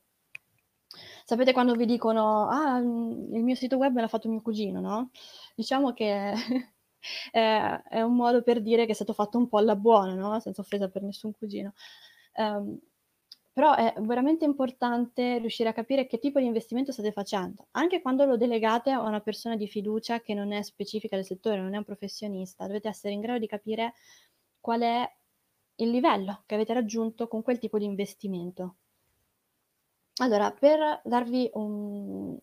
Sapete 1.26 1.54
quando 1.54 1.74
vi 1.76 1.86
dicono: 1.86 2.48
"Ah, 2.50 2.78
il 2.80 3.44
mio 3.44 3.56
sito 3.56 3.78
web 3.78 3.98
l'ha 4.00 4.08
fatto 4.08 4.30
mio 4.30 4.42
cugino", 4.42 4.80
no, 4.82 5.12
diciamo 5.56 5.94
che 5.94 6.32
è 7.32 7.82
è 7.90 8.02
un 8.02 8.16
modo 8.16 8.42
per 8.44 8.62
dire 8.62 8.86
che 8.86 8.92
è 8.92 8.96
stato 8.96 9.14
fatto 9.14 9.38
un 9.38 9.48
po' 9.48 9.58
alla 9.58 9.76
buona, 9.76 10.14
no, 10.16 10.40
senza 10.40 10.62
offesa 10.62 10.90
per 10.90 11.04
nessun 11.04 11.32
cugino. 11.34 11.74
Ehm, 12.34 12.80
però 13.54 13.76
è 13.76 13.94
veramente 14.00 14.46
importante 14.46 15.38
riuscire 15.38 15.70
a 15.70 15.74
capire 15.74 16.08
che 16.08 16.18
tipo 16.20 16.40
di 16.40 16.46
investimento 16.46 16.92
state 16.92 17.12
facendo. 17.12 17.68
Anche 17.72 18.02
quando 18.02 18.26
lo 18.26 18.36
delegate 18.38 18.90
a 18.92 19.02
una 19.02 19.20
persona 19.22 19.56
di 19.56 19.68
fiducia 19.68 20.22
che 20.22 20.34
non 20.34 20.52
è 20.52 20.64
specifica 20.64 21.16
del 21.16 21.26
settore, 21.26 21.58
non 21.62 21.74
è 21.76 21.78
un 21.78 21.84
professionista, 21.84 22.66
dovete 22.66 22.88
essere 22.88 23.14
in 23.14 23.22
grado 23.22 23.38
di 23.40 23.48
capire 23.48 23.94
qual 24.60 24.82
è 24.82 25.16
il 25.76 25.90
livello 25.92 26.44
che 26.48 26.56
avete 26.56 26.74
raggiunto 26.74 27.28
con 27.28 27.44
quel 27.44 27.60
tipo 27.60 27.78
di 27.78 27.86
investimento. 27.86 28.78
Allora, 30.18 30.52
per 30.52 31.02
darvi 31.04 31.50
un 31.54 32.38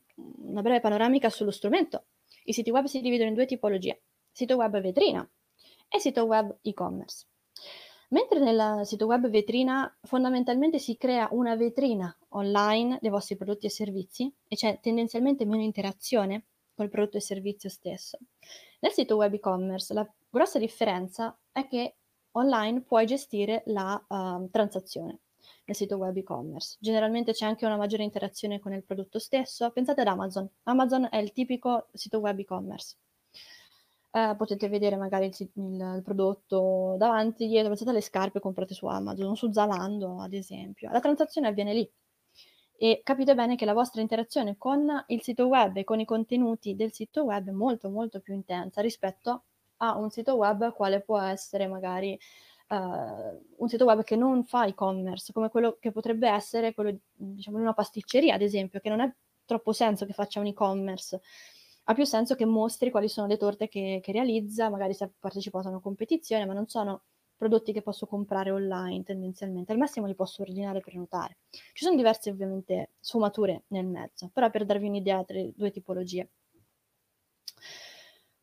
una 0.50 0.62
breve 0.62 0.80
panoramica 0.80 1.30
sullo 1.30 1.50
strumento, 1.50 2.06
i 2.44 2.52
siti 2.52 2.70
web 2.70 2.86
si 2.86 3.00
dividono 3.00 3.28
in 3.28 3.34
due 3.34 3.46
tipologie: 3.46 4.02
sito 4.30 4.56
web 4.56 4.80
vetrina 4.80 5.28
e 5.88 5.98
sito 5.98 6.24
web 6.24 6.58
e-commerce. 6.62 7.26
Mentre 8.08 8.40
nel 8.40 8.84
sito 8.84 9.06
web 9.06 9.28
vetrina 9.28 9.96
fondamentalmente 10.02 10.78
si 10.78 10.96
crea 10.96 11.28
una 11.30 11.54
vetrina 11.54 12.14
online 12.30 12.98
dei 13.00 13.10
vostri 13.10 13.36
prodotti 13.36 13.66
e 13.66 13.70
servizi 13.70 14.32
e 14.48 14.56
c'è 14.56 14.80
tendenzialmente 14.80 15.44
meno 15.44 15.62
interazione 15.62 16.46
col 16.74 16.88
prodotto 16.88 17.18
e 17.18 17.20
servizio 17.20 17.68
stesso. 17.68 18.18
Nel 18.80 18.92
sito 18.92 19.16
web 19.16 19.32
e-commerce 19.34 19.94
la 19.94 20.08
grossa 20.28 20.58
differenza 20.58 21.38
è 21.52 21.68
che 21.68 21.96
online 22.32 22.82
puoi 22.82 23.06
gestire 23.06 23.62
la 23.66 24.04
uh, 24.08 24.48
transazione 24.50 25.20
nel 25.70 25.76
sito 25.76 25.96
web 25.96 26.16
e-commerce. 26.16 26.76
Generalmente 26.80 27.32
c'è 27.32 27.46
anche 27.46 27.64
una 27.64 27.76
maggiore 27.76 28.02
interazione 28.02 28.58
con 28.58 28.72
il 28.72 28.82
prodotto 28.82 29.20
stesso. 29.20 29.70
Pensate 29.70 30.00
ad 30.00 30.08
Amazon. 30.08 30.48
Amazon 30.64 31.06
è 31.10 31.18
il 31.18 31.32
tipico 31.32 31.86
sito 31.92 32.18
web 32.18 32.38
e-commerce. 32.40 32.96
Eh, 34.12 34.34
potete 34.36 34.68
vedere 34.68 34.96
magari 34.96 35.26
il, 35.26 35.34
il, 35.38 35.94
il, 35.96 36.02
prodotto 36.02 36.96
davanti, 36.98 37.46
dietro, 37.46 37.68
pensate 37.68 37.90
alle 37.90 38.00
scarpe 38.00 38.40
comprate 38.40 38.74
su 38.74 38.86
Amazon, 38.86 39.36
su 39.36 39.52
Zalando 39.52 40.20
ad 40.20 40.32
esempio. 40.32 40.90
La 40.90 40.98
transazione 40.98 41.46
avviene 41.46 41.72
lì 41.72 41.90
e 42.76 43.02
capite 43.04 43.34
bene 43.34 43.54
che 43.54 43.64
la 43.64 43.74
vostra 43.74 44.00
interazione 44.00 44.56
con 44.58 45.04
il 45.08 45.22
sito 45.22 45.46
web 45.46 45.76
e 45.76 45.84
con 45.84 46.00
i 46.00 46.04
contenuti 46.04 46.74
del 46.74 46.92
sito 46.92 47.22
web 47.24 47.48
è 47.48 47.52
molto 47.52 47.90
molto 47.90 48.20
più 48.20 48.34
intensa 48.34 48.80
rispetto 48.80 49.44
a 49.76 49.96
un 49.96 50.10
sito 50.10 50.34
web 50.34 50.72
quale 50.72 51.00
può 51.00 51.20
essere 51.20 51.68
magari 51.68 52.18
un 52.76 53.68
sito 53.68 53.84
web 53.84 54.02
che 54.04 54.16
non 54.16 54.44
fa 54.44 54.64
e-commerce, 54.66 55.32
come 55.32 55.48
quello 55.48 55.76
che 55.80 55.90
potrebbe 55.90 56.28
essere 56.28 56.72
quello 56.72 56.96
diciamo, 57.12 57.56
di 57.56 57.62
una 57.62 57.74
pasticceria, 57.74 58.34
ad 58.34 58.42
esempio, 58.42 58.80
che 58.80 58.88
non 58.88 59.00
ha 59.00 59.14
troppo 59.44 59.72
senso 59.72 60.06
che 60.06 60.12
faccia 60.12 60.40
un 60.40 60.46
e-commerce. 60.46 61.20
Ha 61.84 61.94
più 61.94 62.04
senso 62.04 62.36
che 62.36 62.44
mostri 62.44 62.90
quali 62.90 63.08
sono 63.08 63.26
le 63.26 63.36
torte 63.36 63.68
che, 63.68 64.00
che 64.02 64.12
realizza, 64.12 64.70
magari 64.70 64.94
se 64.94 65.04
ha 65.04 65.10
partecipato 65.18 65.66
a 65.66 65.70
una 65.70 65.80
competizione, 65.80 66.46
ma 66.46 66.52
non 66.52 66.68
sono 66.68 67.02
prodotti 67.36 67.72
che 67.72 67.82
posso 67.82 68.06
comprare 68.06 68.50
online 68.50 69.02
tendenzialmente, 69.02 69.72
al 69.72 69.78
massimo 69.78 70.06
li 70.06 70.14
posso 70.14 70.42
ordinare 70.42 70.78
e 70.78 70.82
prenotare. 70.82 71.38
Ci 71.50 71.84
sono 71.84 71.96
diverse 71.96 72.30
ovviamente 72.30 72.90
sfumature 73.00 73.64
nel 73.68 73.86
mezzo, 73.86 74.30
però 74.32 74.50
per 74.50 74.66
darvi 74.66 74.86
un'idea 74.86 75.24
tra 75.24 75.38
le 75.38 75.52
due 75.56 75.70
tipologie. 75.70 76.28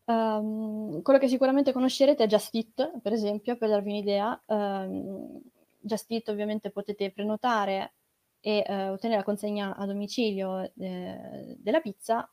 Um, 0.08 1.02
quello 1.02 1.18
che 1.18 1.28
sicuramente 1.28 1.70
conoscerete 1.70 2.24
è 2.24 2.26
Just 2.26 2.54
Eat, 2.54 3.00
per 3.02 3.12
esempio, 3.12 3.58
per 3.58 3.68
darvi 3.68 3.90
un'idea. 3.90 4.42
Um, 4.46 5.38
Just 5.78 6.10
Eat 6.10 6.28
ovviamente 6.28 6.70
potete 6.70 7.12
prenotare 7.12 7.92
e 8.40 8.64
uh, 8.66 8.92
ottenere 8.92 9.18
la 9.18 9.24
consegna 9.24 9.76
a 9.76 9.84
domicilio 9.84 10.72
eh, 10.78 11.56
della 11.58 11.80
pizza, 11.80 12.26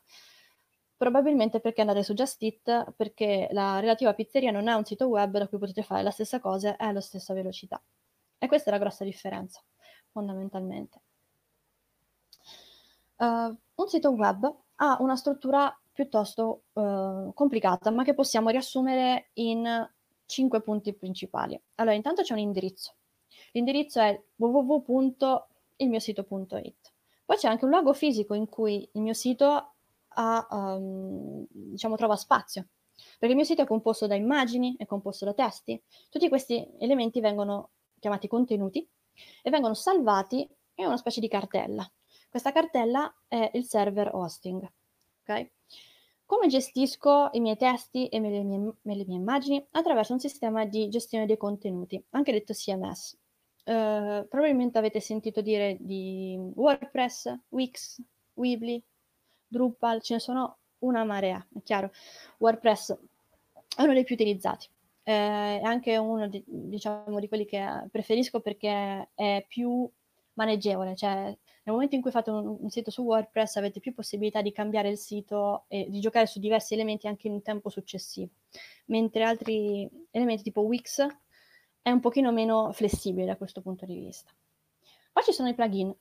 probabilmente 0.95 1.59
perché 1.59 1.82
andate 1.82 2.01
su 2.01 2.13
Just 2.13 2.41
Eat, 2.43 2.93
perché 2.95 3.49
la 3.51 3.82
relativa 3.82 4.13
pizzeria 4.13 4.51
non 4.51 4.69
ha 4.69 4.78
un 4.78 4.86
sito 4.86 5.07
web 5.07 5.38
da 5.38 5.47
cui 5.49 5.57
potete 5.57 5.84
fare 5.84 6.01
la 6.01 6.11
stessa 6.11 6.39
cosa 6.39 6.78
e 6.78 6.86
alla 6.86 7.01
stessa 7.01 7.34
velocità. 7.34 7.82
E 8.38 8.47
questa 8.47 8.69
è 8.69 8.73
la 8.73 8.80
grossa 8.80 9.03
differenza, 9.03 9.61
fondamentalmente. 10.11 11.01
Uh, 13.17 13.53
un 13.76 13.88
sito 13.88 14.11
web 14.11 14.49
ha 14.76 14.97
una 15.01 15.17
struttura 15.17 15.78
piuttosto 15.95 16.65
eh, 16.73 17.31
complicata, 17.33 17.89
ma 17.89 18.03
che 18.03 18.13
possiamo 18.13 18.49
riassumere 18.49 19.29
in 19.35 19.89
cinque 20.25 20.61
punti 20.61 20.93
principali. 20.93 21.57
Allora, 21.75 21.95
intanto 21.95 22.21
c'è 22.21 22.33
un 22.33 22.39
indirizzo. 22.39 22.95
L'indirizzo 23.53 24.01
è 24.01 24.21
www.ilmiosito.it. 24.35 26.93
Poi 27.23 27.37
c'è 27.37 27.47
anche 27.47 27.63
un 27.63 27.71
luogo 27.71 27.93
fisico 27.93 28.33
in 28.33 28.49
cui 28.49 28.89
il 28.91 29.01
mio 29.01 29.13
sito 29.13 29.75
ha, 30.07 30.47
um, 30.49 31.45
diciamo, 31.49 31.95
trova 31.95 32.17
spazio, 32.17 32.67
perché 32.93 33.27
il 33.27 33.35
mio 33.35 33.45
sito 33.45 33.61
è 33.61 33.65
composto 33.65 34.05
da 34.05 34.15
immagini, 34.15 34.75
è 34.77 34.85
composto 34.85 35.23
da 35.23 35.33
testi. 35.33 35.81
Tutti 36.09 36.27
questi 36.27 36.67
elementi 36.77 37.21
vengono 37.21 37.69
chiamati 37.99 38.27
contenuti 38.27 38.85
e 39.41 39.49
vengono 39.49 39.73
salvati 39.73 40.45
in 40.75 40.85
una 40.85 40.97
specie 40.97 41.21
di 41.21 41.29
cartella. 41.29 41.89
Questa 42.29 42.51
cartella 42.51 43.15
è 43.29 43.49
il 43.53 43.63
server 43.63 44.13
hosting. 44.13 44.69
Okay? 45.28 45.49
Come 46.26 46.47
gestisco 46.47 47.30
i 47.34 47.39
miei 47.39 47.57
testi 47.57 48.07
e 48.07 48.19
le 48.19 48.43
mie, 48.43 48.73
le 48.82 49.05
mie 49.05 49.17
immagini? 49.17 49.65
Attraverso 49.71 50.13
un 50.13 50.19
sistema 50.19 50.65
di 50.65 50.88
gestione 50.89 51.26
dei 51.26 51.38
contenuti, 51.38 52.03
anche 52.11 52.32
detto 52.32 52.53
CMS. 52.53 53.17
Eh, 53.63 54.26
probabilmente 54.30 54.78
avete 54.78 54.99
sentito 54.99 55.41
dire 55.41 55.78
di 55.80 56.38
WordPress, 56.55 57.34
Wix, 57.49 57.99
Weebly, 58.36 58.82
Drupal, 59.47 60.01
ce 60.01 60.13
ne 60.15 60.19
sono 60.19 60.57
una 60.80 61.03
marea, 61.03 61.45
è 61.55 61.61
chiaro. 61.63 61.91
WordPress 62.38 62.95
è 63.78 63.82
uno 63.82 63.93
dei 63.93 64.03
più 64.03 64.15
utilizzati, 64.15 64.67
eh, 65.03 65.59
è 65.59 65.63
anche 65.63 65.97
uno 65.97 66.28
di, 66.28 66.43
diciamo, 66.45 67.19
di 67.19 67.28
quelli 67.28 67.45
che 67.45 67.88
preferisco 67.91 68.39
perché 68.39 69.09
è 69.15 69.45
più 69.47 69.89
maneggevole, 70.34 70.95
cioè 70.95 71.36
nel 71.66 71.74
momento 71.74 71.95
in 71.95 72.01
cui 72.01 72.11
fate 72.11 72.30
un, 72.30 72.57
un, 72.59 72.70
sito 72.70 72.91
su 72.91 73.01
WordPress 73.01 73.55
avete 73.55 73.80
più 73.80 73.93
possibilità 73.93 74.41
di 74.41 74.51
cambiare 74.51 74.89
il 74.89 74.97
sito 74.97 75.66
e 75.68 75.88
di 75.89 75.99
giocare 75.99 76.28
su 76.28 76.39
diversi 76.39 76.76
elementi 76.76 77.07
anche 77.07 77.28
in 77.28 77.34
un 77.34 77.41
tempo 77.41 77.70
successivo, 77.70 78.30
mentre 78.86 79.24
altri 79.24 79.89
elementi 80.11 80.43
tipo 80.43 80.61
Wix 80.61 81.05
è 81.82 81.89
un 81.89 81.99
pochino 81.99 82.32
meno 82.32 82.72
flessibile 82.72 83.26
da 83.26 83.36
questo 83.36 83.61
punto 83.61 83.86
di 83.86 83.97
vista. 83.97 84.32
Poi 85.11 85.24
ci 85.24 85.32
sono 85.32 85.49
i 85.49 85.55
plugin. 85.55 85.93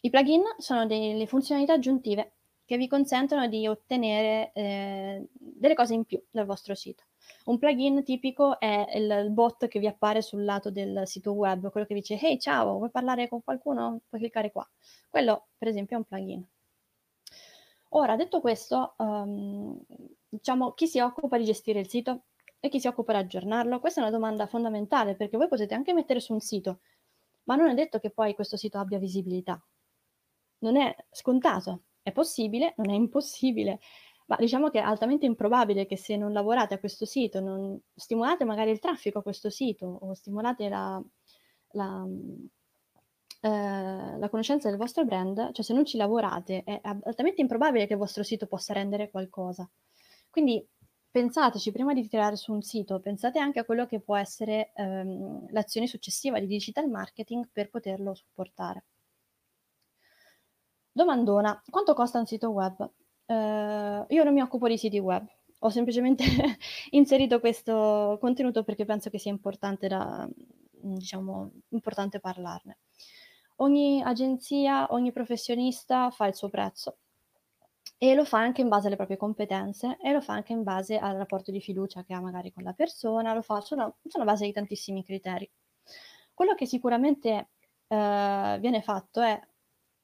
I 0.00 0.10
plugin 0.10 0.42
sono 0.58 0.86
delle 0.86 1.26
funzionalità 1.26 1.72
aggiuntive 1.72 2.34
che 2.64 2.76
vi 2.76 2.86
consentono 2.86 3.48
di 3.48 3.66
ottenere 3.66 4.52
eh, 4.52 5.26
delle 5.32 5.74
cose 5.74 5.94
in 5.94 6.04
più 6.04 6.22
dal 6.30 6.46
vostro 6.46 6.76
sito. 6.76 7.02
Un 7.48 7.58
plugin 7.58 8.04
tipico 8.04 8.60
è 8.60 8.86
il 8.94 9.30
bot 9.30 9.68
che 9.68 9.78
vi 9.78 9.86
appare 9.86 10.20
sul 10.20 10.44
lato 10.44 10.70
del 10.70 11.06
sito 11.06 11.32
web, 11.32 11.70
quello 11.70 11.86
che 11.86 11.94
dice 11.94 12.20
hey 12.20 12.38
ciao, 12.38 12.76
vuoi 12.76 12.90
parlare 12.90 13.26
con 13.26 13.42
qualcuno? 13.42 14.02
Puoi 14.06 14.20
cliccare 14.20 14.52
qua. 14.52 14.68
Quello 15.08 15.48
per 15.56 15.68
esempio 15.68 15.96
è 15.96 15.98
un 15.98 16.04
plugin. 16.04 16.46
Ora, 17.92 18.16
detto 18.16 18.42
questo, 18.42 18.94
um, 18.98 19.80
diciamo 20.28 20.72
chi 20.72 20.86
si 20.86 21.00
occupa 21.00 21.38
di 21.38 21.44
gestire 21.44 21.80
il 21.80 21.88
sito 21.88 22.24
e 22.60 22.68
chi 22.68 22.80
si 22.80 22.86
occupa 22.86 23.12
di 23.12 23.20
aggiornarlo? 23.20 23.80
Questa 23.80 24.00
è 24.00 24.02
una 24.02 24.12
domanda 24.12 24.46
fondamentale 24.46 25.14
perché 25.16 25.38
voi 25.38 25.48
potete 25.48 25.74
anche 25.74 25.94
mettere 25.94 26.20
su 26.20 26.34
un 26.34 26.40
sito, 26.40 26.80
ma 27.44 27.56
non 27.56 27.70
è 27.70 27.74
detto 27.74 27.98
che 27.98 28.10
poi 28.10 28.34
questo 28.34 28.58
sito 28.58 28.76
abbia 28.76 28.98
visibilità. 28.98 29.58
Non 30.58 30.76
è 30.76 30.94
scontato, 31.10 31.84
è 32.02 32.12
possibile, 32.12 32.74
non 32.76 32.90
è 32.90 32.94
impossibile, 32.94 33.80
ma 34.28 34.36
diciamo 34.38 34.68
che 34.68 34.78
è 34.78 34.82
altamente 34.82 35.24
improbabile 35.24 35.86
che 35.86 35.96
se 35.96 36.16
non 36.16 36.32
lavorate 36.32 36.74
a 36.74 36.78
questo 36.78 37.06
sito, 37.06 37.40
non 37.40 37.80
stimolate 37.94 38.44
magari 38.44 38.70
il 38.70 38.78
traffico 38.78 39.20
a 39.20 39.22
questo 39.22 39.48
sito 39.48 39.86
o 39.86 40.12
stimolate 40.12 40.68
la, 40.68 41.02
la, 41.72 42.06
eh, 43.40 44.18
la 44.18 44.28
conoscenza 44.28 44.68
del 44.68 44.76
vostro 44.78 45.04
brand, 45.06 45.52
cioè 45.52 45.64
se 45.64 45.72
non 45.72 45.86
ci 45.86 45.96
lavorate 45.96 46.62
è 46.62 46.78
altamente 46.82 47.40
improbabile 47.40 47.86
che 47.86 47.94
il 47.94 47.98
vostro 47.98 48.22
sito 48.22 48.46
possa 48.46 48.74
rendere 48.74 49.10
qualcosa. 49.10 49.66
Quindi 50.28 50.66
pensateci 51.10 51.72
prima 51.72 51.94
di 51.94 52.06
tirare 52.06 52.36
su 52.36 52.52
un 52.52 52.60
sito, 52.60 53.00
pensate 53.00 53.38
anche 53.38 53.60
a 53.60 53.64
quello 53.64 53.86
che 53.86 54.00
può 54.00 54.14
essere 54.16 54.72
ehm, 54.74 55.46
l'azione 55.52 55.86
successiva 55.86 56.38
di 56.38 56.46
digital 56.46 56.86
marketing 56.90 57.48
per 57.50 57.70
poterlo 57.70 58.14
supportare. 58.14 58.84
Domandona, 60.92 61.62
quanto 61.70 61.94
costa 61.94 62.18
un 62.18 62.26
sito 62.26 62.50
web? 62.50 62.90
Uh, 63.28 64.06
io 64.08 64.24
non 64.24 64.32
mi 64.32 64.40
occupo 64.40 64.68
di 64.68 64.78
siti 64.78 64.98
web, 64.98 65.26
ho 65.58 65.68
semplicemente 65.68 66.24
inserito 66.92 67.40
questo 67.40 68.16
contenuto 68.20 68.64
perché 68.64 68.86
penso 68.86 69.10
che 69.10 69.18
sia 69.18 69.30
importante, 69.30 69.86
da, 69.86 70.26
diciamo, 70.70 71.50
importante 71.68 72.20
parlarne. 72.20 72.78
Ogni 73.56 74.02
agenzia, 74.02 74.86
ogni 74.92 75.12
professionista 75.12 76.10
fa 76.10 76.26
il 76.26 76.34
suo 76.34 76.48
prezzo 76.48 76.98
e 77.98 78.14
lo 78.14 78.24
fa 78.24 78.38
anche 78.38 78.62
in 78.62 78.68
base 78.68 78.86
alle 78.86 78.96
proprie 78.96 79.16
competenze 79.18 79.98
e 80.00 80.12
lo 80.12 80.22
fa 80.22 80.32
anche 80.32 80.52
in 80.52 80.62
base 80.62 80.96
al 80.96 81.16
rapporto 81.16 81.50
di 81.50 81.60
fiducia 81.60 82.04
che 82.04 82.14
ha 82.14 82.20
magari 82.20 82.52
con 82.52 82.62
la 82.62 82.72
persona, 82.72 83.34
lo 83.34 83.42
fa 83.42 83.60
sulla, 83.60 83.92
sulla 84.06 84.24
base 84.24 84.46
di 84.46 84.52
tantissimi 84.52 85.04
criteri. 85.04 85.50
Quello 86.32 86.54
che 86.54 86.64
sicuramente 86.64 87.50
eh, 87.88 88.58
viene 88.60 88.80
fatto 88.80 89.20
è 89.20 89.38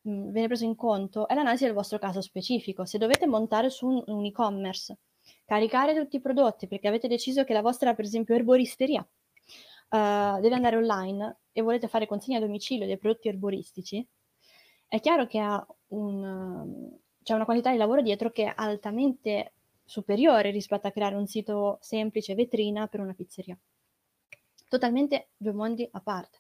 Viene 0.07 0.47
preso 0.47 0.65
in 0.65 0.75
conto 0.75 1.27
è 1.27 1.35
l'analisi 1.35 1.65
del 1.65 1.73
vostro 1.73 1.99
caso 1.99 2.21
specifico. 2.21 2.85
Se 2.85 2.99
dovete 2.99 3.27
montare 3.27 3.71
su 3.71 3.87
un, 3.87 4.03
un 4.07 4.25
e-commerce, 4.25 4.99
caricare 5.47 5.95
tutti 5.95 6.17
i 6.17 6.21
prodotti 6.21 6.67
perché 6.67 6.89
avete 6.89 7.09
deciso 7.09 7.45
che 7.45 7.55
la 7.55 7.63
vostra, 7.63 7.95
per 7.95 8.05
esempio, 8.05 8.35
erboristeria 8.35 9.01
uh, 9.01 10.41
deve 10.41 10.55
andare 10.55 10.77
online 10.77 11.39
e 11.53 11.63
volete 11.63 11.89
fare 11.89 12.07
consegna 12.07 12.37
a 12.37 12.43
domicilio 12.43 12.87
dei 12.87 12.99
prodotti 12.99 13.29
erboristici, 13.29 14.07
è 14.87 15.01
chiaro 15.01 15.27
che 15.27 15.41
un, 15.89 16.99
c'è 17.23 17.35
una 17.35 17.45
qualità 17.45 17.71
di 17.71 17.79
lavoro 17.79 18.03
dietro 18.03 18.31
che 18.31 18.45
è 18.45 18.53
altamente 18.55 19.55
superiore 19.85 20.51
rispetto 20.51 20.87
a 20.87 20.91
creare 20.91 21.15
un 21.15 21.27
sito 21.27 21.79
semplice 21.81 22.35
vetrina 22.35 22.87
per 22.89 23.01
una 23.01 23.15
pizzeria. 23.15 23.59
Totalmente 24.69 25.29
due 25.37 25.53
mondi 25.53 25.89
a 25.91 26.01
parte. 26.01 26.39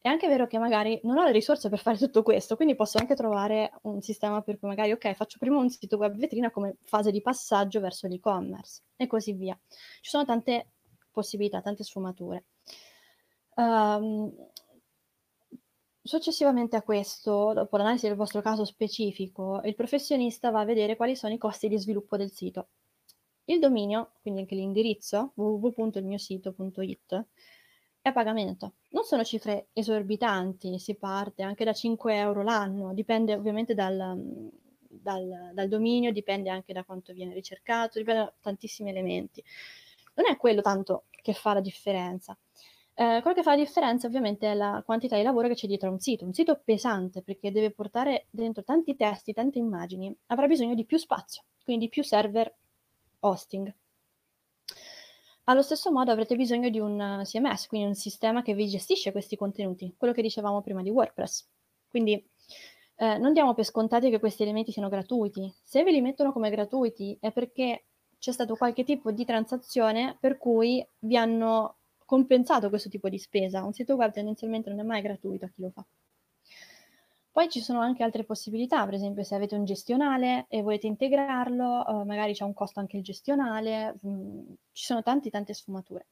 È 0.00 0.08
anche 0.08 0.28
vero 0.28 0.46
che 0.46 0.58
magari 0.58 1.00
non 1.02 1.18
ho 1.18 1.24
le 1.24 1.32
risorse 1.32 1.68
per 1.68 1.80
fare 1.80 1.98
tutto 1.98 2.22
questo, 2.22 2.54
quindi 2.54 2.76
posso 2.76 2.98
anche 2.98 3.16
trovare 3.16 3.72
un 3.82 4.00
sistema 4.00 4.40
per 4.42 4.58
cui 4.58 4.68
magari, 4.68 4.92
ok, 4.92 5.12
faccio 5.14 5.38
prima 5.38 5.58
un 5.58 5.68
sito 5.70 5.96
web 5.96 6.14
vetrina 6.16 6.50
come 6.50 6.76
fase 6.84 7.10
di 7.10 7.20
passaggio 7.20 7.80
verso 7.80 8.06
l'e-commerce 8.06 8.82
e 8.96 9.06
così 9.06 9.32
via. 9.32 9.58
Ci 9.66 10.10
sono 10.10 10.24
tante 10.24 10.70
possibilità, 11.10 11.60
tante 11.60 11.82
sfumature. 11.82 12.44
Um, 13.56 14.32
successivamente 16.00 16.76
a 16.76 16.82
questo, 16.82 17.52
dopo 17.52 17.76
l'analisi 17.76 18.06
del 18.06 18.16
vostro 18.16 18.40
caso 18.40 18.64
specifico, 18.64 19.60
il 19.64 19.74
professionista 19.74 20.50
va 20.50 20.60
a 20.60 20.64
vedere 20.64 20.94
quali 20.94 21.16
sono 21.16 21.34
i 21.34 21.38
costi 21.38 21.66
di 21.68 21.76
sviluppo 21.76 22.16
del 22.16 22.30
sito. 22.30 22.68
Il 23.46 23.58
dominio, 23.58 24.12
quindi 24.22 24.40
anche 24.40 24.54
l'indirizzo 24.54 25.32
www.ilmiosito.it, 25.34 27.26
a 28.02 28.12
pagamento. 28.12 28.74
Non 28.90 29.04
sono 29.04 29.24
cifre 29.24 29.68
esorbitanti, 29.72 30.78
si 30.78 30.94
parte 30.96 31.42
anche 31.42 31.64
da 31.64 31.72
5 31.72 32.16
euro 32.16 32.42
l'anno, 32.42 32.94
dipende 32.94 33.34
ovviamente 33.34 33.74
dal, 33.74 34.50
dal, 34.80 35.50
dal 35.52 35.68
dominio, 35.68 36.12
dipende 36.12 36.50
anche 36.50 36.72
da 36.72 36.84
quanto 36.84 37.12
viene 37.12 37.34
ricercato, 37.34 37.98
dipende 37.98 38.22
da 38.22 38.34
tantissimi 38.40 38.90
elementi. 38.90 39.42
Non 40.14 40.26
è 40.30 40.36
quello 40.36 40.62
tanto 40.62 41.04
che 41.10 41.32
fa 41.32 41.54
la 41.54 41.60
differenza. 41.60 42.36
Eh, 42.94 43.20
quello 43.20 43.36
che 43.36 43.42
fa 43.44 43.50
la 43.50 43.62
differenza 43.62 44.08
ovviamente 44.08 44.50
è 44.50 44.54
la 44.54 44.82
quantità 44.84 45.16
di 45.16 45.22
lavoro 45.22 45.46
che 45.46 45.54
c'è 45.54 45.68
dietro 45.68 45.88
a 45.88 45.92
un 45.92 46.00
sito. 46.00 46.24
Un 46.24 46.32
sito 46.32 46.60
pesante 46.64 47.22
perché 47.22 47.52
deve 47.52 47.70
portare 47.70 48.26
dentro 48.30 48.64
tanti 48.64 48.96
testi, 48.96 49.32
tante 49.32 49.58
immagini, 49.58 50.14
avrà 50.26 50.46
bisogno 50.46 50.74
di 50.74 50.84
più 50.84 50.98
spazio, 50.98 51.44
quindi 51.62 51.84
di 51.84 51.90
più 51.90 52.02
server 52.02 52.52
hosting. 53.20 53.72
Allo 55.48 55.62
stesso 55.62 55.90
modo 55.90 56.10
avrete 56.10 56.36
bisogno 56.36 56.68
di 56.68 56.78
un 56.78 57.22
CMS, 57.24 57.68
quindi 57.68 57.86
un 57.86 57.94
sistema 57.94 58.42
che 58.42 58.52
vi 58.52 58.68
gestisce 58.68 59.12
questi 59.12 59.34
contenuti, 59.34 59.94
quello 59.96 60.12
che 60.12 60.20
dicevamo 60.20 60.60
prima 60.60 60.82
di 60.82 60.90
WordPress. 60.90 61.48
Quindi 61.88 62.22
eh, 62.96 63.16
non 63.16 63.32
diamo 63.32 63.54
per 63.54 63.64
scontati 63.64 64.10
che 64.10 64.18
questi 64.18 64.42
elementi 64.42 64.72
siano 64.72 64.90
gratuiti. 64.90 65.50
Se 65.62 65.82
ve 65.82 65.90
li 65.90 66.02
mettono 66.02 66.32
come 66.32 66.50
gratuiti 66.50 67.16
è 67.18 67.32
perché 67.32 67.86
c'è 68.18 68.30
stato 68.30 68.56
qualche 68.56 68.84
tipo 68.84 69.10
di 69.10 69.24
transazione 69.24 70.18
per 70.20 70.36
cui 70.36 70.86
vi 70.98 71.16
hanno 71.16 71.78
compensato 72.04 72.68
questo 72.68 72.90
tipo 72.90 73.08
di 73.08 73.18
spesa. 73.18 73.64
Un 73.64 73.72
sito 73.72 73.94
web 73.94 74.12
tendenzialmente 74.12 74.68
non 74.68 74.80
è 74.80 74.82
mai 74.82 75.00
gratuito 75.00 75.46
a 75.46 75.48
chi 75.48 75.62
lo 75.62 75.70
fa. 75.70 75.82
Poi 77.38 77.48
ci 77.48 77.60
sono 77.60 77.78
anche 77.78 78.02
altre 78.02 78.24
possibilità, 78.24 78.84
per 78.84 78.94
esempio 78.94 79.22
se 79.22 79.36
avete 79.36 79.54
un 79.54 79.64
gestionale 79.64 80.46
e 80.48 80.60
volete 80.60 80.88
integrarlo, 80.88 81.86
eh, 81.86 82.04
magari 82.04 82.32
c'è 82.32 82.42
un 82.42 82.52
costo 82.52 82.80
anche 82.80 82.96
il 82.96 83.04
gestionale, 83.04 83.96
mh, 84.02 84.10
mm, 84.10 84.52
ci 84.72 84.84
sono 84.84 85.04
tanti, 85.04 85.30
tante 85.30 85.54
sfumature. 85.54 86.08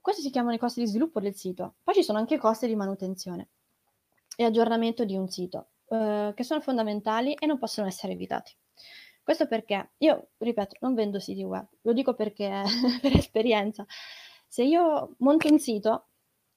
Questi 0.00 0.22
si 0.22 0.30
chiamano 0.30 0.54
i 0.54 0.58
costi 0.58 0.78
di 0.78 0.86
sviluppo 0.86 1.18
del 1.18 1.34
sito. 1.34 1.74
Poi 1.82 1.92
ci 1.92 2.04
sono 2.04 2.18
anche 2.18 2.34
i 2.34 2.38
costi 2.38 2.68
di 2.68 2.76
manutenzione 2.76 3.48
e 4.36 4.44
aggiornamento 4.44 5.04
di 5.04 5.16
un 5.16 5.28
sito, 5.28 5.70
eh, 5.88 6.32
che 6.36 6.44
sono 6.44 6.60
fondamentali 6.60 7.34
e 7.34 7.44
non 7.46 7.58
possono 7.58 7.88
essere 7.88 8.12
evitati. 8.12 8.54
Questo 9.24 9.48
perché 9.48 9.94
io, 9.96 10.28
ripeto, 10.38 10.76
non 10.82 10.94
vendo 10.94 11.18
siti 11.18 11.42
web, 11.42 11.66
lo 11.80 11.92
dico 11.92 12.14
perché 12.14 12.62
per 13.02 13.16
esperienza. 13.16 13.84
Se 14.46 14.62
io 14.62 15.16
monto 15.18 15.48
un 15.48 15.58
sito 15.58 16.10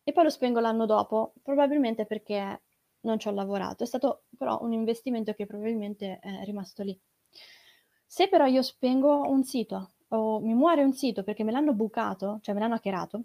e 0.04 0.12
poi 0.12 0.26
lo 0.26 0.30
spengo 0.30 0.60
l'anno 0.60 0.86
dopo, 0.86 1.34
probabilmente 1.42 2.06
perché 2.06 2.62
non 3.02 3.20
ci 3.20 3.28
ho 3.28 3.32
lavorato. 3.32 3.84
È 3.84 3.88
stato 3.88 4.24
però 4.38 4.60
un 4.62 4.74
investimento 4.74 5.34
che 5.34 5.46
probabilmente 5.46 6.20
è 6.20 6.44
rimasto 6.44 6.84
lì. 6.84 7.00
Se 8.06 8.28
però 8.28 8.46
io 8.46 8.62
spengo 8.62 9.22
un 9.30 9.44
sito 9.44 9.94
o 10.10 10.40
mi 10.40 10.54
muore 10.54 10.84
un 10.84 10.94
sito 10.94 11.24
perché 11.24 11.44
me 11.44 11.52
l'hanno 11.52 11.74
bucato, 11.74 12.40
cioè 12.42 12.56
me 12.56 12.62
l'hanno 12.62 12.76
hackerato, 12.76 13.24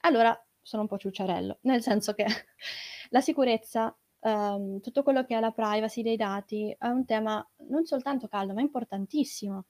allora 0.00 0.36
sono 0.60 0.82
un 0.82 0.88
po' 0.88 0.98
ciucciarello, 0.98 1.58
nel 1.62 1.80
senso 1.80 2.12
che 2.12 2.26
la 3.10 3.20
sicurezza, 3.20 3.96
um, 4.20 4.80
tutto 4.80 5.04
quello 5.04 5.24
che 5.24 5.36
è 5.36 5.40
la 5.40 5.52
privacy 5.52 6.02
dei 6.02 6.16
dati 6.16 6.74
è 6.76 6.88
un 6.88 7.04
tema 7.04 7.46
non 7.68 7.84
soltanto 7.84 8.26
caldo, 8.26 8.52
ma 8.52 8.60
importantissimo 8.60 9.66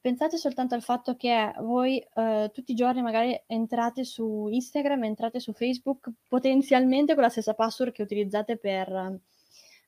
pensate 0.00 0.36
soltanto 0.36 0.74
al 0.74 0.82
fatto 0.82 1.16
che 1.16 1.52
voi 1.60 1.98
eh, 1.98 2.50
tutti 2.52 2.72
i 2.72 2.74
giorni 2.74 3.02
magari 3.02 3.40
entrate 3.46 4.04
su 4.04 4.48
Instagram, 4.50 5.04
entrate 5.04 5.40
su 5.40 5.52
Facebook 5.52 6.10
potenzialmente 6.28 7.14
con 7.14 7.22
la 7.22 7.28
stessa 7.28 7.54
password 7.54 7.92
che 7.92 8.02
utilizzate 8.02 8.56
per, 8.56 9.20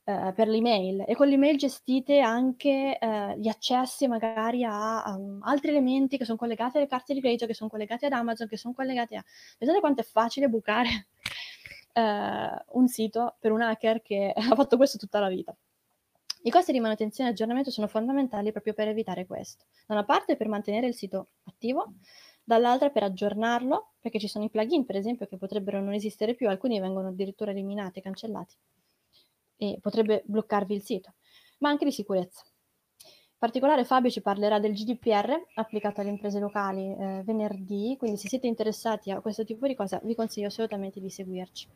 eh, 0.04 0.32
per 0.34 0.48
l'email 0.48 1.04
e 1.06 1.14
con 1.14 1.28
l'email 1.28 1.56
gestite 1.56 2.20
anche 2.20 2.98
eh, 2.98 3.38
gli 3.38 3.48
accessi 3.48 4.08
magari 4.08 4.64
a, 4.64 5.02
a, 5.02 5.18
altri 5.40 5.70
elementi 5.70 6.16
che 6.16 6.24
sono 6.24 6.38
collegati 6.38 6.78
alle 6.78 6.86
carte 6.86 7.14
di 7.14 7.20
credito, 7.20 7.46
che 7.46 7.54
sono 7.54 7.68
collegati 7.70 8.06
ad 8.06 8.12
Amazon, 8.12 8.48
che 8.48 8.56
sono 8.56 8.74
collegati 8.74 9.16
a... 9.16 9.24
Pensate 9.58 9.80
quanto 9.80 10.00
è 10.00 10.04
facile 10.04 10.48
bucare 10.48 10.88
eh, 11.92 12.64
un 12.72 12.88
sito 12.88 13.36
per 13.38 13.52
un 13.52 13.62
hacker 13.62 14.02
che 14.02 14.32
ha 14.36 14.54
fatto 14.54 14.76
questo 14.76 14.98
tutta 14.98 15.20
la 15.20 15.28
vita. 15.28 15.56
I 16.48 16.50
costi 16.50 16.72
di 16.72 16.80
manutenzione 16.80 17.28
e 17.28 17.32
aggiornamento 17.34 17.70
sono 17.70 17.88
fondamentali 17.88 18.52
proprio 18.52 18.72
per 18.72 18.88
evitare 18.88 19.26
questo. 19.26 19.66
Da 19.86 19.92
una 19.92 20.06
parte 20.06 20.34
per 20.34 20.48
mantenere 20.48 20.86
il 20.86 20.94
sito 20.94 21.32
attivo, 21.44 21.92
dall'altra 22.42 22.88
per 22.88 23.02
aggiornarlo, 23.02 23.96
perché 24.00 24.18
ci 24.18 24.28
sono 24.28 24.46
i 24.46 24.48
plugin, 24.48 24.86
per 24.86 24.96
esempio, 24.96 25.26
che 25.26 25.36
potrebbero 25.36 25.78
non 25.82 25.92
esistere 25.92 26.34
più, 26.34 26.48
alcuni 26.48 26.80
vengono 26.80 27.08
addirittura 27.08 27.50
eliminati, 27.50 28.00
cancellati, 28.00 28.56
e 29.58 29.78
potrebbe 29.82 30.22
bloccarvi 30.24 30.74
il 30.74 30.82
sito, 30.82 31.16
ma 31.58 31.68
anche 31.68 31.84
di 31.84 31.92
sicurezza. 31.92 32.42
In 32.46 33.36
particolare 33.36 33.84
Fabio 33.84 34.08
ci 34.08 34.22
parlerà 34.22 34.58
del 34.58 34.72
GDPR 34.72 35.48
applicato 35.56 36.00
alle 36.00 36.08
imprese 36.08 36.38
locali 36.38 36.96
eh, 36.98 37.22
venerdì, 37.26 37.94
quindi 37.98 38.16
se 38.16 38.26
siete 38.26 38.46
interessati 38.46 39.10
a 39.10 39.20
questo 39.20 39.44
tipo 39.44 39.66
di 39.66 39.74
cosa 39.74 40.00
vi 40.02 40.14
consiglio 40.14 40.46
assolutamente 40.46 40.98
di 40.98 41.10
seguirci. 41.10 41.68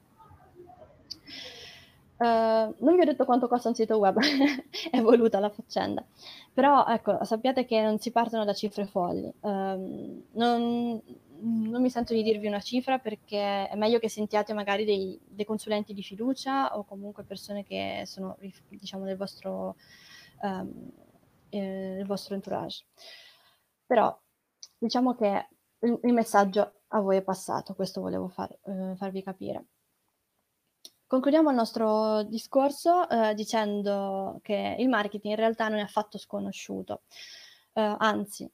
Uh, 2.23 2.73
non 2.85 2.95
vi 2.95 3.01
ho 3.01 3.05
detto 3.05 3.25
quanto 3.25 3.49
costa 3.49 3.69
un 3.69 3.75
sito 3.75 3.99
web, 3.99 4.17
è 4.93 5.01
voluta 5.01 5.41
la 5.41 5.51
faccenda, 5.51 6.05
però 6.53 6.87
ecco, 6.87 7.25
sappiate 7.25 7.65
che 7.65 7.83
non 7.83 7.99
si 7.99 8.13
partono 8.13 8.45
da 8.45 8.53
cifre 8.55 8.87
folli. 8.87 9.33
Uh, 9.41 10.23
non, 10.35 11.03
non, 11.41 11.83
mi 11.83 11.91
sento 11.91 12.15
di 12.15 12.23
dirvi 12.23 12.47
una 12.47 12.61
cifra 12.61 13.01
perché 13.01 13.69
è 13.69 13.75
meglio 13.75 13.99
che 13.99 14.09
sentiate 14.09 14.53
magari 14.53 14.85
dei, 14.85 15.19
dei 15.25 15.45
consulenti 15.45 15.93
di 15.95 16.03
fiducia 16.05 16.79
o 16.79 16.85
comunque 16.85 17.25
persone 17.25 17.65
che 17.65 18.05
sono 18.07 18.39
diciamo 18.69 19.05
del 19.05 19.17
vostro, 19.17 19.75
um, 20.43 20.93
eh, 21.49 21.95
del 21.97 22.07
vostro 22.07 22.37
entourage. 22.37 22.85
Però 23.85 24.17
diciamo 24.79 25.17
che 25.17 25.49
il, 25.81 25.99
il, 26.05 26.13
messaggio 26.13 26.83
a 26.87 27.01
voi 27.01 27.17
è 27.17 27.23
passato, 27.23 27.75
questo 27.75 28.01
volevo 28.01 28.29
far, 28.29 28.57
eh, 28.65 28.95
farvi 28.95 29.25
capire. 29.25 29.65
Concludiamo 31.13 31.51
il 31.51 31.57
nostro 31.57 32.23
discorso 32.23 33.07
eh, 33.07 33.35
dicendo 33.35 34.41
che 34.43 34.77
il 34.79 34.89
marketing 34.89 35.35
in 35.35 35.39
realtà 35.39 35.69
non 35.69 35.79
è 35.79 35.83
affatto 35.83 36.17
sconosciuto, 36.17 37.03
eh, 37.75 37.97
anzi 37.99 38.51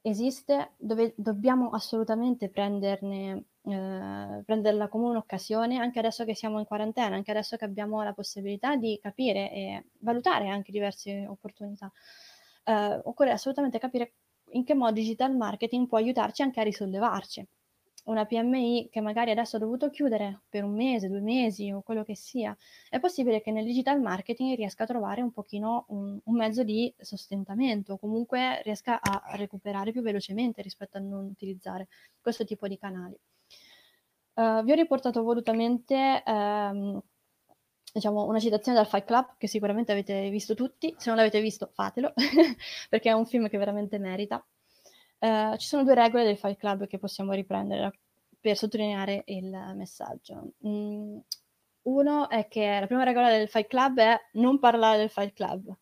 esiste, 0.00 0.70
dove 0.78 1.12
dobbiamo 1.18 1.68
assolutamente 1.68 2.48
prenderne, 2.48 3.44
eh, 3.64 4.42
prenderla 4.42 4.88
come 4.88 5.08
un'occasione, 5.08 5.76
anche 5.76 5.98
adesso 5.98 6.24
che 6.24 6.34
siamo 6.34 6.58
in 6.58 6.64
quarantena, 6.64 7.14
anche 7.14 7.30
adesso 7.30 7.58
che 7.58 7.66
abbiamo 7.66 8.02
la 8.02 8.14
possibilità 8.14 8.74
di 8.76 8.98
capire 8.98 9.52
e 9.52 9.84
valutare 9.98 10.48
anche 10.48 10.72
diverse 10.72 11.26
opportunità. 11.28 11.92
Eh, 12.64 13.00
occorre 13.04 13.32
assolutamente 13.32 13.78
capire 13.78 14.14
in 14.52 14.64
che 14.64 14.72
modo 14.72 14.92
digital 14.92 15.36
marketing 15.36 15.86
può 15.86 15.98
aiutarci 15.98 16.40
anche 16.40 16.60
a 16.60 16.64
risollevarci 16.64 17.46
una 18.04 18.24
PMI 18.26 18.88
che 18.90 19.00
magari 19.00 19.30
adesso 19.30 19.56
ha 19.56 19.58
dovuto 19.58 19.90
chiudere 19.90 20.42
per 20.48 20.64
un 20.64 20.74
mese, 20.74 21.08
due 21.08 21.20
mesi 21.20 21.70
o 21.70 21.82
quello 21.82 22.02
che 22.02 22.16
sia, 22.16 22.56
è 22.88 22.98
possibile 22.98 23.40
che 23.40 23.52
nel 23.52 23.64
digital 23.64 24.00
marketing 24.00 24.56
riesca 24.56 24.84
a 24.84 24.86
trovare 24.86 25.22
un 25.22 25.30
pochino 25.30 25.84
un, 25.88 26.18
un 26.22 26.36
mezzo 26.36 26.64
di 26.64 26.92
sostentamento, 26.98 27.98
comunque 27.98 28.60
riesca 28.62 29.00
a 29.00 29.22
recuperare 29.36 29.92
più 29.92 30.02
velocemente 30.02 30.62
rispetto 30.62 30.96
a 30.98 31.00
non 31.00 31.26
utilizzare 31.26 31.88
questo 32.20 32.44
tipo 32.44 32.66
di 32.66 32.78
canali. 32.78 33.16
Uh, 34.34 34.62
vi 34.64 34.72
ho 34.72 34.74
riportato 34.74 35.22
volutamente 35.22 36.22
um, 36.26 37.00
diciamo, 37.92 38.24
una 38.24 38.40
citazione 38.40 38.78
dal 38.78 38.86
Fight 38.86 39.04
Club 39.04 39.34
che 39.36 39.46
sicuramente 39.46 39.92
avete 39.92 40.30
visto 40.30 40.54
tutti, 40.54 40.94
se 40.96 41.08
non 41.08 41.16
l'avete 41.16 41.40
visto 41.40 41.68
fatelo 41.72 42.12
perché 42.88 43.10
è 43.10 43.12
un 43.12 43.26
film 43.26 43.48
che 43.48 43.58
veramente 43.58 43.98
merita. 43.98 44.44
Uh, 45.22 45.56
ci 45.56 45.68
sono 45.68 45.84
due 45.84 45.94
regole 45.94 46.24
del 46.24 46.36
Fight 46.36 46.58
Club 46.58 46.88
che 46.88 46.98
possiamo 46.98 47.30
riprendere 47.30 47.92
per 48.40 48.56
sottolineare 48.56 49.22
il 49.26 49.72
messaggio. 49.76 50.54
Mm, 50.66 51.18
uno 51.82 52.28
è 52.28 52.48
che 52.48 52.80
la 52.80 52.86
prima 52.86 53.04
regola 53.04 53.30
del 53.30 53.48
Fight 53.48 53.68
Club 53.68 54.00
è 54.00 54.18
non 54.32 54.58
parlare 54.58 54.98
del 54.98 55.10
Fight 55.10 55.32
Club. 55.32 55.72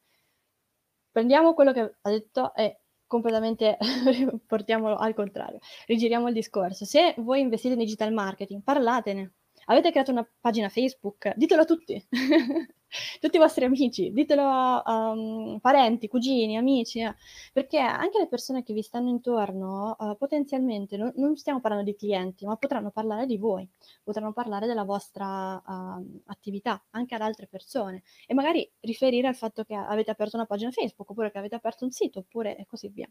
Prendiamo 1.11 1.55
quello 1.55 1.73
che 1.73 1.81
ha 2.03 2.11
detto 2.11 2.55
e 2.55 2.81
completamente 3.07 3.79
portiamolo 4.47 4.97
al 4.97 5.15
contrario. 5.15 5.59
Rigiriamo 5.87 6.29
il 6.29 6.35
discorso. 6.35 6.85
Se 6.85 7.15
voi 7.17 7.41
investite 7.41 7.73
in 7.73 7.81
digital 7.81 8.13
marketing, 8.13 8.63
parlatene. 8.63 9.33
Avete 9.67 9.91
creato 9.91 10.11
una 10.11 10.29
pagina 10.39 10.69
Facebook, 10.69 11.33
ditelo 11.35 11.63
a 11.63 11.65
tutti. 11.65 12.07
tutti 13.21 13.37
i 13.37 13.39
vostri 13.39 13.65
amici, 13.65 14.13
ditelo 14.13 14.43
a 14.43 15.11
um, 15.11 15.59
parenti, 15.61 16.09
cugini, 16.09 16.57
amici, 16.57 17.01
eh. 17.01 17.15
perché 17.53 17.79
anche 17.79 18.19
le 18.19 18.29
persone 18.29 18.63
che 18.63 18.73
vi 18.73 18.83
stanno 18.83 19.09
intorno 19.09 19.97
uh, 19.99 20.17
potenzialmente 20.17 20.97
no, 20.97 21.13
non 21.17 21.37
stiamo 21.37 21.61
parlando 21.61 21.91
di 21.91 21.97
clienti, 21.97 22.45
ma 22.45 22.57
potranno 22.57 22.91
parlare 22.91 23.27
di 23.27 23.37
voi, 23.37 23.69
potranno 24.03 24.33
parlare 24.33 24.67
della 24.67 24.85
vostra 24.85 25.55
uh, 25.65 26.21
attività 26.27 26.83
anche 26.91 27.15
ad 27.15 27.21
altre 27.21 27.47
persone 27.47 28.03
e 28.27 28.35
magari 28.35 28.69
riferire 28.81 29.29
al 29.29 29.37
fatto 29.37 29.65
che 29.65 29.75
avete 29.75 30.11
aperto 30.11 30.37
una 30.37 30.47
pagina 30.47 30.71
Facebook 30.71 31.11
oppure 31.11 31.31
che 31.31 31.39
avete 31.39 31.55
aperto 31.55 31.85
un 31.85 31.91
sito 31.91 32.21
oppure 32.21 32.57
e 32.57 32.67
così 32.67 32.89
via. 32.89 33.09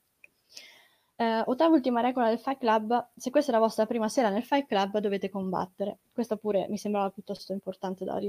Uh, 1.19 1.43
ottava 1.47 1.75
ultima 1.75 1.99
regola 1.99 2.29
del 2.29 2.39
Fight 2.39 2.59
Club, 2.59 3.09
se 3.13 3.29
questa 3.29 3.51
è 3.51 3.53
la 3.53 3.59
vostra 3.59 3.85
prima 3.85 4.07
sera 4.07 4.29
nel 4.29 4.43
Fight 4.43 4.67
Club 4.67 4.99
dovete 4.99 5.29
combattere. 5.29 5.99
Questa 6.13 6.37
pure 6.37 6.67
mi 6.69 6.77
sembrava 6.77 7.09
piuttosto 7.09 7.51
importante 7.51 8.05
da, 8.05 8.21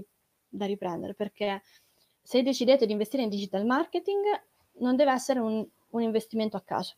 da 0.51 0.67
riprendere, 0.67 1.15
perché 1.15 1.63
se 2.21 2.43
decidete 2.43 2.87
di 2.87 2.93
investire 2.93 3.23
in 3.23 3.29
digital 3.29 3.65
marketing 3.65 4.23
non 4.81 4.97
deve 4.97 5.13
essere 5.13 5.41
un, 5.41 5.67
un 5.91 6.03
investimento 6.03 6.57
a 6.57 6.63
caso. 6.63 6.97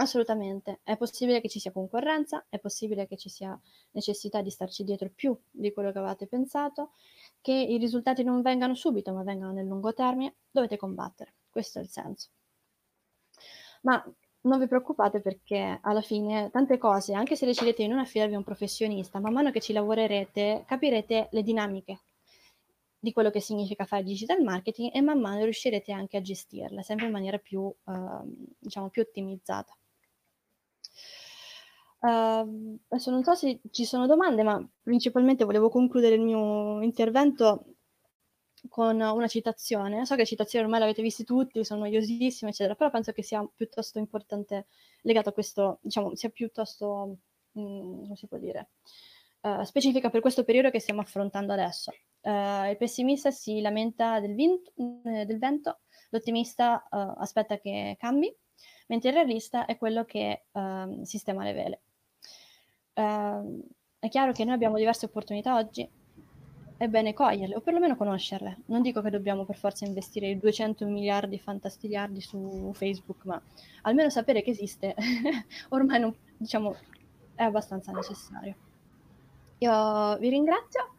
Assolutamente, 0.00 0.80
è 0.84 0.96
possibile 0.96 1.40
che 1.40 1.48
ci 1.48 1.58
sia 1.58 1.72
concorrenza, 1.72 2.46
è 2.48 2.60
possibile 2.60 3.08
che 3.08 3.16
ci 3.16 3.28
sia 3.28 3.58
necessità 3.92 4.42
di 4.42 4.50
starci 4.50 4.84
dietro 4.84 5.10
più 5.12 5.36
di 5.50 5.72
quello 5.72 5.90
che 5.90 5.98
avevate 5.98 6.28
pensato, 6.28 6.92
che 7.40 7.52
i 7.52 7.78
risultati 7.78 8.22
non 8.22 8.40
vengano 8.40 8.74
subito 8.74 9.12
ma 9.12 9.24
vengano 9.24 9.52
nel 9.52 9.66
lungo 9.66 9.92
termine, 9.94 10.36
dovete 10.50 10.76
combattere, 10.76 11.34
questo 11.50 11.80
è 11.80 11.82
il 11.82 11.88
senso. 11.88 12.28
Ma 13.82 14.00
non 14.42 14.60
vi 14.60 14.68
preoccupate 14.68 15.20
perché 15.20 15.80
alla 15.82 16.00
fine 16.00 16.48
tante 16.50 16.78
cose, 16.78 17.12
anche 17.14 17.34
se 17.34 17.44
decidete 17.44 17.82
di 17.82 17.88
non 17.88 17.98
affidarvi 17.98 18.34
a 18.34 18.38
un 18.38 18.44
professionista, 18.44 19.18
man 19.18 19.32
mano 19.32 19.50
che 19.50 19.60
ci 19.60 19.72
lavorerete 19.72 20.64
capirete 20.64 21.28
le 21.32 21.42
dinamiche 21.42 22.02
di 22.98 23.12
quello 23.12 23.30
che 23.30 23.40
significa 23.40 23.84
fare 23.84 24.02
digital 24.02 24.42
marketing 24.42 24.90
e 24.94 25.00
man 25.00 25.20
mano 25.20 25.44
riuscirete 25.44 25.92
anche 25.92 26.16
a 26.16 26.20
gestirla 26.20 26.82
sempre 26.82 27.06
in 27.06 27.12
maniera 27.12 27.38
più, 27.38 27.72
eh, 27.86 28.54
diciamo, 28.58 28.88
più 28.90 29.02
ottimizzata. 29.02 29.76
Uh, 32.00 32.78
adesso 32.88 33.10
non 33.10 33.24
so 33.24 33.34
se 33.34 33.60
ci 33.72 33.84
sono 33.84 34.06
domande, 34.06 34.44
ma 34.44 34.64
principalmente 34.82 35.44
volevo 35.44 35.68
concludere 35.68 36.14
il 36.14 36.20
mio 36.20 36.80
intervento 36.80 37.74
con 38.68 39.00
una 39.00 39.26
citazione. 39.26 40.04
So 40.06 40.14
che 40.14 40.20
le 40.20 40.26
citazioni 40.26 40.64
ormai 40.64 40.80
le 40.80 40.86
avete 40.86 41.02
viste 41.02 41.24
tutti, 41.24 41.64
sono 41.64 41.80
noiosissime, 41.80 42.50
eccetera, 42.50 42.76
però 42.76 42.90
penso 42.90 43.12
che 43.12 43.22
sia 43.22 43.46
piuttosto 43.54 43.98
importante 43.98 44.66
legato 45.02 45.30
a 45.30 45.32
questo, 45.32 45.78
diciamo, 45.82 46.14
sia 46.14 46.28
piuttosto, 46.30 47.18
mh, 47.52 47.60
mm, 47.60 48.02
come 48.02 48.16
si 48.16 48.26
può 48.28 48.38
dire, 48.38 48.70
uh, 49.42 49.62
specifica 49.64 50.10
per 50.10 50.20
questo 50.20 50.44
periodo 50.44 50.70
che 50.70 50.80
stiamo 50.80 51.00
affrontando 51.00 51.52
adesso. 51.52 51.92
Uh, 52.20 52.68
il 52.68 52.76
pessimista 52.76 53.30
si 53.30 53.60
lamenta 53.60 54.20
del, 54.20 54.34
vento, 54.34 54.72
eh, 55.04 55.24
del 55.24 55.38
vento 55.38 55.78
l'ottimista 56.10 56.86
uh, 56.90 57.20
aspetta 57.20 57.58
che 57.58 57.96
cambi, 57.98 58.34
mentre 58.88 59.10
il 59.10 59.14
realista 59.16 59.66
è 59.66 59.76
quello 59.76 60.04
che 60.04 60.44
uh, 60.52 61.04
sistema 61.04 61.44
le 61.44 61.52
vele. 61.52 61.80
Uh, 62.94 63.62
è 63.98 64.08
chiaro 64.08 64.32
che 64.32 64.44
noi 64.44 64.54
abbiamo 64.54 64.76
diverse 64.76 65.06
opportunità 65.06 65.56
oggi, 65.56 65.88
è 66.76 66.86
bene 66.86 67.12
coglierle 67.12 67.56
o 67.56 67.60
perlomeno 67.60 67.96
conoscerle. 67.96 68.62
Non 68.66 68.82
dico 68.82 69.02
che 69.02 69.10
dobbiamo 69.10 69.44
per 69.44 69.56
forza 69.56 69.84
investire 69.84 70.38
200 70.38 70.86
miliardi 70.86 71.38
fantastiliardi 71.38 72.20
su 72.20 72.70
Facebook, 72.74 73.24
ma 73.24 73.40
almeno 73.82 74.10
sapere 74.10 74.42
che 74.42 74.50
esiste 74.50 74.94
ormai 75.70 76.00
non, 76.00 76.14
diciamo, 76.36 76.76
è 77.34 77.42
abbastanza 77.42 77.90
necessario. 77.92 78.67
Io 79.58 80.16
vi 80.18 80.28
ringrazio 80.28 80.90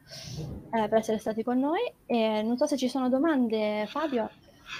eh, 0.71 0.89
per 0.89 0.99
essere 0.99 1.17
stati 1.17 1.43
con 1.43 1.59
noi 1.59 1.79
e 2.05 2.41
non 2.43 2.57
so 2.57 2.65
se 2.65 2.75
ci 2.75 2.89
sono 2.89 3.07
domande, 3.07 3.85
Fabio. 3.87 4.29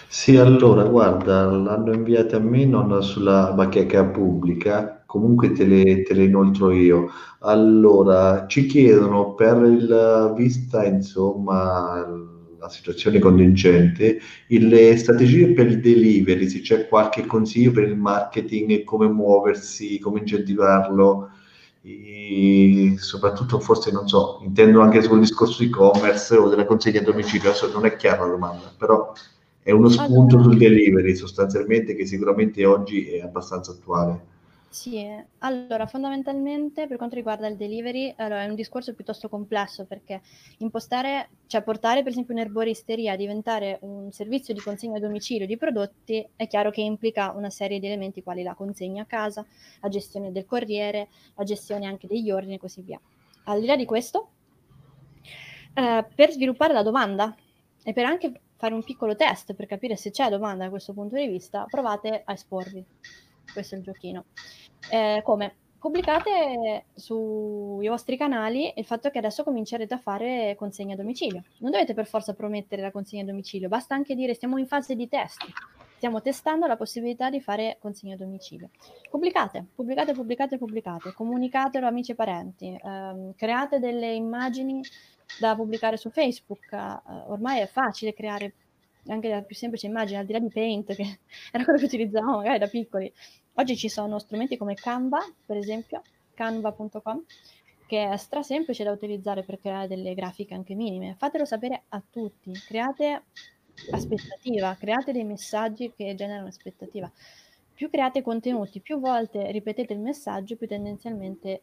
Sì, 0.07 0.35
allora, 0.35 0.83
guarda, 0.83 1.45
l'hanno 1.45 1.93
inviata 1.93 2.37
a 2.37 2.39
me, 2.39 2.65
non 2.65 3.01
sulla 3.01 3.53
bacheca 3.53 4.05
pubblica, 4.05 5.03
comunque 5.05 5.51
te 5.53 5.65
le, 5.65 6.03
te 6.03 6.13
le 6.13 6.25
inoltro 6.25 6.71
io. 6.71 7.09
Allora, 7.39 8.45
ci 8.47 8.65
chiedono 8.65 9.33
per 9.33 9.57
il 9.63 10.33
vista, 10.35 10.85
insomma, 10.85 12.05
la 12.59 12.69
situazione 12.69 13.19
contingente, 13.19 14.19
le 14.47 14.97
strategie 14.97 15.53
per 15.53 15.67
il 15.67 15.79
delivery, 15.79 16.49
se 16.49 16.59
c'è 16.59 16.87
qualche 16.87 17.25
consiglio 17.25 17.71
per 17.71 17.83
il 17.87 17.95
marketing, 17.95 18.83
come 18.83 19.07
muoversi, 19.07 19.99
come 19.99 20.19
incentivarlo 20.19 21.29
e 21.81 22.95
soprattutto 22.97 23.59
forse 23.59 23.91
non 23.91 24.07
so, 24.07 24.39
intendo 24.43 24.81
anche 24.81 25.01
sul 25.01 25.19
discorso 25.19 25.63
e-commerce 25.63 26.35
o 26.35 26.49
della 26.49 26.65
consegna 26.65 26.99
a 26.99 27.03
domicilio, 27.03 27.49
adesso 27.49 27.71
non 27.71 27.85
è 27.85 27.95
chiara 27.95 28.25
la 28.25 28.31
domanda, 28.31 28.71
però 28.77 29.13
è 29.61 29.71
uno 29.71 29.89
spunto 29.89 30.41
sul 30.41 30.57
delivery 30.57 31.15
sostanzialmente 31.15 31.95
che 31.95 32.05
sicuramente 32.05 32.65
oggi 32.65 33.09
è 33.09 33.21
abbastanza 33.21 33.71
attuale. 33.71 34.37
Sì, 34.71 35.03
allora 35.39 35.87
fondamentalmente 35.87 36.85
per 36.85 36.97
quanto 36.97 37.15
riguarda 37.15 37.47
il 37.47 37.57
delivery 37.57 38.13
allora, 38.17 38.43
è 38.43 38.47
un 38.47 38.53
discorso 38.53 38.93
piuttosto 38.93 39.27
complesso 39.27 39.85
perché 39.85 40.21
impostare, 40.59 41.29
cioè 41.47 41.63
portare 41.63 42.03
per 42.03 42.11
esempio 42.11 42.35
un'erboristeria 42.35 43.13
a 43.13 43.15
diventare 43.15 43.79
un 43.81 44.11
servizio 44.11 44.53
di 44.53 44.59
consegna 44.59 44.97
a 44.97 44.99
domicilio 44.99 45.47
di 45.47 45.57
prodotti 45.57 46.25
è 46.35 46.45
chiaro 46.45 46.69
che 46.69 46.81
implica 46.81 47.31
una 47.31 47.49
serie 47.49 47.79
di 47.79 47.87
elementi 47.87 48.21
quali 48.21 48.43
la 48.43 48.53
consegna 48.53 49.01
a 49.01 49.05
casa, 49.05 49.43
la 49.81 49.89
gestione 49.89 50.31
del 50.31 50.45
corriere, 50.45 51.07
la 51.33 51.43
gestione 51.43 51.87
anche 51.87 52.05
degli 52.05 52.29
ordini 52.29 52.53
e 52.55 52.59
così 52.59 52.81
via. 52.81 53.01
Al 53.45 53.61
di 53.61 53.65
là 53.65 53.75
di 53.75 53.85
questo, 53.85 54.29
eh, 55.73 56.05
per 56.13 56.31
sviluppare 56.31 56.73
la 56.73 56.83
domanda 56.83 57.35
e 57.83 57.91
per 57.91 58.05
anche 58.05 58.39
fare 58.55 58.75
un 58.75 58.83
piccolo 58.83 59.15
test 59.15 59.55
per 59.55 59.65
capire 59.65 59.95
se 59.95 60.11
c'è 60.11 60.29
domanda 60.29 60.65
da 60.65 60.69
questo 60.69 60.93
punto 60.93 61.15
di 61.15 61.25
vista, 61.25 61.65
provate 61.67 62.21
a 62.23 62.33
esporvi 62.33 62.85
questo 63.53 63.75
è 63.75 63.77
il 63.77 63.83
giochino. 63.83 64.25
Eh, 64.91 65.21
come? 65.23 65.55
pubblicate 65.79 66.87
sui 66.93 67.87
vostri 67.87 68.17
canali 68.17 68.71
il 68.75 68.85
fatto 68.85 69.09
che 69.09 69.17
adesso 69.17 69.43
comincerete 69.43 69.93
a 69.93 69.97
fare 69.97 70.55
consegna 70.57 70.93
a 70.93 70.97
domicilio. 70.97 71.43
Non 71.59 71.71
dovete 71.71 71.93
per 71.93 72.05
forza 72.05 72.33
promettere 72.33 72.81
la 72.81 72.91
consegna 72.91 73.23
a 73.23 73.25
domicilio, 73.25 73.69
basta 73.69 73.95
anche 73.95 74.13
dire 74.13 74.33
stiamo 74.33 74.57
in 74.57 74.67
fase 74.67 74.95
di 74.95 75.07
test, 75.07 75.41
stiamo 75.95 76.21
testando 76.21 76.67
la 76.67 76.75
possibilità 76.75 77.29
di 77.29 77.39
fare 77.39 77.77
consegna 77.79 78.15
a 78.15 78.17
domicilio. 78.17 78.69
Pubblicate, 79.09 79.65
pubblicate, 79.73 80.11
pubblicate, 80.11 80.57
pubblicate, 80.57 81.13
comunicatelo 81.13 81.87
amici 81.87 82.11
e 82.11 82.15
parenti, 82.15 82.77
ehm, 82.81 83.33
create 83.35 83.79
delle 83.79 84.13
immagini 84.13 84.81
da 85.39 85.55
pubblicare 85.55 85.95
su 85.95 86.09
Facebook, 86.09 86.73
eh, 86.73 87.01
ormai 87.27 87.61
è 87.61 87.67
facile 87.67 88.13
creare 88.13 88.53
anche 89.11 89.29
la 89.29 89.41
più 89.41 89.55
semplice 89.55 89.87
immagine, 89.87 90.19
al 90.19 90.25
di 90.25 90.33
là 90.33 90.39
di 90.39 90.49
Paint, 90.49 90.95
che 90.95 91.19
era 91.51 91.63
quello 91.63 91.79
che 91.79 91.85
utilizzavamo 91.85 92.37
magari 92.37 92.59
da 92.59 92.67
piccoli, 92.67 93.11
Oggi 93.59 93.75
ci 93.75 93.89
sono 93.89 94.19
strumenti 94.19 94.55
come 94.55 94.73
Canva, 94.73 95.19
per 95.45 95.57
esempio, 95.57 96.01
canva.com, 96.33 97.25
che 97.87 98.09
è 98.09 98.15
stra 98.15 98.41
semplice 98.41 98.85
da 98.85 98.91
utilizzare 98.91 99.43
per 99.43 99.59
creare 99.59 99.89
delle 99.89 100.13
grafiche 100.13 100.53
anche 100.53 100.75
minime. 100.75 101.15
Fatelo 101.17 101.43
sapere 101.43 101.83
a 101.89 102.01
tutti, 102.09 102.53
create 102.53 103.23
aspettativa, 103.91 104.73
create 104.75 105.11
dei 105.11 105.25
messaggi 105.25 105.91
che 105.93 106.15
generano 106.15 106.47
aspettativa. 106.47 107.11
Più 107.73 107.89
create 107.89 108.21
contenuti, 108.21 108.79
più 108.79 108.97
volte 108.97 109.51
ripetete 109.51 109.91
il 109.91 109.99
messaggio, 109.99 110.55
più 110.55 110.65
tendenzialmente 110.65 111.61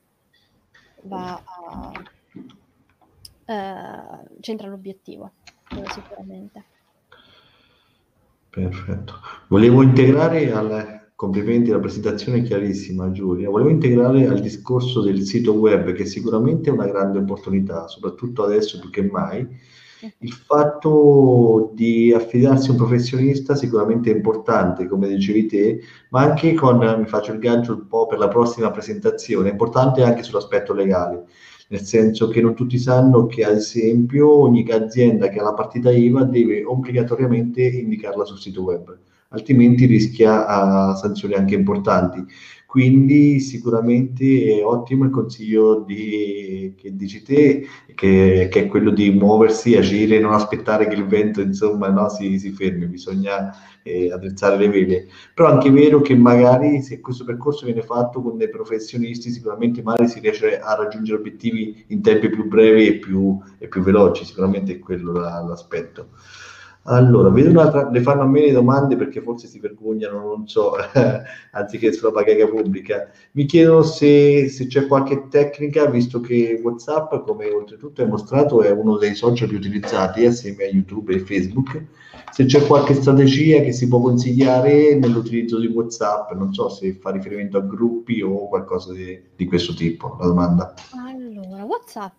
va 1.04 1.42
a 1.42 1.92
eh, 3.46 4.40
centra 4.40 4.68
l'obiettivo, 4.68 5.32
sicuramente. 5.94 6.74
Perfetto. 8.56 9.20
Volevo 9.48 9.82
integrare 9.82 10.50
al, 10.50 10.96
Complimenti, 11.14 11.70
la 11.70 11.78
presentazione 11.78 12.38
è 12.38 12.42
chiarissima 12.42 13.10
Giulia. 13.10 13.48
Volevo 13.48 13.70
integrare 13.70 14.26
al 14.26 14.38
discorso 14.38 15.00
del 15.00 15.22
sito 15.22 15.54
web, 15.54 15.92
che 15.92 16.04
sicuramente 16.04 16.68
è 16.68 16.72
una 16.74 16.86
grande 16.86 17.18
opportunità, 17.18 17.86
soprattutto 17.88 18.44
adesso 18.44 18.78
più 18.78 18.90
che 18.90 19.02
mai. 19.02 19.46
Il 20.18 20.32
fatto 20.32 21.70
di 21.74 22.12
affidarsi 22.12 22.68
a 22.68 22.72
un 22.72 22.76
professionista 22.76 23.54
sicuramente 23.54 24.10
è 24.10 24.14
importante, 24.14 24.86
come 24.86 25.08
dicevi 25.08 25.46
te, 25.46 25.80
ma 26.10 26.20
anche 26.20 26.52
con, 26.52 26.78
mi 26.78 27.06
faccio 27.06 27.32
il 27.32 27.38
gancio 27.38 27.72
un 27.72 27.86
po' 27.86 28.06
per 28.06 28.18
la 28.18 28.28
prossima 28.28 28.70
presentazione, 28.70 29.48
è 29.48 29.52
importante 29.52 30.02
anche 30.02 30.22
sull'aspetto 30.22 30.74
legale, 30.74 31.24
nel 31.68 31.80
senso 31.80 32.28
che 32.28 32.40
non 32.40 32.54
tutti 32.54 32.78
sanno 32.78 33.26
che 33.26 33.44
ad 33.44 33.56
esempio 33.56 34.30
ogni 34.30 34.64
azienda 34.70 35.28
che 35.28 35.40
ha 35.40 35.42
la 35.42 35.54
partita 35.54 35.90
IVA 35.90 36.24
deve 36.24 36.64
obbligatoriamente 36.64 37.62
indicarla 37.62 38.24
sul 38.24 38.38
sito 38.38 38.62
web 38.62 38.96
altrimenti 39.30 39.86
rischia 39.86 40.90
uh, 40.90 40.96
sanzioni 40.96 41.34
anche 41.34 41.54
importanti. 41.54 42.24
Quindi 42.66 43.38
sicuramente 43.38 44.58
è 44.58 44.64
ottimo 44.64 45.04
il 45.04 45.10
consiglio 45.10 45.84
di, 45.86 46.74
che 46.76 46.94
dici 46.96 47.22
te, 47.22 47.64
che, 47.94 48.48
che, 48.50 48.64
è 48.64 48.66
quello 48.66 48.90
di 48.90 49.10
muoversi, 49.12 49.76
agire, 49.76 50.18
non 50.18 50.34
aspettare 50.34 50.88
che 50.88 50.96
il 50.96 51.06
vento 51.06 51.40
insomma 51.40 51.88
no, 51.88 52.08
si, 52.08 52.38
si, 52.40 52.50
fermi, 52.50 52.86
bisogna 52.86 53.50
eh, 53.82 54.12
attrezzare 54.12 54.56
le 54.58 54.68
vele. 54.68 55.06
Però 55.32 55.48
è 55.48 55.52
anche 55.52 55.70
vero 55.70 56.00
che 56.00 56.16
magari 56.16 56.82
se 56.82 57.00
questo 57.00 57.24
percorso 57.24 57.66
viene 57.66 57.82
fatto 57.82 58.20
con 58.20 58.36
dei 58.36 58.50
professionisti, 58.50 59.30
sicuramente 59.30 59.80
magari 59.82 60.08
si 60.08 60.18
riesce 60.18 60.58
a 60.58 60.74
raggiungere 60.74 61.18
obiettivi 61.18 61.84
in 61.88 62.02
tempi 62.02 62.28
più 62.28 62.48
brevi 62.48 62.88
e 62.88 62.98
più, 62.98 63.38
e 63.58 63.68
più 63.68 63.80
veloci, 63.80 64.24
sicuramente 64.24 64.72
è 64.72 64.78
quello 64.80 65.12
la, 65.12 65.40
l'aspetto. 65.40 66.08
Allora, 66.88 67.30
vedo 67.30 67.50
un'altra, 67.50 67.90
le 67.90 68.00
fanno 68.00 68.22
a 68.22 68.26
me 68.26 68.42
le 68.42 68.52
domande 68.52 68.96
perché 68.96 69.20
forse 69.20 69.48
si 69.48 69.58
vergognano, 69.58 70.20
non 70.20 70.46
so, 70.46 70.74
anziché 71.52 71.92
sulla 71.92 72.12
bacheca 72.12 72.46
pubblica. 72.46 73.10
Mi 73.32 73.44
chiedono 73.44 73.82
se, 73.82 74.48
se, 74.48 74.66
c'è 74.68 74.86
qualche 74.86 75.26
tecnica, 75.28 75.86
visto 75.86 76.20
che 76.20 76.60
WhatsApp, 76.62 77.24
come 77.24 77.50
oltretutto 77.50 78.02
è 78.02 78.06
mostrato, 78.06 78.62
è 78.62 78.70
uno 78.70 78.98
dei 78.98 79.14
social 79.14 79.48
più 79.48 79.56
utilizzati 79.56 80.24
assieme 80.24 80.64
a 80.64 80.68
YouTube 80.68 81.14
e 81.14 81.18
Facebook. 81.18 81.84
Se 82.30 82.44
c'è 82.44 82.64
qualche 82.66 82.94
strategia 82.94 83.60
che 83.62 83.72
si 83.72 83.88
può 83.88 84.00
consigliare 84.00 84.94
nell'utilizzo 84.94 85.58
di 85.58 85.66
WhatsApp, 85.66 86.32
non 86.32 86.52
so 86.52 86.68
se 86.68 86.92
fa 86.94 87.10
riferimento 87.10 87.56
a 87.56 87.62
gruppi 87.62 88.20
o 88.20 88.48
qualcosa 88.48 88.92
di, 88.92 89.20
di 89.34 89.44
questo 89.46 89.74
tipo, 89.74 90.16
la 90.20 90.26
domanda. 90.26 90.74
Allora, 91.04 91.64
WhatsApp 91.64 92.12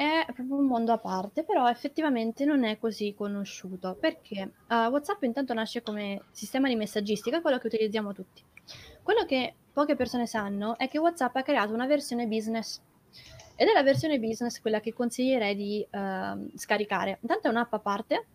è 0.00 0.24
proprio 0.32 0.56
un 0.56 0.64
mondo 0.64 0.92
a 0.92 0.98
parte, 0.98 1.44
però 1.44 1.68
effettivamente 1.68 2.46
non 2.46 2.64
è 2.64 2.78
così 2.78 3.12
conosciuto, 3.14 3.96
perché 4.00 4.50
uh, 4.68 4.74
WhatsApp 4.74 5.24
intanto 5.24 5.52
nasce 5.52 5.82
come 5.82 6.22
sistema 6.30 6.68
di 6.68 6.74
messaggistica, 6.74 7.42
quello 7.42 7.58
che 7.58 7.66
utilizziamo 7.66 8.14
tutti. 8.14 8.42
Quello 9.02 9.26
che 9.26 9.54
poche 9.70 9.96
persone 9.96 10.26
sanno 10.26 10.78
è 10.78 10.88
che 10.88 10.98
WhatsApp 10.98 11.36
ha 11.36 11.42
creato 11.42 11.74
una 11.74 11.84
versione 11.84 12.26
business, 12.26 12.80
ed 13.56 13.68
è 13.68 13.72
la 13.74 13.82
versione 13.82 14.18
business 14.18 14.58
quella 14.62 14.80
che 14.80 14.94
consiglierei 14.94 15.54
di 15.54 15.86
uh, 15.90 16.50
scaricare. 16.56 17.18
Intanto 17.20 17.48
è 17.48 17.50
un'app 17.50 17.74
a 17.74 17.78
parte, 17.78 18.26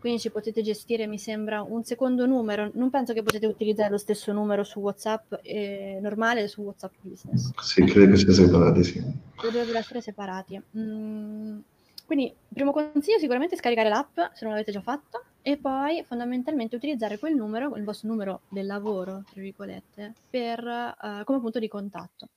quindi 0.00 0.18
ci 0.18 0.30
potete 0.30 0.62
gestire, 0.62 1.06
mi 1.06 1.18
sembra, 1.18 1.62
un 1.62 1.84
secondo 1.84 2.24
numero. 2.24 2.70
Non 2.74 2.88
penso 2.88 3.12
che 3.12 3.22
potete 3.22 3.46
utilizzare 3.46 3.90
lo 3.90 3.98
stesso 3.98 4.32
numero 4.32 4.64
su 4.64 4.80
WhatsApp 4.80 5.34
eh, 5.42 5.98
normale 6.00 6.42
e 6.42 6.48
su 6.48 6.62
WhatsApp 6.62 6.94
Business. 7.02 7.50
Sì, 7.60 7.84
credo 7.84 8.12
che 8.12 8.16
sia 8.16 8.32
separati, 8.32 8.82
sì. 8.82 9.02
Dovrebbero 9.42 9.76
essere 9.76 10.00
separati. 10.00 10.60
Mm, 10.78 11.58
quindi, 12.06 12.34
primo 12.52 12.72
consiglio, 12.72 13.18
sicuramente 13.18 13.56
scaricare 13.56 13.90
l'app, 13.90 14.16
se 14.32 14.44
non 14.44 14.52
l'avete 14.52 14.72
già 14.72 14.80
fatto, 14.80 15.22
e 15.42 15.58
poi 15.58 16.02
fondamentalmente 16.02 16.76
utilizzare 16.76 17.18
quel 17.18 17.34
numero, 17.34 17.76
il 17.76 17.84
vostro 17.84 18.08
numero 18.08 18.40
del 18.48 18.64
lavoro, 18.64 19.22
tra 19.30 19.40
virgolette, 19.42 20.14
per, 20.30 20.64
uh, 20.64 21.24
come 21.24 21.40
punto 21.40 21.58
di 21.58 21.68
contatto. 21.68 22.28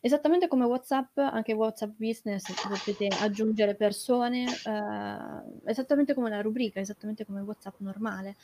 Esattamente 0.00 0.48
come 0.48 0.64
WhatsApp, 0.64 1.18
anche 1.18 1.52
WhatsApp 1.52 1.92
Business 1.96 2.44
potete 2.66 3.08
aggiungere 3.20 3.74
persone, 3.74 4.44
eh, 4.44 5.70
esattamente 5.70 6.14
come 6.14 6.30
la 6.30 6.40
rubrica, 6.40 6.80
esattamente 6.80 7.24
come 7.24 7.40
WhatsApp 7.40 7.80
normale. 7.80 8.36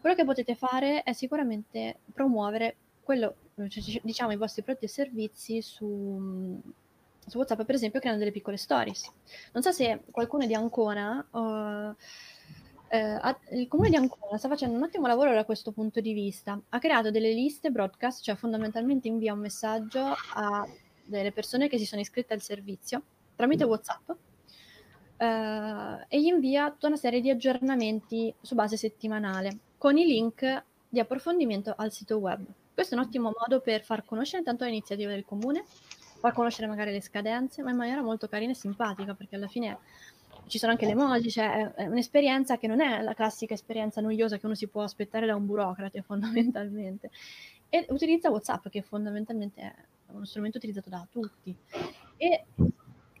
Quello 0.00 0.14
che 0.14 0.24
potete 0.24 0.54
fare 0.54 1.02
è 1.02 1.12
sicuramente 1.12 2.00
promuovere 2.12 2.76
quello, 3.02 3.34
cioè, 3.68 4.00
diciamo, 4.02 4.32
i 4.32 4.36
vostri 4.36 4.62
prodotti 4.62 4.84
e 4.84 4.88
servizi 4.88 5.62
su, 5.62 6.60
su 7.26 7.38
WhatsApp, 7.38 7.62
per 7.62 7.74
esempio, 7.74 7.98
creando 7.98 8.22
delle 8.22 8.32
piccole 8.32 8.56
stories. 8.56 9.10
Non 9.52 9.62
so 9.62 9.72
se 9.72 10.02
qualcuno 10.10 10.46
di 10.46 10.54
Ancona... 10.54 11.26
Uh, 11.30 11.94
eh, 12.92 13.36
il 13.52 13.68
comune 13.68 13.88
di 13.88 13.94
Ancona 13.94 14.36
sta 14.36 14.48
facendo 14.48 14.76
un 14.76 14.82
ottimo 14.82 15.06
lavoro 15.06 15.32
da 15.32 15.44
questo 15.44 15.70
punto 15.70 16.00
di 16.00 16.12
vista. 16.12 16.60
Ha 16.70 16.78
creato 16.80 17.12
delle 17.12 17.32
liste 17.32 17.70
broadcast, 17.70 18.20
cioè 18.22 18.34
fondamentalmente 18.34 19.06
invia 19.06 19.32
un 19.32 19.38
messaggio 19.38 20.12
a 20.34 20.66
delle 21.10 21.32
persone 21.32 21.68
che 21.68 21.78
si 21.78 21.86
sono 21.86 22.00
iscritte 22.00 22.34
al 22.34 22.40
servizio 22.40 23.02
tramite 23.36 23.64
WhatsApp 23.64 24.10
eh, 25.16 26.06
e 26.08 26.20
gli 26.20 26.26
invia 26.26 26.70
tutta 26.70 26.88
una 26.88 26.96
serie 26.96 27.20
di 27.20 27.30
aggiornamenti 27.30 28.34
su 28.40 28.54
base 28.54 28.76
settimanale 28.76 29.58
con 29.78 29.96
i 29.96 30.04
link 30.04 30.64
di 30.88 31.00
approfondimento 31.00 31.74
al 31.76 31.92
sito 31.92 32.18
web. 32.18 32.44
Questo 32.74 32.94
è 32.94 32.98
un 32.98 33.04
ottimo 33.04 33.32
modo 33.38 33.60
per 33.60 33.82
far 33.82 34.04
conoscere 34.04 34.42
tanto 34.42 34.64
le 34.64 34.70
iniziative 34.70 35.12
del 35.12 35.24
comune, 35.24 35.64
far 36.18 36.32
conoscere 36.32 36.66
magari 36.66 36.92
le 36.92 37.00
scadenze, 37.00 37.62
ma 37.62 37.70
in 37.70 37.76
maniera 37.76 38.02
molto 38.02 38.28
carina 38.28 38.52
e 38.52 38.54
simpatica, 38.54 39.14
perché 39.14 39.36
alla 39.36 39.48
fine 39.48 39.78
ci 40.46 40.58
sono 40.58 40.72
anche 40.72 40.86
le 40.86 40.92
emoji, 40.92 41.30
cioè 41.30 41.72
è 41.74 41.86
un'esperienza 41.86 42.58
che 42.58 42.66
non 42.66 42.80
è 42.80 43.02
la 43.02 43.14
classica 43.14 43.54
esperienza 43.54 44.00
noiosa 44.00 44.38
che 44.38 44.46
uno 44.46 44.54
si 44.54 44.66
può 44.66 44.82
aspettare 44.82 45.26
da 45.26 45.36
un 45.36 45.46
burocrate 45.46 46.02
fondamentalmente. 46.02 47.10
E 47.68 47.86
utilizza 47.90 48.30
WhatsApp 48.30 48.68
che 48.68 48.82
fondamentalmente 48.82 49.60
è 49.60 49.74
uno 50.12 50.24
strumento 50.24 50.58
utilizzato 50.58 50.88
da 50.88 51.06
tutti. 51.10 51.56
E 52.16 52.44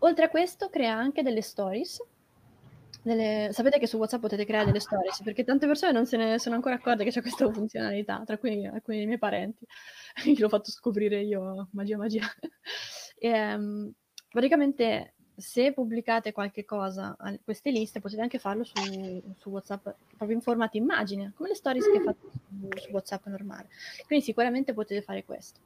oltre 0.00 0.24
a 0.24 0.28
questo 0.28 0.68
crea 0.68 0.94
anche 0.94 1.22
delle 1.22 1.42
stories. 1.42 2.02
Delle... 3.02 3.48
Sapete 3.52 3.78
che 3.78 3.86
su 3.86 3.96
WhatsApp 3.96 4.20
potete 4.20 4.44
creare 4.44 4.66
delle 4.66 4.80
stories 4.80 5.22
perché 5.22 5.44
tante 5.44 5.66
persone 5.66 5.92
non 5.92 6.06
se 6.06 6.16
ne 6.16 6.38
sono 6.38 6.54
ancora 6.54 6.74
accorte 6.74 7.04
che 7.04 7.10
c'è 7.10 7.22
questa 7.22 7.50
funzionalità, 7.50 8.22
tra 8.24 8.36
cui 8.38 8.66
alcuni 8.66 8.98
dei 8.98 9.06
miei 9.06 9.18
parenti. 9.18 9.66
io 10.26 10.36
l'ho 10.38 10.48
fatto 10.48 10.70
scoprire 10.70 11.20
io, 11.22 11.68
magia, 11.72 11.96
magia. 11.96 12.26
e, 13.18 13.54
um, 13.54 13.92
praticamente 14.28 15.14
se 15.40 15.72
pubblicate 15.72 16.32
qualche 16.32 16.64
cosa 16.64 17.16
a 17.18 17.36
queste 17.42 17.70
liste 17.70 18.00
potete 18.00 18.20
anche 18.20 18.38
farlo 18.38 18.62
su, 18.62 18.74
su 19.38 19.48
WhatsApp 19.48 19.88
proprio 20.16 20.36
in 20.36 20.42
formato 20.42 20.76
immagine, 20.76 21.32
come 21.34 21.48
le 21.48 21.54
stories 21.54 21.90
che 21.90 22.00
fate 22.00 22.18
su, 22.30 22.68
su 22.76 22.90
WhatsApp 22.90 23.26
normale. 23.26 23.68
Quindi 24.06 24.24
sicuramente 24.24 24.74
potete 24.74 25.02
fare 25.02 25.24
questo. 25.24 25.60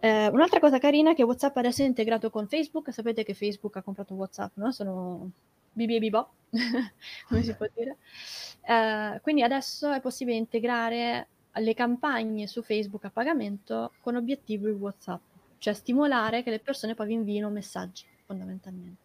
Eh, 0.00 0.28
un'altra 0.28 0.60
cosa 0.60 0.78
carina 0.78 1.12
è 1.12 1.14
che 1.14 1.22
WhatsApp 1.22 1.56
adesso 1.56 1.82
è 1.82 1.86
integrato 1.86 2.30
con 2.30 2.46
Facebook. 2.46 2.92
Sapete 2.92 3.24
che 3.24 3.34
Facebook 3.34 3.76
ha 3.76 3.82
comprato 3.82 4.14
WhatsApp, 4.14 4.56
no? 4.56 4.70
Sono 4.72 5.30
bibi 5.72 5.96
e 5.96 5.98
bibò, 5.98 6.28
come 7.28 7.42
si 7.42 7.54
può 7.54 7.66
dire. 7.74 7.96
Eh, 8.62 9.20
quindi 9.22 9.42
adesso 9.42 9.90
è 9.92 10.00
possibile 10.00 10.36
integrare 10.36 11.28
le 11.52 11.74
campagne 11.74 12.46
su 12.46 12.62
Facebook 12.62 13.04
a 13.04 13.10
pagamento 13.10 13.92
con 14.00 14.16
obiettivi 14.16 14.70
WhatsApp, 14.70 15.22
cioè 15.58 15.74
stimolare 15.74 16.42
che 16.42 16.50
le 16.50 16.58
persone 16.58 16.94
poi 16.94 17.08
vi 17.08 17.14
invino 17.14 17.50
messaggi, 17.50 18.04
fondamentalmente. 18.24 19.04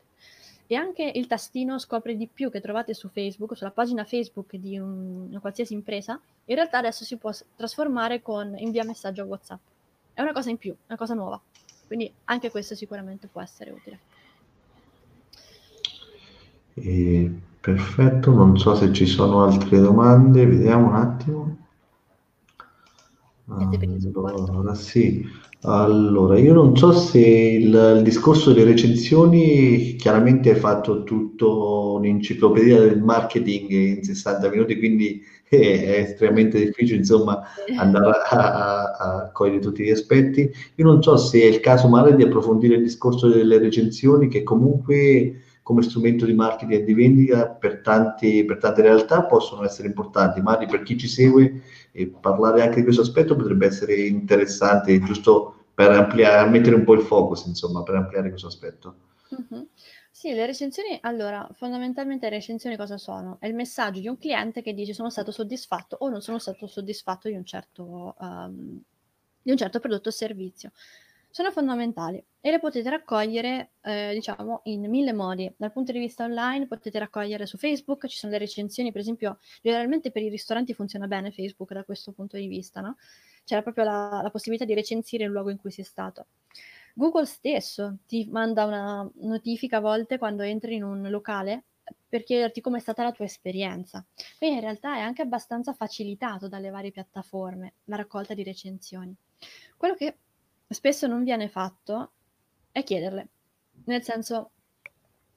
E 0.67 0.75
anche 0.75 1.11
il 1.13 1.27
tastino 1.27 1.77
scopre 1.79 2.15
di 2.15 2.27
più 2.27 2.49
che 2.49 2.61
trovate 2.61 2.93
su 2.93 3.09
Facebook, 3.09 3.57
sulla 3.57 3.71
pagina 3.71 4.05
Facebook 4.05 4.55
di 4.55 4.77
un, 4.77 5.27
una 5.29 5.39
qualsiasi 5.39 5.73
impresa, 5.73 6.19
in 6.45 6.55
realtà 6.55 6.77
adesso 6.77 7.03
si 7.03 7.17
può 7.17 7.31
trasformare 7.55 8.21
con 8.21 8.57
invia 8.57 8.85
messaggio 8.85 9.21
a 9.21 9.25
WhatsApp 9.25 9.59
è 10.13 10.21
una 10.21 10.33
cosa 10.33 10.49
in 10.49 10.57
più, 10.57 10.75
una 10.87 10.97
cosa 10.97 11.13
nuova. 11.13 11.41
Quindi 11.87 12.11
anche 12.25 12.51
questo 12.51 12.75
sicuramente 12.75 13.27
può 13.27 13.41
essere 13.41 13.71
utile. 13.71 13.99
E, 16.73 17.31
perfetto, 17.59 18.31
non 18.31 18.57
so 18.57 18.75
se 18.75 18.93
ci 18.93 19.05
sono 19.05 19.43
altre 19.43 19.79
domande, 19.79 20.45
vediamo 20.45 20.87
un 20.87 20.95
attimo. 20.95 21.57
Allora, 23.47 24.73
sì. 24.73 25.25
Allora, 25.63 26.39
io 26.39 26.53
non 26.53 26.75
so 26.75 26.91
se 26.91 27.19
il, 27.19 27.95
il 27.97 28.01
discorso 28.03 28.51
delle 28.51 28.71
recensioni, 28.71 29.95
chiaramente 29.95 30.49
hai 30.51 30.59
fatto 30.59 31.03
tutto 31.03 31.93
un'enciclopedia 31.97 32.79
del 32.79 33.03
marketing 33.03 33.69
in 33.69 34.03
60 34.03 34.49
minuti, 34.49 34.77
quindi 34.79 35.21
è, 35.57 35.99
estremamente 35.99 36.63
difficile, 36.63 36.99
insomma, 36.99 37.41
andare 37.77 38.11
a, 38.29 38.83
a, 38.83 39.31
cogliere 39.31 39.59
tutti 39.59 39.83
gli 39.83 39.89
aspetti. 39.89 40.51
Io 40.75 40.85
non 40.85 41.01
so 41.01 41.17
se 41.17 41.41
è 41.41 41.45
il 41.45 41.59
caso 41.59 41.87
magari 41.87 42.15
di 42.15 42.23
approfondire 42.23 42.75
il 42.75 42.83
discorso 42.83 43.27
delle 43.27 43.57
recensioni, 43.57 44.27
che 44.27 44.43
comunque 44.43 45.41
come 45.63 45.83
strumento 45.83 46.25
di 46.25 46.33
marketing 46.33 46.81
e 46.81 46.83
di 46.83 46.93
vendita 46.93 47.47
per, 47.47 47.81
tanti, 47.81 48.43
per 48.45 48.57
tante 48.57 48.81
realtà 48.81 49.23
possono 49.23 49.63
essere 49.63 49.87
importanti, 49.87 50.41
magari 50.41 50.65
per 50.65 50.83
chi 50.83 50.97
ci 50.97 51.07
segue 51.07 51.61
e 51.91 52.07
parlare 52.07 52.61
anche 52.61 52.77
di 52.77 52.83
questo 52.83 53.01
aspetto 53.01 53.35
potrebbe 53.35 53.67
essere 53.67 53.95
interessante, 53.95 54.99
giusto 55.01 55.55
per 55.73 55.91
ampliare, 55.91 56.49
mettere 56.49 56.75
un 56.75 56.83
po' 56.83 56.93
il 56.93 57.01
focus, 57.01 57.45
insomma, 57.45 57.83
per 57.83 57.95
ampliare 57.95 58.29
questo 58.29 58.47
aspetto. 58.47 58.95
Mm-hmm. 59.33 59.63
Sì, 60.21 60.33
le 60.33 60.45
recensioni, 60.45 60.99
allora, 61.01 61.49
fondamentalmente 61.53 62.29
le 62.29 62.35
recensioni 62.35 62.77
cosa 62.77 62.99
sono? 62.99 63.37
È 63.39 63.47
il 63.47 63.55
messaggio 63.55 64.01
di 64.01 64.07
un 64.07 64.19
cliente 64.19 64.61
che 64.61 64.75
dice 64.75 64.93
sono 64.93 65.09
stato 65.09 65.31
soddisfatto 65.31 65.95
o 65.99 66.09
non 66.09 66.21
sono 66.21 66.37
stato 66.37 66.67
soddisfatto 66.67 67.27
di 67.27 67.33
un 67.33 67.43
certo, 67.43 68.15
um, 68.19 68.79
di 69.41 69.49
un 69.49 69.57
certo 69.57 69.79
prodotto 69.79 70.09
o 70.09 70.11
servizio 70.11 70.73
sono 71.31 71.49
fondamentali 71.49 72.23
e 72.39 72.51
le 72.51 72.59
potete 72.59 72.87
raccogliere, 72.91 73.71
eh, 73.81 74.11
diciamo, 74.13 74.61
in 74.65 74.87
mille 74.91 75.11
modi. 75.11 75.51
Dal 75.57 75.71
punto 75.71 75.91
di 75.91 75.97
vista 75.97 76.23
online 76.23 76.67
potete 76.67 76.99
raccogliere 76.99 77.47
su 77.47 77.57
Facebook, 77.57 78.05
ci 78.05 78.17
sono 78.17 78.33
le 78.33 78.37
recensioni, 78.37 78.91
per 78.91 79.01
esempio, 79.01 79.39
generalmente 79.63 80.11
per 80.11 80.21
i 80.21 80.29
ristoranti 80.29 80.75
funziona 80.75 81.07
bene 81.07 81.31
Facebook 81.31 81.73
da 81.73 81.83
questo 81.83 82.11
punto 82.11 82.37
di 82.37 82.45
vista, 82.45 82.79
no? 82.81 82.97
C'era 83.43 83.63
proprio 83.63 83.85
la, 83.85 84.19
la 84.21 84.29
possibilità 84.29 84.65
di 84.65 84.75
recensire 84.75 85.23
il 85.23 85.31
luogo 85.31 85.49
in 85.49 85.57
cui 85.57 85.71
sei 85.71 85.83
stato. 85.83 86.27
Google 86.93 87.25
stesso 87.25 87.97
ti 88.05 88.27
manda 88.29 88.65
una 88.65 89.09
notifica 89.21 89.77
a 89.77 89.81
volte 89.81 90.17
quando 90.17 90.43
entri 90.43 90.75
in 90.75 90.83
un 90.83 91.09
locale 91.09 91.65
per 92.07 92.23
chiederti 92.23 92.61
com'è 92.61 92.79
stata 92.79 93.03
la 93.03 93.11
tua 93.11 93.25
esperienza. 93.25 94.05
Quindi 94.37 94.57
in 94.57 94.61
realtà 94.61 94.95
è 94.95 94.99
anche 94.99 95.21
abbastanza 95.21 95.73
facilitato 95.73 96.47
dalle 96.47 96.69
varie 96.69 96.91
piattaforme 96.91 97.73
la 97.85 97.95
raccolta 97.95 98.33
di 98.33 98.43
recensioni. 98.43 99.15
Quello 99.77 99.95
che 99.95 100.17
spesso 100.67 101.07
non 101.07 101.23
viene 101.23 101.49
fatto 101.49 102.11
è 102.71 102.83
chiederle. 102.83 103.27
Nel 103.85 104.03
senso, 104.03 104.51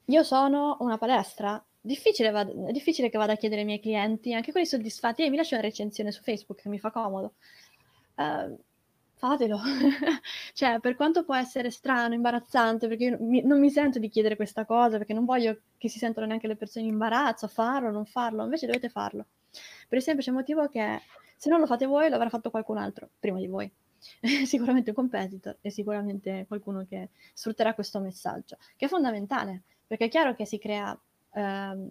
io 0.05 0.23
sono 0.23 0.77
una 0.81 0.97
palestra, 0.97 1.63
difficile 1.81 2.29
vado, 2.29 2.71
difficile 2.71 3.09
che 3.09 3.17
vada 3.17 3.33
a 3.33 3.37
chiedere 3.37 3.61
ai 3.61 3.67
miei 3.67 3.79
clienti, 3.79 4.33
anche 4.33 4.51
quelli 4.51 4.67
soddisfatti, 4.67 5.23
e 5.23 5.29
mi 5.29 5.37
lascio 5.37 5.55
una 5.55 5.63
recensione 5.63 6.11
su 6.11 6.21
Facebook 6.21 6.61
che 6.61 6.69
mi 6.69 6.79
fa 6.79 6.91
comodo. 6.91 7.33
Uh, 8.15 8.57
fatelo. 9.27 9.59
cioè, 10.53 10.79
per 10.79 10.95
quanto 10.95 11.23
può 11.23 11.35
essere 11.35 11.71
strano, 11.71 12.13
imbarazzante, 12.13 12.87
perché 12.87 13.03
io 13.05 13.17
mi, 13.19 13.41
non 13.41 13.59
mi 13.59 13.69
sento 13.69 13.99
di 13.99 14.09
chiedere 14.09 14.35
questa 14.35 14.65
cosa, 14.65 14.97
perché 14.97 15.13
non 15.13 15.25
voglio 15.25 15.59
che 15.77 15.89
si 15.89 15.97
sentano 15.97 16.27
neanche 16.27 16.47
le 16.47 16.55
persone 16.55 16.85
in 16.85 16.91
imbarazzo 16.91 17.45
a 17.45 17.49
farlo 17.49 17.91
non 17.91 18.05
farlo, 18.05 18.43
invece 18.43 18.67
dovete 18.67 18.89
farlo. 18.89 19.25
Per 19.87 19.97
il 19.97 20.03
semplice 20.03 20.31
motivo 20.31 20.67
che 20.67 21.01
se 21.35 21.49
non 21.49 21.59
lo 21.59 21.65
fate 21.65 21.85
voi, 21.85 22.09
lo 22.09 22.15
avrà 22.15 22.29
fatto 22.29 22.49
qualcun 22.49 22.77
altro 22.77 23.09
prima 23.19 23.39
di 23.39 23.47
voi. 23.47 23.71
sicuramente 24.45 24.91
un 24.91 24.95
competitor 24.95 25.57
e 25.61 25.71
sicuramente 25.71 26.45
qualcuno 26.47 26.85
che 26.87 27.09
sfrutterà 27.33 27.73
questo 27.73 27.99
messaggio, 27.99 28.57
che 28.75 28.85
è 28.85 28.87
fondamentale, 28.87 29.63
perché 29.87 30.05
è 30.05 30.09
chiaro 30.09 30.35
che 30.35 30.45
si 30.45 30.59
crea 30.59 30.97
ehm, 31.33 31.89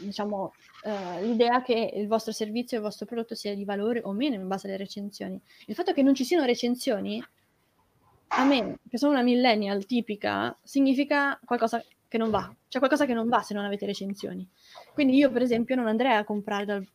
diciamo, 0.00 0.52
eh, 0.84 1.22
l'idea 1.22 1.62
che 1.62 1.92
il 1.94 2.06
vostro 2.06 2.32
servizio 2.32 2.76
e 2.76 2.80
il 2.80 2.86
vostro 2.86 3.06
prodotto 3.06 3.34
sia 3.34 3.54
di 3.54 3.64
valore 3.64 4.00
o 4.04 4.12
meno 4.12 4.34
in 4.34 4.46
base 4.46 4.66
alle 4.66 4.76
recensioni. 4.76 5.40
Il 5.66 5.74
fatto 5.74 5.92
che 5.92 6.02
non 6.02 6.14
ci 6.14 6.24
siano 6.24 6.44
recensioni, 6.44 7.22
a 8.28 8.44
me, 8.44 8.78
che 8.88 8.98
sono 8.98 9.12
una 9.12 9.22
millennial 9.22 9.86
tipica, 9.86 10.56
significa 10.62 11.38
qualcosa 11.44 11.82
che 12.06 12.18
non 12.18 12.30
va. 12.30 12.54
C'è 12.68 12.78
qualcosa 12.78 13.06
che 13.06 13.14
non 13.14 13.28
va 13.28 13.42
se 13.42 13.54
non 13.54 13.64
avete 13.64 13.86
recensioni. 13.86 14.46
Quindi 14.92 15.16
io, 15.16 15.30
per 15.30 15.42
esempio, 15.42 15.76
non 15.76 15.86
andrei 15.86 16.14
a 16.16 16.24
comprare 16.24 16.64
dal, 16.64 16.86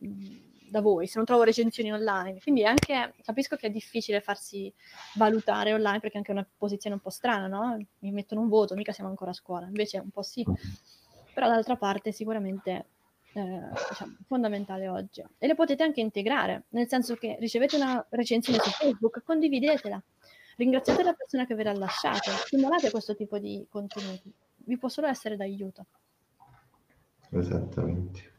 da 0.74 0.80
voi, 0.80 1.06
se 1.06 1.14
non 1.16 1.24
trovo 1.24 1.44
recensioni 1.44 1.92
online. 1.92 2.40
Quindi 2.40 2.64
anche 2.64 3.14
capisco 3.22 3.54
che 3.54 3.68
è 3.68 3.70
difficile 3.70 4.20
farsi 4.20 4.72
valutare 5.14 5.72
online 5.72 6.00
perché 6.00 6.14
è 6.14 6.18
anche 6.18 6.32
una 6.32 6.46
posizione 6.56 6.96
un 6.96 7.02
po' 7.02 7.10
strana, 7.10 7.46
no? 7.46 7.76
Mi 8.00 8.10
mettono 8.10 8.40
un 8.40 8.48
voto, 8.48 8.74
mica 8.74 8.92
siamo 8.92 9.10
ancora 9.10 9.30
a 9.30 9.34
scuola, 9.34 9.66
invece 9.66 9.98
un 9.98 10.10
po' 10.10 10.22
sì. 10.22 10.44
Però 11.34 11.48
d'altra 11.48 11.76
parte 11.76 12.12
sicuramente 12.12 12.86
eh, 13.34 13.60
diciamo, 13.88 14.16
fondamentale 14.26 14.88
oggi. 14.88 15.22
E 15.38 15.46
le 15.46 15.54
potete 15.54 15.82
anche 15.82 16.00
integrare, 16.00 16.64
nel 16.70 16.88
senso 16.88 17.16
che 17.16 17.36
ricevete 17.40 17.76
una 17.76 18.04
recensione 18.10 18.58
su 18.60 18.70
Facebook, 18.70 19.22
condividetela. 19.24 20.02
Ringraziate 20.56 21.02
la 21.02 21.12
persona 21.12 21.46
che 21.46 21.54
ve 21.56 21.64
l'ha 21.64 21.74
lasciato, 21.74 22.30
stimolate 22.30 22.90
questo 22.90 23.16
tipo 23.16 23.38
di 23.38 23.66
contenuti, 23.68 24.32
vi 24.56 24.78
può 24.78 24.88
solo 24.88 25.08
essere 25.08 25.36
d'aiuto. 25.36 25.84
Esattamente. 27.30 28.32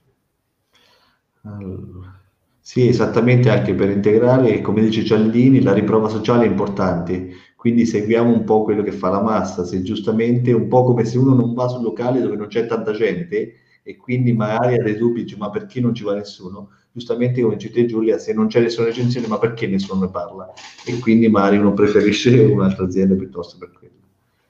Allora. 1.41 2.23
Sì, 2.59 2.87
esattamente, 2.87 3.49
anche 3.51 3.75
per 3.75 3.89
integrare, 3.89 4.61
come 4.61 4.81
dice 4.81 5.05
Cialdini, 5.05 5.61
la 5.61 5.73
riprova 5.73 6.07
sociale 6.07 6.45
è 6.45 6.47
importante, 6.47 7.29
quindi 7.65 7.87
seguiamo 7.87 8.31
un 8.31 8.43
po' 8.43 8.61
quello 8.61 8.83
che 8.83 8.91
fa 8.91 9.09
la 9.09 9.23
massa, 9.23 9.63
se 9.63 9.81
giustamente 9.81 10.51
un 10.51 10.67
po' 10.67 10.83
come 10.83 11.03
se 11.03 11.17
uno 11.17 11.33
non 11.33 11.55
va 11.55 11.67
sul 11.67 11.81
locale 11.81 12.21
dove 12.21 12.35
non 12.35 12.45
c'è 12.45 12.67
tanta 12.67 12.91
gente 12.91 13.55
e 13.81 13.97
quindi 13.97 14.33
magari 14.33 14.75
ha 14.75 14.83
dei 14.83 14.95
dubbi, 14.95 15.23
dice, 15.23 15.35
ma 15.35 15.49
perché 15.49 15.81
non 15.81 15.95
ci 15.95 16.03
va 16.03 16.13
nessuno? 16.13 16.69
Giustamente 16.91 17.41
come 17.41 17.55
dice 17.55 17.71
te 17.71 17.87
Giulia, 17.87 18.19
se 18.19 18.33
non 18.33 18.45
c'è 18.45 18.61
nessuna 18.61 18.85
recensione, 18.85 19.25
ma 19.25 19.39
perché 19.39 19.65
nessuno 19.65 20.01
ne 20.01 20.11
parla? 20.11 20.53
E 20.85 20.99
quindi 20.99 21.27
magari 21.27 21.57
uno 21.57 21.73
preferisce 21.73 22.37
un'altra 22.45 22.85
azienda 22.85 23.15
piuttosto 23.15 23.57
per 23.57 23.71
quello. 23.71 23.93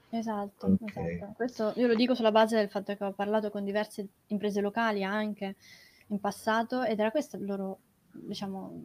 Esatto, 0.09 0.75
okay. 0.81 1.13
esatto. 1.13 1.33
Questo 1.37 1.71
io 1.77 1.87
lo 1.87 1.95
dico 1.95 2.15
sulla 2.15 2.33
base 2.33 2.57
del 2.57 2.67
fatto 2.67 2.93
che 2.97 3.03
ho 3.05 3.13
parlato 3.13 3.49
con 3.49 3.63
diverse 3.63 4.05
imprese 4.27 4.59
locali 4.59 5.05
anche 5.05 5.55
in 6.07 6.19
passato 6.19 6.83
ed 6.83 6.99
era 6.99 7.11
questo 7.11 7.37
il 7.37 7.45
loro 7.45 7.77
diciamo, 8.11 8.83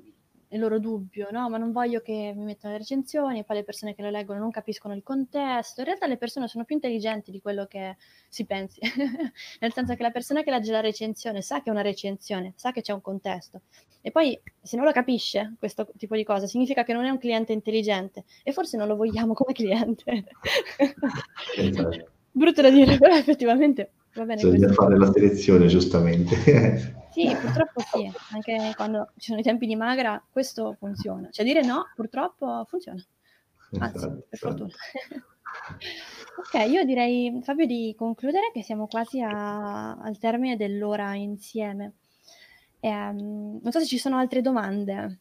il 0.53 0.61
loro 0.61 0.79
dubbio, 0.79 1.29
no? 1.31 1.49
Ma 1.49 1.59
non 1.59 1.73
voglio 1.73 2.01
che 2.01 2.33
mi 2.35 2.45
mettano 2.45 2.73
le 2.73 2.79
recensioni 2.79 3.41
e 3.41 3.45
poi 3.45 3.57
le 3.57 3.65
persone 3.65 3.95
che 3.95 4.03
le 4.03 4.11
leggono 4.11 4.41
non 4.41 4.51
capiscono 4.51 4.95
il 4.95 5.03
contesto. 5.03 5.81
In 5.81 5.87
realtà 5.87 6.07
le 6.07 6.17
persone 6.17 6.49
sono 6.49 6.65
più 6.65 6.75
intelligenti 6.75 7.31
di 7.31 7.41
quello 7.41 7.67
che 7.67 7.97
si 8.29 8.45
pensi, 8.45 8.81
nel 9.61 9.73
senso 9.73 9.95
che 9.95 10.03
la 10.03 10.11
persona 10.11 10.43
che 10.43 10.51
legge 10.51 10.73
la 10.73 10.81
recensione 10.81 11.43
sa 11.43 11.63
che 11.63 11.69
è 11.69 11.73
una 11.73 11.83
recensione, 11.83 12.53
sa 12.57 12.73
che 12.73 12.81
c'è 12.83 12.93
un 12.93 13.01
contesto. 13.01 13.63
E 14.03 14.11
poi 14.11 14.39
se 14.61 14.77
non 14.77 14.87
lo 14.87 14.93
capisce 14.93 15.55
questo 15.59 15.89
tipo 15.97 16.17
di 16.17 16.25
cosa, 16.25 16.47
significa 16.47 16.85
che 16.85 16.93
non 16.93 17.05
è 17.05 17.11
un 17.11 17.19
cliente 17.19 17.53
intelligente 17.53 18.25
e 18.43 18.53
forse 18.53 18.77
non 18.77 18.89
lo 18.89 18.97
vogliamo 18.97 19.35
come 19.35 19.53
cliente. 19.53 20.25
Esatto. 21.57 22.13
Brutto 22.33 22.63
da 22.63 22.71
dire, 22.71 22.97
però 22.97 23.17
effettivamente 23.17 23.91
va 24.15 24.25
bene. 24.25 24.43
Bisogna 24.43 24.73
fare 24.73 24.99
la 24.99 25.13
selezione, 25.13 25.67
giustamente. 25.67 26.99
Sì, 27.11 27.29
purtroppo 27.41 27.81
sì, 27.81 28.09
anche 28.31 28.73
quando 28.77 29.11
ci 29.17 29.31
sono 29.31 29.41
i 29.41 29.43
tempi 29.43 29.67
di 29.67 29.75
magra 29.75 30.23
questo 30.31 30.77
funziona. 30.79 31.29
Cioè 31.33 31.45
dire 31.45 31.61
no, 31.63 31.87
purtroppo 31.97 32.65
funziona. 32.69 33.05
Anzi, 33.79 33.97
esatto, 33.97 34.15
per 34.15 34.27
esatto. 34.31 34.69
fortuna. 34.69 34.71
ok, 36.65 36.71
io 36.71 36.85
direi, 36.85 37.41
Fabio, 37.43 37.67
di 37.67 37.95
concludere 37.99 38.53
che 38.53 38.63
siamo 38.63 38.87
quasi 38.87 39.21
a, 39.21 39.97
al 39.97 40.19
termine 40.19 40.57
dell'ora 40.57 41.15
insieme. 41.17 41.95
E, 42.79 42.89
um, 42.89 43.59
non 43.61 43.73
so 43.73 43.81
se 43.81 43.87
ci 43.87 43.99
sono 43.99 44.17
altre 44.17 44.41
domande. 44.41 45.19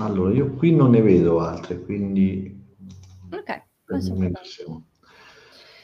Allora, 0.00 0.34
io 0.34 0.54
qui 0.54 0.74
non 0.74 0.90
ne 0.90 1.00
vedo 1.00 1.38
altre, 1.38 1.80
quindi... 1.80 2.60
Ok, 3.30 3.62
siamo. 4.00 4.86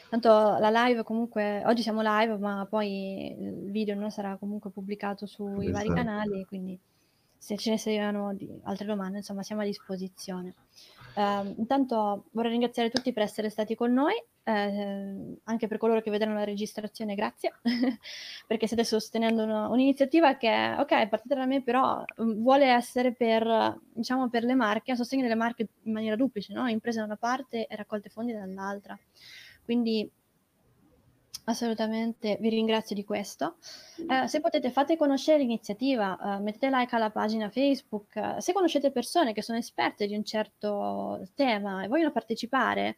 Tanto 0.09 0.29
la 0.29 0.69
live 0.85 1.03
comunque, 1.03 1.63
oggi 1.65 1.83
siamo 1.83 2.01
live, 2.01 2.37
ma 2.37 2.65
poi 2.67 3.35
il 3.39 3.71
video 3.71 3.93
non 3.95 4.09
sarà 4.09 4.37
comunque 4.37 4.71
pubblicato 4.71 5.27
sui 5.27 5.67
esatto. 5.67 5.71
vari 5.71 5.89
canali, 5.89 6.45
quindi 6.45 6.79
se 7.37 7.57
ce 7.57 7.69
ne 7.69 7.77
siano 7.77 8.35
altre 8.63 8.85
domande, 8.85 9.17
insomma, 9.17 9.43
siamo 9.43 9.61
a 9.61 9.65
disposizione. 9.65 10.55
Uh, 11.15 11.53
intanto 11.57 12.25
vorrei 12.31 12.51
ringraziare 12.51 12.89
tutti 12.89 13.13
per 13.13 13.23
essere 13.23 13.49
stati 13.49 13.75
con 13.75 13.93
noi, 13.93 14.13
eh, 14.43 15.37
anche 15.43 15.67
per 15.67 15.77
coloro 15.77 16.01
che 16.01 16.09
vedranno 16.09 16.33
la 16.33 16.43
registrazione, 16.43 17.13
grazie, 17.13 17.53
perché 18.47 18.67
state 18.67 18.83
sostenendo 18.83 19.43
una, 19.43 19.67
un'iniziativa 19.67 20.37
che, 20.37 20.75
ok, 20.77 20.91
è 20.91 21.07
partita 21.07 21.35
da 21.35 21.45
me, 21.45 21.61
però 21.61 22.03
mm, 22.21 22.41
vuole 22.41 22.65
essere 22.65 23.13
per, 23.13 23.79
diciamo, 23.93 24.29
per 24.29 24.43
le 24.43 24.55
marche, 24.55 24.91
a 24.91 24.95
sostegno 24.95 25.21
delle 25.21 25.35
marche 25.35 25.67
in 25.83 25.93
maniera 25.93 26.15
duplice, 26.15 26.53
no? 26.53 26.67
imprese 26.67 26.99
da 26.99 27.05
una 27.05 27.15
parte 27.17 27.67
e 27.67 27.75
raccolte 27.75 28.09
fondi 28.09 28.33
dall'altra. 28.33 28.97
Quindi 29.69 30.09
Assolutamente, 31.45 32.37
vi 32.39 32.49
ringrazio 32.49 32.95
di 32.95 33.03
questo. 33.03 33.55
Eh, 34.07 34.27
se 34.27 34.39
potete 34.39 34.69
fate 34.69 34.95
conoscere 34.97 35.39
l'iniziativa, 35.39 36.37
eh, 36.37 36.39
mettete 36.41 36.69
like 36.69 36.95
alla 36.95 37.09
pagina 37.09 37.49
Facebook. 37.49 38.35
Se 38.37 38.53
conoscete 38.53 38.91
persone 38.91 39.33
che 39.33 39.41
sono 39.41 39.57
esperte 39.57 40.05
di 40.05 40.15
un 40.15 40.23
certo 40.23 41.27
tema 41.33 41.83
e 41.83 41.87
vogliono 41.87 42.11
partecipare, 42.11 42.97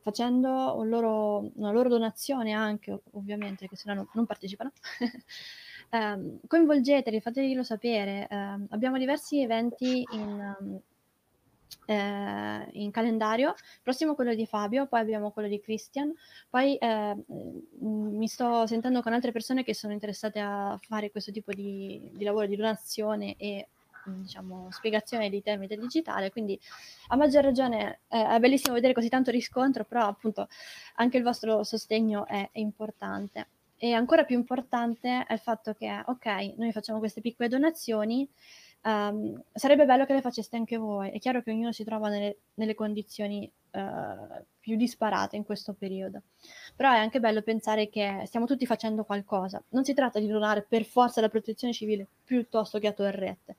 facendo 0.00 0.74
un 0.76 0.88
loro, 0.88 1.48
una 1.54 1.70
loro 1.70 1.88
donazione 1.88 2.50
anche, 2.50 3.02
ovviamente, 3.12 3.68
che 3.68 3.76
se 3.76 3.84
no 3.86 3.94
non, 3.94 4.08
non 4.14 4.26
partecipano, 4.26 4.72
eh, 5.90 6.38
coinvolgeteli, 6.48 7.20
fateglielo 7.20 7.62
sapere. 7.62 8.26
Eh, 8.28 8.36
abbiamo 8.70 8.98
diversi 8.98 9.40
eventi 9.42 10.04
in... 10.10 10.80
Eh, 11.84 12.68
in 12.74 12.90
calendario, 12.92 13.54
prossimo 13.82 14.14
quello 14.14 14.34
di 14.34 14.46
Fabio, 14.46 14.86
poi 14.86 15.00
abbiamo 15.00 15.32
quello 15.32 15.48
di 15.48 15.60
Christian, 15.60 16.12
poi 16.48 16.76
eh, 16.76 17.16
mi 17.80 18.28
sto 18.28 18.66
sentendo 18.66 19.02
con 19.02 19.12
altre 19.12 19.32
persone 19.32 19.64
che 19.64 19.74
sono 19.74 19.92
interessate 19.92 20.38
a 20.38 20.78
fare 20.80 21.10
questo 21.10 21.32
tipo 21.32 21.52
di, 21.52 22.08
di 22.12 22.24
lavoro 22.24 22.46
di 22.46 22.56
donazione 22.56 23.34
e 23.36 23.66
diciamo, 24.04 24.68
spiegazione 24.70 25.30
dei 25.30 25.42
temi 25.42 25.66
del 25.66 25.80
digitale, 25.80 26.30
quindi 26.30 26.58
a 27.08 27.16
maggior 27.16 27.44
ragione 27.44 28.00
eh, 28.08 28.26
è 28.26 28.38
bellissimo 28.38 28.74
vedere 28.74 28.94
così 28.94 29.08
tanto 29.08 29.30
riscontro, 29.30 29.84
però 29.84 30.06
appunto 30.06 30.48
anche 30.96 31.16
il 31.18 31.22
vostro 31.22 31.62
sostegno 31.62 32.26
è, 32.26 32.48
è 32.52 32.58
importante. 32.58 33.48
E 33.76 33.94
ancora 33.94 34.24
più 34.24 34.36
importante 34.36 35.24
è 35.26 35.32
il 35.32 35.40
fatto 35.40 35.74
che, 35.74 36.02
ok, 36.06 36.54
noi 36.56 36.70
facciamo 36.70 37.00
queste 37.00 37.20
piccole 37.20 37.48
donazioni, 37.48 38.28
Um, 38.84 39.40
sarebbe 39.52 39.84
bello 39.84 40.04
che 40.04 40.12
le 40.12 40.20
faceste 40.20 40.56
anche 40.56 40.76
voi. 40.76 41.10
È 41.10 41.18
chiaro 41.20 41.40
che 41.42 41.52
ognuno 41.52 41.70
si 41.72 41.84
trova 41.84 42.08
nelle, 42.08 42.38
nelle 42.54 42.74
condizioni 42.74 43.50
uh, 43.70 44.44
più 44.58 44.76
disparate 44.76 45.36
in 45.36 45.44
questo 45.44 45.72
periodo, 45.72 46.22
però 46.74 46.90
è 46.90 46.98
anche 46.98 47.20
bello 47.20 47.42
pensare 47.42 47.88
che 47.88 48.22
stiamo 48.26 48.46
tutti 48.46 48.66
facendo 48.66 49.04
qualcosa. 49.04 49.62
Non 49.68 49.84
si 49.84 49.94
tratta 49.94 50.18
di 50.18 50.26
donare 50.26 50.62
per 50.62 50.84
forza 50.84 51.20
la 51.20 51.28
protezione 51.28 51.72
civile 51.72 52.06
piuttosto 52.24 52.80
che 52.80 52.88
a 52.88 52.92
torrette, 52.92 53.56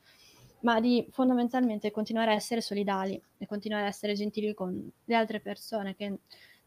ma 0.61 0.81
di 0.81 1.07
fondamentalmente 1.09 1.89
continuare 1.91 2.31
a 2.31 2.35
essere 2.35 2.59
solidali 2.59 3.21
e 3.37 3.45
continuare 3.47 3.85
a 3.85 3.87
essere 3.87 4.15
gentili 4.15 4.53
con 4.53 4.91
le 5.05 5.15
altre 5.15 5.39
persone, 5.39 5.95
che 5.95 6.07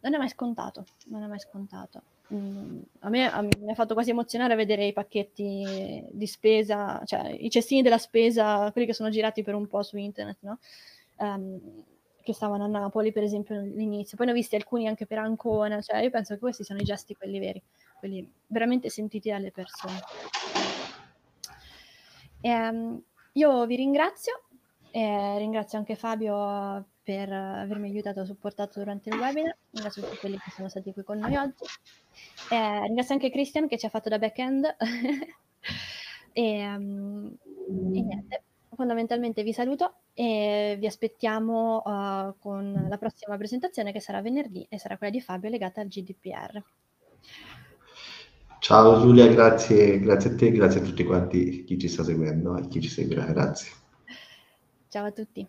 non 0.00 0.14
è 0.14 0.16
mai 0.16 0.30
scontato, 0.30 0.86
non 1.08 1.22
è 1.22 1.26
mai 1.26 1.40
scontato. 1.40 2.02
Mm, 2.34 2.80
a 3.00 3.08
me, 3.08 3.30
mi 3.60 3.70
ha 3.70 3.74
fatto 3.74 3.94
quasi 3.94 4.10
emozionare 4.10 4.56
vedere 4.56 4.84
i 4.84 4.92
pacchetti 4.92 6.04
di 6.10 6.26
spesa, 6.26 7.00
cioè 7.04 7.28
i 7.28 7.48
cestini 7.50 7.82
della 7.82 7.98
spesa, 7.98 8.70
quelli 8.72 8.86
che 8.86 8.94
sono 8.94 9.10
girati 9.10 9.42
per 9.44 9.54
un 9.54 9.66
po' 9.68 9.82
su 9.82 9.96
internet, 9.96 10.38
no? 10.40 10.58
Um, 11.18 11.60
che 12.22 12.32
stavano 12.32 12.64
a 12.64 12.66
Napoli, 12.66 13.12
per 13.12 13.22
esempio, 13.22 13.54
all'inizio. 13.54 14.16
Poi 14.16 14.26
ne 14.26 14.32
ho 14.32 14.34
visti 14.34 14.56
alcuni 14.56 14.88
anche 14.88 15.06
per 15.06 15.18
Ancona, 15.18 15.80
cioè 15.80 15.98
io 15.98 16.10
penso 16.10 16.34
che 16.34 16.40
questi 16.40 16.64
siano 16.64 16.80
i 16.80 16.84
gesti 16.84 17.14
quelli 17.14 17.38
veri, 17.38 17.62
quelli 18.00 18.28
veramente 18.48 18.90
sentiti 18.90 19.30
dalle 19.30 19.52
persone. 19.52 20.00
E, 22.40 22.68
um, 22.68 23.00
io 23.34 23.66
vi 23.66 23.76
ringrazio, 23.76 24.42
e 24.90 25.38
ringrazio 25.38 25.78
anche 25.78 25.94
Fabio 25.94 26.84
per 27.06 27.32
avermi 27.32 27.88
aiutato 27.88 28.22
e 28.22 28.24
supportato 28.24 28.80
durante 28.80 29.10
il 29.10 29.14
webinar, 29.14 29.56
ringrazio 29.70 30.02
tutti 30.02 30.16
quelli 30.16 30.38
che 30.38 30.50
sono 30.50 30.68
stati 30.68 30.92
qui 30.92 31.04
con 31.04 31.18
noi 31.18 31.36
oggi. 31.36 31.62
Eh, 32.50 32.80
ringrazio 32.80 33.14
anche 33.14 33.30
Christian 33.30 33.68
che 33.68 33.78
ci 33.78 33.86
ha 33.86 33.90
fatto 33.90 34.08
da 34.08 34.18
back-end. 34.18 34.76
e, 36.32 36.66
um, 36.66 37.32
e, 37.94 38.02
niente, 38.02 38.42
fondamentalmente 38.74 39.44
vi 39.44 39.52
saluto 39.52 39.98
e 40.14 40.74
vi 40.80 40.86
aspettiamo 40.86 41.76
uh, 41.84 42.34
con 42.40 42.86
la 42.88 42.98
prossima 42.98 43.36
presentazione 43.36 43.92
che 43.92 44.00
sarà 44.00 44.20
venerdì 44.20 44.66
e 44.68 44.76
sarà 44.76 44.98
quella 44.98 45.12
di 45.12 45.20
Fabio 45.20 45.48
legata 45.48 45.80
al 45.80 45.86
GDPR. 45.86 46.60
Ciao 48.58 48.98
Giulia, 48.98 49.28
grazie, 49.28 50.00
grazie 50.00 50.30
a 50.30 50.34
te, 50.34 50.50
grazie 50.50 50.80
a 50.80 50.82
tutti 50.82 51.04
quanti 51.04 51.62
chi 51.62 51.78
ci 51.78 51.86
sta 51.86 52.02
seguendo 52.02 52.56
e 52.56 52.66
chi 52.66 52.80
ci 52.80 52.88
seguirà, 52.88 53.26
grazie. 53.26 53.70
Ciao 54.88 55.04
a 55.04 55.12
tutti. 55.12 55.46